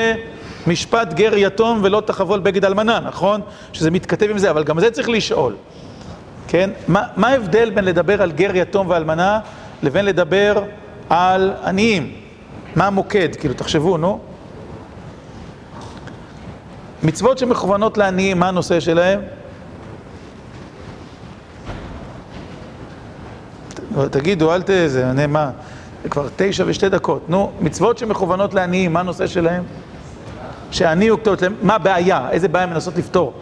משפט 0.67 1.13
גר 1.13 1.33
יתום 1.37 1.81
ולא 1.83 2.03
תחבול 2.07 2.41
בגד 2.41 2.65
אלמנה, 2.65 3.01
נכון? 3.01 3.41
שזה 3.73 3.91
מתכתב 3.91 4.27
עם 4.31 4.39
זה, 4.39 4.51
אבל 4.51 4.65
גם 4.65 4.81
זה 4.81 4.91
צריך 4.91 5.09
לשאול. 5.09 5.55
כן? 6.49 6.71
מה, 6.89 7.03
מה 7.17 7.29
ההבדל 7.29 7.71
בין 7.71 7.85
לדבר 7.85 8.23
על 8.23 8.33
גר 8.33 8.51
יתום 8.55 8.91
ואלמנה 8.91 9.41
לבין 9.83 10.05
לדבר 10.05 10.63
על 11.11 11.53
עניים? 11.65 12.24
מה 12.77 12.87
המוקד? 12.87 13.37
כאילו, 13.37 13.55
תחשבו, 13.55 13.97
נו. 13.97 14.19
מצוות 17.03 17.39
שמכוונות 17.39 17.99
לעניים, 17.99 18.39
מה 18.39 18.49
הנושא 18.49 18.81
שלהם? 18.81 19.21
תגידו, 24.11 24.55
אל 24.55 24.63
ת... 24.63 24.71
זה, 24.87 25.27
מה? 25.27 25.51
זה 26.03 26.09
כבר 26.09 26.29
תשע 26.37 26.65
ושתי 26.67 26.89
דקות. 26.89 27.31
נו, 27.31 27.53
מצוות 27.61 27.99
שמכוונות 27.99 28.55
לעניים, 28.55 28.93
מה 28.93 29.01
הנושא 29.01 29.27
שלהם? 29.27 29.63
שעני 30.71 31.09
הוא 31.09 31.19
כתובת 31.19 31.43
להם, 31.43 31.55
מה 31.63 31.75
הבעיה? 31.75 32.31
איזה 32.31 32.49
בעיה 32.49 32.67
מנסות 32.67 32.97
לפתור? 32.97 33.33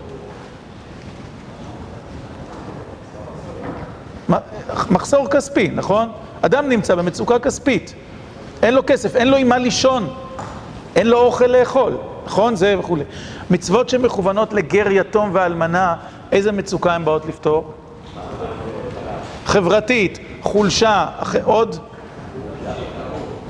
מחסור 4.91 5.29
כספי, 5.31 5.71
נכון? 5.75 6.13
אדם 6.43 6.69
נמצא 6.69 6.95
במצוקה 6.95 7.39
כספית, 7.39 7.95
אין 8.63 8.75
לו 8.75 8.83
כסף, 8.87 9.17
אין 9.17 9.29
לו 9.29 9.37
עם 9.37 9.49
מה 9.49 9.59
לישון, 9.59 10.09
אין 10.97 11.07
לו 11.07 11.19
אוכל 11.19 11.47
לאכול, 11.47 11.97
נכון? 12.27 12.57
זה 12.57 12.79
וכולי. 12.79 13.05
מצוות 13.51 13.89
שמכוונות 13.89 14.53
לגר 14.53 14.91
יתום 14.91 15.31
ואלמנה, 15.33 15.95
איזה 16.33 16.53
מצוקה 16.53 16.95
הן 16.95 17.05
באות 17.05 17.27
לפתור? 17.27 17.73
חברתית, 19.47 20.19
חולשה, 20.43 21.07
עוד? 21.45 21.77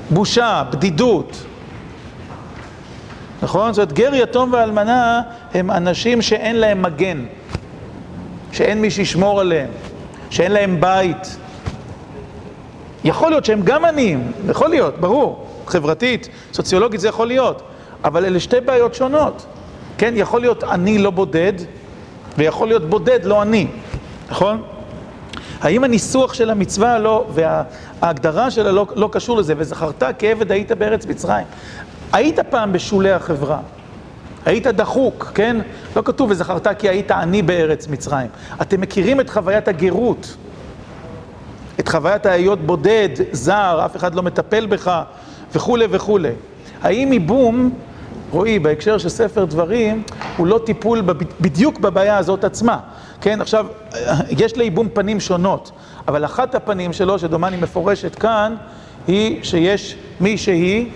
בושה, 0.09 0.63
בדידות. 0.69 1.43
נכון? 3.43 3.73
זאת 3.73 3.77
אומרת, 3.77 3.93
גר, 3.93 4.13
יתום 4.13 4.53
ואלמנה 4.53 5.21
הם 5.53 5.71
אנשים 5.71 6.21
שאין 6.21 6.55
להם 6.55 6.81
מגן, 6.81 7.25
שאין 8.51 8.81
מי 8.81 8.91
שישמור 8.91 9.39
עליהם, 9.39 9.69
שאין 10.29 10.51
להם 10.51 10.81
בית. 10.81 11.37
יכול 13.03 13.29
להיות 13.29 13.45
שהם 13.45 13.61
גם 13.63 13.85
עניים, 13.85 14.31
יכול 14.49 14.69
להיות, 14.69 14.97
ברור, 14.97 15.47
חברתית, 15.67 16.29
סוציולוגית 16.53 16.99
זה 16.99 17.07
יכול 17.07 17.27
להיות, 17.27 17.61
אבל 18.03 18.25
אלה 18.25 18.39
שתי 18.39 18.59
בעיות 18.59 18.95
שונות. 18.95 19.45
כן, 19.97 20.13
יכול 20.17 20.41
להיות 20.41 20.63
עני 20.63 20.97
לא 20.97 21.09
בודד, 21.09 21.53
ויכול 22.37 22.67
להיות 22.67 22.89
בודד 22.89 23.25
לא 23.25 23.41
עני, 23.41 23.67
נכון? 24.29 24.61
האם 25.61 25.83
הניסוח 25.83 26.33
של 26.33 26.49
המצווה 26.49 26.99
לא, 26.99 27.25
וההגדרה 27.33 28.51
שלה 28.51 28.71
לא, 28.71 28.87
לא 28.95 29.09
קשור 29.11 29.37
לזה, 29.37 29.53
וזכרת 29.57 30.03
כעבד 30.19 30.51
היית 30.51 30.71
בארץ 30.71 31.05
מצרים. 31.05 31.45
היית 32.13 32.39
פעם 32.39 32.73
בשולי 32.73 33.11
החברה, 33.11 33.59
היית 34.45 34.67
דחוק, 34.67 35.31
כן? 35.35 35.57
לא 35.95 36.01
כתוב 36.05 36.31
וזכרת 36.31 36.67
כי 36.79 36.89
היית 36.89 37.11
עני 37.11 37.41
בארץ 37.41 37.87
מצרים. 37.87 38.27
אתם 38.61 38.81
מכירים 38.81 39.19
את 39.19 39.29
חוויית 39.29 39.67
הגרות, 39.67 40.35
את 41.79 41.89
חוויית 41.89 42.25
ההיות 42.25 42.59
בודד, 42.65 43.09
זר, 43.31 43.81
אף 43.85 43.95
אחד 43.95 44.15
לא 44.15 44.23
מטפל 44.23 44.65
בך, 44.65 45.01
וכולי 45.55 45.85
וכולי. 45.89 46.31
האם 46.81 47.13
ייבום, 47.13 47.73
רועי, 48.31 48.59
בהקשר 48.59 48.97
של 48.97 49.09
ספר 49.09 49.45
דברים, 49.45 50.03
הוא 50.37 50.47
לא 50.47 50.59
טיפול 50.65 51.01
בדיוק 51.41 51.79
בבעיה 51.79 52.17
הזאת 52.17 52.43
עצמה. 52.43 52.79
כן, 53.21 53.41
עכשיו, 53.41 53.65
יש 54.29 54.57
לייבום 54.57 54.89
פנים 54.93 55.19
שונות, 55.19 55.71
אבל 56.07 56.25
אחת 56.25 56.55
הפנים 56.55 56.93
שלו, 56.93 57.19
שדומני 57.19 57.57
מפורשת 57.57 58.15
כאן, 58.15 58.55
היא 59.07 59.43
שיש 59.43 59.95
מישהי, 60.19 60.89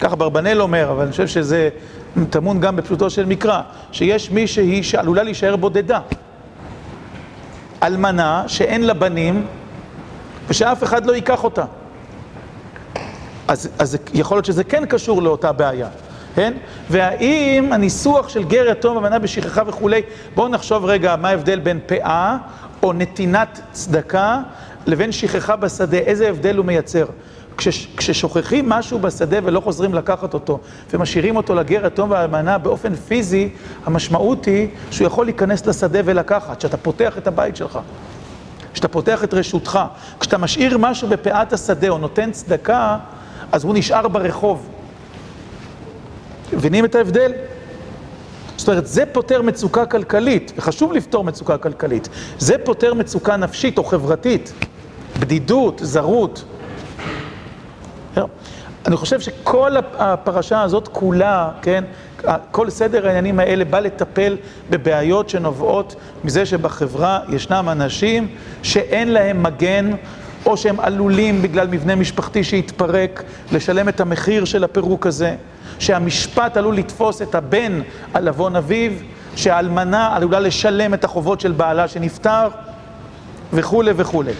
ככה 0.00 0.16
ברבנאל 0.16 0.60
אומר, 0.60 0.90
אבל 0.90 1.02
אני 1.02 1.10
חושב 1.10 1.26
שזה 1.26 1.68
טמון 2.30 2.60
גם 2.60 2.76
בפשוטו 2.76 3.10
של 3.10 3.26
מקרא, 3.26 3.60
שיש 3.92 4.30
מישהי 4.30 4.82
שעלולה 4.82 5.22
להישאר 5.22 5.56
בודדה. 5.56 6.00
אלמנה 7.82 8.44
שאין 8.46 8.84
לה 8.84 8.94
בנים 8.94 9.46
ושאף 10.48 10.84
אחד 10.84 11.06
לא 11.06 11.12
ייקח 11.12 11.44
אותה. 11.44 11.64
אז, 13.48 13.68
אז 13.78 13.98
יכול 14.14 14.36
להיות 14.36 14.44
שזה 14.44 14.64
כן 14.64 14.86
קשור 14.86 15.22
לאותה 15.22 15.52
בעיה, 15.52 15.88
כן? 16.34 16.52
והאם 16.90 17.72
הניסוח 17.72 18.28
של 18.28 18.44
גר 18.44 18.66
יתום 18.70 18.96
ומנה 18.96 19.18
בשכחה 19.18 19.62
וכולי, 19.66 20.02
בואו 20.34 20.48
נחשוב 20.48 20.84
רגע 20.84 21.16
מה 21.16 21.28
ההבדל 21.28 21.58
בין 21.58 21.78
פאה 21.86 22.36
או 22.82 22.92
נתינת 22.92 23.60
צדקה 23.72 24.40
לבין 24.86 25.12
שכחה 25.12 25.56
בשדה, 25.56 25.98
איזה 25.98 26.28
הבדל 26.28 26.56
הוא 26.56 26.64
מייצר. 26.64 27.06
כש, 27.58 27.86
כששוכחים 27.96 28.68
משהו 28.68 28.98
בשדה 28.98 29.36
ולא 29.44 29.60
חוזרים 29.60 29.94
לקחת 29.94 30.34
אותו 30.34 30.58
ומשאירים 30.92 31.36
אותו 31.36 31.54
לגר 31.54 31.86
יתום 31.86 32.10
והאלמנה 32.10 32.58
באופן 32.58 32.94
פיזי, 32.94 33.48
המשמעות 33.86 34.44
היא 34.44 34.68
שהוא 34.90 35.06
יכול 35.06 35.26
להיכנס 35.26 35.66
לשדה 35.66 35.98
ולקחת, 36.04 36.60
שאתה 36.60 36.76
פותח 36.76 37.18
את 37.18 37.26
הבית 37.26 37.56
שלך. 37.56 37.78
כשאתה 38.78 38.88
פותח 38.88 39.24
את 39.24 39.34
רשותך, 39.34 39.78
כשאתה 40.20 40.38
משאיר 40.38 40.78
משהו 40.78 41.08
בפאת 41.08 41.52
השדה 41.52 41.88
או 41.88 41.98
נותן 41.98 42.32
צדקה, 42.32 42.98
אז 43.52 43.64
הוא 43.64 43.74
נשאר 43.74 44.08
ברחוב. 44.08 44.68
מבינים 46.52 46.84
את 46.84 46.94
ההבדל? 46.94 47.32
זאת 48.56 48.68
אומרת, 48.68 48.86
זה 48.86 49.04
פותר 49.12 49.42
מצוקה 49.42 49.86
כלכלית, 49.86 50.52
וחשוב 50.56 50.92
לפתור 50.92 51.24
מצוקה 51.24 51.58
כלכלית. 51.58 52.08
זה 52.38 52.54
פותר 52.64 52.94
מצוקה 52.94 53.36
נפשית 53.36 53.78
או 53.78 53.84
חברתית, 53.84 54.52
בדידות, 55.20 55.80
זרות. 55.84 56.44
אני 58.88 58.96
חושב 58.96 59.20
שכל 59.20 59.72
הפרשה 59.98 60.62
הזאת 60.62 60.88
כולה, 60.92 61.50
כן, 61.62 61.84
כל 62.50 62.70
סדר 62.70 63.06
העניינים 63.06 63.38
האלה 63.40 63.64
בא 63.64 63.80
לטפל 63.80 64.36
בבעיות 64.70 65.28
שנובעות 65.28 65.94
מזה 66.24 66.46
שבחברה 66.46 67.20
ישנם 67.28 67.68
אנשים 67.72 68.28
שאין 68.62 69.08
להם 69.12 69.42
מגן 69.42 69.90
או 70.46 70.56
שהם 70.56 70.80
עלולים 70.80 71.42
בגלל 71.42 71.66
מבנה 71.66 71.94
משפחתי 71.94 72.44
שהתפרק 72.44 73.22
לשלם 73.52 73.88
את 73.88 74.00
המחיר 74.00 74.44
של 74.44 74.64
הפירוק 74.64 75.06
הזה, 75.06 75.34
שהמשפט 75.78 76.56
עלול 76.56 76.76
לתפוס 76.76 77.22
את 77.22 77.34
הבן 77.34 77.80
על 78.14 78.28
עוון 78.28 78.56
אביו, 78.56 78.92
שהאלמנה 79.36 80.16
עלולה 80.16 80.40
לשלם 80.40 80.94
את 80.94 81.04
החובות 81.04 81.40
של 81.40 81.52
בעלה 81.52 81.88
שנפטר 81.88 82.48
וכולי 83.52 83.92
וכולי. 83.96 84.32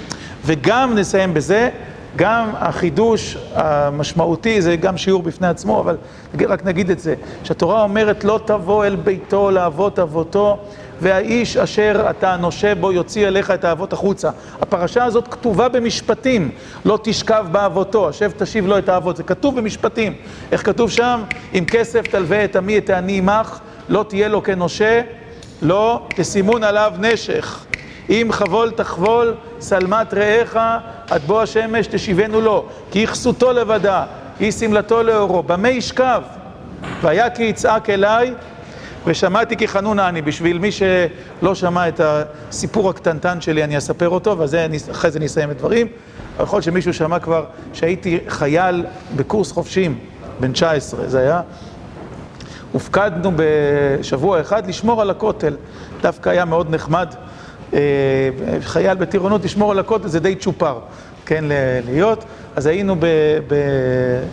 וגם 0.44 0.94
נסיים 0.94 1.34
בזה, 1.34 1.70
גם 2.16 2.50
החידוש 2.54 3.36
המשמעותי, 3.54 4.62
זה 4.62 4.76
גם 4.76 4.96
שיעור 4.96 5.22
בפני 5.22 5.46
עצמו, 5.46 5.80
אבל 5.80 5.96
רק 6.48 6.64
נגיד 6.64 6.90
את 6.90 7.00
זה, 7.00 7.14
שהתורה 7.44 7.82
אומרת 7.82 8.24
לא 8.24 8.40
תבוא 8.44 8.84
אל 8.84 8.96
ביתו 8.96 9.50
לאבות 9.50 9.98
אבותו 9.98 10.58
והאיש 11.00 11.56
אשר 11.56 12.06
אתה 12.10 12.36
נושה 12.36 12.74
בו 12.74 12.92
יוציא 12.92 13.28
אליך 13.28 13.50
את 13.50 13.64
האבות 13.64 13.92
החוצה. 13.92 14.30
הפרשה 14.60 15.04
הזאת 15.04 15.28
כתובה 15.28 15.68
במשפטים, 15.68 16.50
לא 16.84 16.98
תשכב 17.02 17.46
באבותו, 17.52 18.08
השב 18.08 18.30
תשיב 18.36 18.66
לו 18.66 18.78
את 18.78 18.88
האבות, 18.88 19.16
זה 19.16 19.22
כתוב 19.22 19.56
במשפטים. 19.56 20.14
איך 20.52 20.66
כתוב 20.66 20.90
שם? 20.90 21.20
אם 21.54 21.64
כסף 21.66 22.06
תלווה 22.06 22.44
את 22.44 22.56
עמי 22.56 22.78
את 22.78 22.90
העני 22.90 23.18
עמך, 23.18 23.58
לא 23.88 24.04
תהיה 24.08 24.28
לו 24.28 24.42
כנושה, 24.42 25.00
לא 25.62 26.06
תסימון 26.08 26.64
עליו 26.64 26.92
נשך. 26.98 27.64
אם 28.10 28.28
חבול 28.30 28.70
תחבול, 28.70 29.34
שלמת 29.60 30.14
רעך, 30.14 30.56
עד 31.10 31.22
בוא 31.26 31.42
השמש 31.42 31.86
תשיבנו 31.86 32.40
לו. 32.40 32.66
כי 32.90 32.98
יכסותו 32.98 33.52
לבדה, 33.52 34.04
היא 34.40 34.52
שמלתו 34.52 35.02
לאורו. 35.02 35.42
במה 35.42 35.68
ישכב? 35.68 36.22
והיה 37.02 37.30
כי 37.30 37.42
יצעק 37.42 37.90
אליי, 37.90 38.34
ושמעתי 39.06 39.56
כי 39.56 39.68
חנונה 39.68 40.08
אני. 40.08 40.22
בשביל 40.22 40.58
מי 40.58 40.70
שלא 40.72 41.54
שמע 41.54 41.88
את 41.88 42.00
הסיפור 42.00 42.90
הקטנטן 42.90 43.40
שלי, 43.40 43.64
אני 43.64 43.78
אספר 43.78 44.08
אותו, 44.08 44.38
ואחרי 44.38 45.10
זה 45.10 45.18
אני 45.18 45.26
אסיים 45.26 45.50
את 45.50 45.56
דברים. 45.56 45.86
יכול 46.40 46.56
להיות 46.56 46.64
שמישהו 46.64 46.94
שמע 46.94 47.18
כבר 47.18 47.44
שהייתי 47.72 48.18
חייל 48.28 48.84
בקורס 49.16 49.52
חופשים, 49.52 49.98
בן 50.40 50.52
19, 50.52 51.08
זה 51.08 51.20
היה. 51.20 51.40
הופקדנו 52.72 53.32
בשבוע 53.36 54.40
אחד 54.40 54.66
לשמור 54.66 55.02
על 55.02 55.10
הכותל. 55.10 55.56
דווקא 56.00 56.30
היה 56.30 56.44
מאוד 56.44 56.74
נחמד. 56.74 57.14
אה, 57.74 57.78
חייל 58.60 58.96
בטירונות 58.96 59.44
לשמור 59.44 59.70
על 59.70 59.78
הכותל 59.78 60.08
זה 60.08 60.20
די 60.20 60.34
צ'ופר, 60.34 60.78
כן, 61.26 61.44
להיות. 61.86 62.24
אז 62.56 62.66
היינו, 62.66 62.96
ב, 62.96 63.06
ב, 63.48 63.54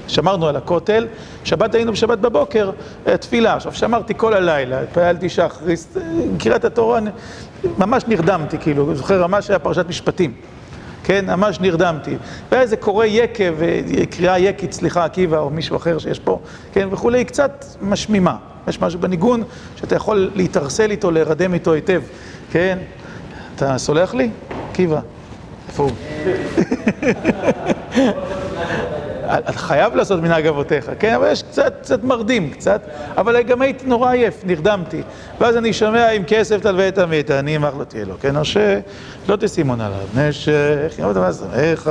שמרנו 0.08 0.48
על 0.48 0.56
הכותל, 0.56 1.08
שבת 1.44 1.76
היינו 1.76 1.92
בשבת 1.92 2.20
בבוקר, 2.20 2.72
אה, 3.08 3.18
תפילה. 3.18 3.54
עכשיו, 3.54 3.74
שמרתי 3.74 4.14
כל 4.18 4.34
הלילה, 4.34 4.82
התפעלתי 4.82 5.30
שחריס, 5.30 5.98
קריאת 6.40 6.66
התורה, 6.66 7.00
ממש 7.78 8.04
נרדמתי, 8.08 8.58
כאילו, 8.58 8.96
זוכר 8.96 9.28
ממש 9.28 9.50
היה 9.50 9.60
פרשת 9.60 9.86
משפטים. 9.90 10.34
כן, 11.04 11.26
ממש 11.26 11.60
נרדמתי. 11.60 12.18
והיה 12.52 12.64
איזה 12.64 12.78
קורא 12.78 13.06
יקב, 13.06 13.54
אה, 13.62 14.06
קריאה 14.06 14.40
יקית, 14.40 14.74
סליחה, 14.74 15.06
עקיבא, 15.06 15.38
או 15.38 15.50
מישהו 15.50 15.78
אחר 15.78 15.98
שיש 15.98 16.20
פה, 16.20 16.40
כן, 16.74 16.88
וכולי, 16.92 17.26
קצת 17.26 17.66
משמימה. 17.82 18.36
יש 18.68 18.82
משהו 18.82 19.00
בניגון 19.00 19.44
שאתה 19.76 19.96
יכול 19.96 20.32
להתערסל 20.36 20.92
איתו, 20.92 21.12
להירדם 21.12 21.54
איתו 21.54 21.74
היטב, 21.74 22.02
כן? 22.52 22.78
אתה 23.56 23.78
סולח 23.78 24.14
לי? 24.14 24.30
עקיבא. 24.72 25.00
איפה 25.68 25.84
הוא? 25.84 25.92
אתה 29.40 29.60
חייב 29.60 29.96
לעשות 29.96 30.22
מנהג 30.22 30.48
אבותיך, 30.48 30.92
כן? 31.00 31.14
אבל 31.14 31.32
יש 31.32 31.44
קצת, 31.44 31.74
קצת 31.82 32.04
מרדים, 32.04 32.50
קצת, 32.50 32.82
אבל 33.18 33.42
גם 33.42 33.62
הייתי 33.62 33.86
נורא 33.86 34.12
עייף, 34.12 34.42
נרדמתי. 34.44 35.02
ואז 35.40 35.58
אני 35.58 35.74
שומע, 35.74 36.10
אם 36.10 36.24
כסף 36.28 36.62
תלווה 36.62 36.88
את 36.88 36.98
המת, 36.98 37.32
אני 37.32 37.58
אמר 37.58 37.74
לו, 37.78 37.86
תהיה 37.86 38.06
לו, 38.06 38.14
כן, 38.22 38.38
או 38.38 38.46
שלא 38.46 39.36
תשימון 39.40 39.82
עליו, 39.82 39.98
נשך, 40.16 40.94
יעמוד 41.00 41.18
מה 41.18 41.32
זרעך, 41.32 41.90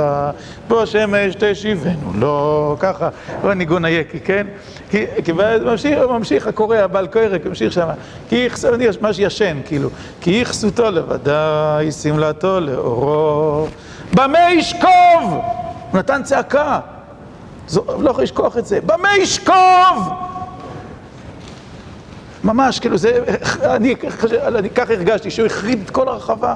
בוא 0.67 0.81
השמש 0.81 1.35
תשיבנו, 1.39 2.11
לא, 2.19 2.75
ככה, 2.79 3.09
לא 3.43 3.53
ניגון 3.53 3.85
היקי, 3.85 4.19
כן? 4.19 4.47
כי, 4.89 5.05
כי 5.25 5.31
ממשיך, 5.65 5.99
ממשיך 6.09 6.47
הקורא, 6.47 6.77
הבעל 6.77 7.07
קורק, 7.07 7.45
ממשיך 7.45 7.73
שם, 7.73 7.87
כי 8.29 8.47
אני 8.73 8.87
ממש 9.01 9.19
ישן, 9.19 9.57
כאילו, 9.65 9.89
כי 10.21 10.31
יכסותו 10.31 10.91
לוודאי, 10.91 11.91
שמלתו 11.91 12.59
לאורו, 12.59 13.67
במה 14.13 14.51
ישכוב? 14.51 15.39
הוא 15.91 15.99
נתן 15.99 16.23
צעקה. 16.23 16.79
זו, 17.67 17.85
לא 17.99 18.09
יכול 18.09 18.23
לשכוח 18.23 18.57
את 18.57 18.65
זה. 18.65 18.81
במה 18.81 19.17
ישכוב? 19.17 20.09
ממש, 22.43 22.79
כאילו 22.79 22.97
זה, 22.97 23.23
אני, 23.63 23.95
אני 24.47 24.69
ככה 24.69 24.93
הרגשתי, 24.93 25.31
שהוא 25.31 25.45
החריד 25.45 25.81
את 25.85 25.89
כל 25.89 26.07
הרחבה. 26.07 26.55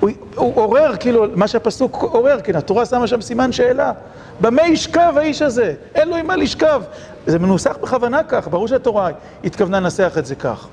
הוא, 0.00 0.10
הוא 0.34 0.56
עורר, 0.56 0.96
כאילו, 1.00 1.26
מה 1.34 1.48
שהפסוק 1.48 1.96
עורר, 1.96 2.40
כן, 2.40 2.56
התורה 2.56 2.86
שמה 2.86 3.06
שם 3.06 3.20
סימן 3.20 3.52
שאלה. 3.52 3.92
במה 4.40 4.66
ישכב 4.66 5.12
האיש 5.16 5.42
הזה? 5.42 5.74
אין 5.94 6.08
לו 6.08 6.16
עם 6.16 6.26
מה 6.26 6.36
לשכב. 6.36 6.82
זה 7.26 7.38
מנוסח 7.38 7.76
בכוונה 7.82 8.22
כך, 8.22 8.48
ברור 8.48 8.68
שהתורה 8.68 9.10
התכוונה 9.44 9.80
לנסח 9.80 10.12
את 10.18 10.26
זה 10.26 10.34
כך. 10.34 10.66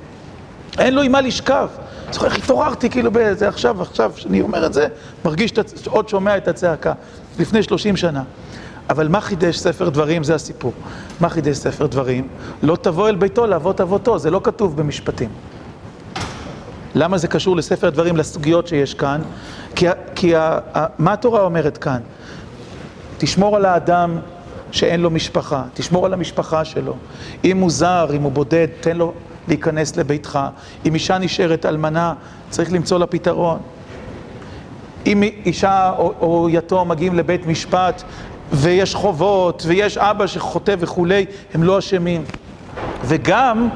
אין 0.80 0.96
לו 0.96 1.02
עם 1.02 1.12
מה 1.12 1.22
לשכב. 1.22 1.68
זוכר 2.12 2.26
איך 2.26 2.38
התעוררתי, 2.38 2.90
כאילו, 2.90 3.12
זה 3.32 3.48
עכשיו, 3.48 3.82
עכשיו, 3.82 4.12
כשאני 4.16 4.42
אומר 4.42 4.66
את 4.66 4.74
זה, 4.74 4.88
מרגיש, 5.26 5.54
עוד 5.86 6.10
שומע 6.10 6.38
את 6.38 6.48
הצעקה. 6.48 6.94
לפני 7.40 7.64
30 7.64 7.98
שנה. 7.98 8.24
אבל 8.90 9.08
מה 9.08 9.22
חידש 9.22 9.58
ספר 9.58 9.90
דברים? 9.90 10.24
זה 10.24 10.36
הסיפור. 10.36 10.74
מה 11.20 11.30
חידש 11.30 11.58
ספר 11.58 11.88
דברים? 11.88 12.28
לא 12.64 12.76
תבוא 12.76 13.10
אל 13.10 13.16
ביתו 13.16 13.48
לאבות 13.48 13.82
אבותו, 13.82 14.20
זה 14.20 14.32
לא 14.32 14.42
כתוב 14.44 14.78
במשפטים. 14.78 15.30
למה 16.96 17.18
זה 17.18 17.28
קשור 17.28 17.56
לספר 17.56 17.90
דברים, 17.90 18.18
לסוגיות 18.18 18.68
שיש 18.68 18.94
כאן? 18.94 19.22
כי, 19.76 19.88
כי 20.16 20.36
ה, 20.36 20.60
ה, 20.76 20.86
מה 20.98 21.14
התורה 21.14 21.42
אומרת 21.42 21.78
כאן? 21.78 22.00
תשמור 23.18 23.56
על 23.56 23.66
האדם 23.66 24.18
שאין 24.72 25.02
לו 25.02 25.10
משפחה, 25.10 25.64
תשמור 25.74 26.06
על 26.06 26.14
המשפחה 26.14 26.66
שלו. 26.66 26.96
אם 27.44 27.58
הוא 27.58 27.70
זר, 27.70 28.08
אם 28.16 28.22
הוא 28.22 28.32
בודד, 28.32 28.68
תן 28.82 28.98
לו 28.98 29.14
להיכנס 29.48 29.98
לביתך. 29.98 30.40
אם 30.86 30.94
אישה 30.94 31.18
נשארת 31.18 31.66
אלמנה, 31.66 32.14
צריך 32.50 32.72
למצוא 32.72 33.00
לה 33.00 33.06
פתרון. 33.08 33.60
אם 35.06 35.24
אישה 35.24 35.92
או, 35.98 36.14
או 36.22 36.48
יתום 36.50 36.90
מגיעים 36.90 37.16
לבית 37.16 37.48
משפט, 37.48 38.04
ויש 38.52 38.96
חובות, 38.96 39.64
ויש 39.68 39.98
אבא 39.98 40.28
שחוטא 40.28 40.76
וכולי, 40.80 41.26
הם 41.54 41.64
לא 41.64 41.80
אשמים. 41.80 42.24
וגם 43.06 43.70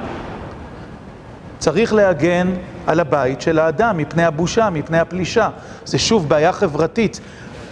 צריך 1.60 1.94
להגן 1.94 2.54
על 2.88 3.00
הבית 3.00 3.42
של 3.42 3.60
האדם 3.60 3.98
מפני 3.98 4.24
הבושה, 4.24 4.70
מפני 4.70 5.00
הפלישה. 5.00 5.50
זה 5.86 6.00
שוב 6.00 6.30
בעיה 6.30 6.52
חברתית. 6.54 7.20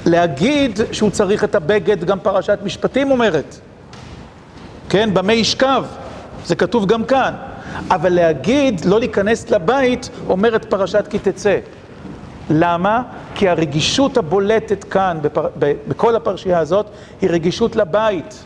להגיד 0.06 0.80
שהוא 0.92 1.10
צריך 1.10 1.44
את 1.44 1.56
הבגד, 1.56 2.04
גם 2.04 2.20
פרשת 2.20 2.60
משפטים 2.64 3.12
אומרת. 3.12 3.60
כן, 4.90 5.14
במה 5.14 5.34
ישכב, 5.34 5.84
זה 6.46 6.56
כתוב 6.56 6.86
גם 6.86 7.04
כאן. 7.04 7.34
אבל 7.90 8.14
להגיד, 8.14 8.86
לא 8.86 9.00
להיכנס 9.00 9.50
לבית, 9.50 10.10
אומרת 10.30 10.66
פרשת 10.66 11.08
כי 11.10 11.20
תצא. 11.20 11.58
למה? 12.50 13.02
כי 13.42 13.50
הרגישות 13.50 14.18
הבולטת 14.18 14.84
כאן, 14.84 15.18
בפר... 15.22 15.48
בכל 15.88 16.16
הפרשייה 16.16 16.60
הזאת, 16.60 16.86
היא 17.22 17.30
רגישות 17.30 17.76
לבית. 17.76 18.44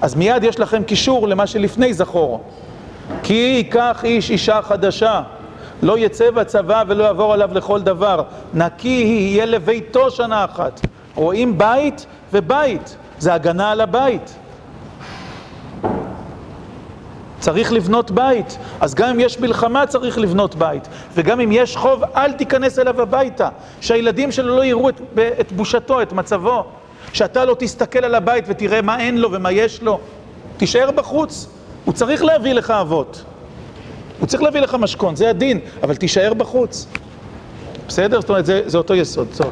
אז 0.00 0.14
מיד 0.14 0.44
יש 0.44 0.60
לכם 0.60 0.82
קישור 0.82 1.28
למה 1.28 1.46
שלפני 1.46 1.94
זכור. 1.94 2.42
כי 3.22 3.34
ייקח 3.34 4.00
איש 4.04 4.30
אישה 4.30 4.62
חדשה, 4.62 5.22
לא 5.82 5.98
יצא 5.98 6.30
בצבא 6.30 6.84
ולא 6.88 7.04
יעבור 7.04 7.32
עליו 7.32 7.50
לכל 7.52 7.82
דבר. 7.82 8.22
נקי 8.54 8.88
יהיה 8.88 9.46
לביתו 9.46 10.10
שנה 10.10 10.44
אחת. 10.44 10.80
רואים 11.14 11.58
בית 11.58 12.06
ובית, 12.32 12.96
זה 13.18 13.34
הגנה 13.34 13.70
על 13.70 13.80
הבית. 13.80 14.34
צריך 17.44 17.72
לבנות 17.72 18.10
בית, 18.10 18.58
אז 18.80 18.94
גם 18.94 19.08
אם 19.08 19.20
יש 19.20 19.40
מלחמה 19.40 19.86
צריך 19.86 20.18
לבנות 20.18 20.54
בית, 20.54 20.88
וגם 21.14 21.40
אם 21.40 21.52
יש 21.52 21.76
חוב 21.76 22.02
אל 22.16 22.32
תיכנס 22.32 22.78
אליו 22.78 23.02
הביתה, 23.02 23.48
שהילדים 23.80 24.32
שלו 24.32 24.56
לא 24.56 24.64
יראו 24.64 24.88
את, 24.88 25.00
את 25.40 25.52
בושתו, 25.52 26.02
את 26.02 26.12
מצבו, 26.12 26.64
שאתה 27.12 27.44
לא 27.44 27.56
תסתכל 27.58 28.04
על 28.04 28.14
הבית 28.14 28.44
ותראה 28.48 28.82
מה 28.82 29.00
אין 29.00 29.18
לו 29.18 29.32
ומה 29.32 29.52
יש 29.52 29.82
לו, 29.82 29.98
תישאר 30.56 30.90
בחוץ, 30.90 31.48
הוא 31.84 31.94
צריך 31.94 32.24
להביא 32.24 32.52
לך 32.52 32.70
אבות, 32.70 33.24
הוא 34.20 34.26
צריך 34.26 34.42
להביא 34.42 34.60
לך 34.60 34.74
משכון, 34.74 35.16
זה 35.16 35.30
הדין, 35.30 35.60
אבל 35.82 35.96
תישאר 35.96 36.34
בחוץ, 36.34 36.86
בסדר? 37.88 38.20
זאת 38.20 38.28
אומרת, 38.28 38.46
זה, 38.46 38.62
זה 38.66 38.78
אותו 38.78 38.94
יסוד, 38.94 39.28
טוב. 39.36 39.50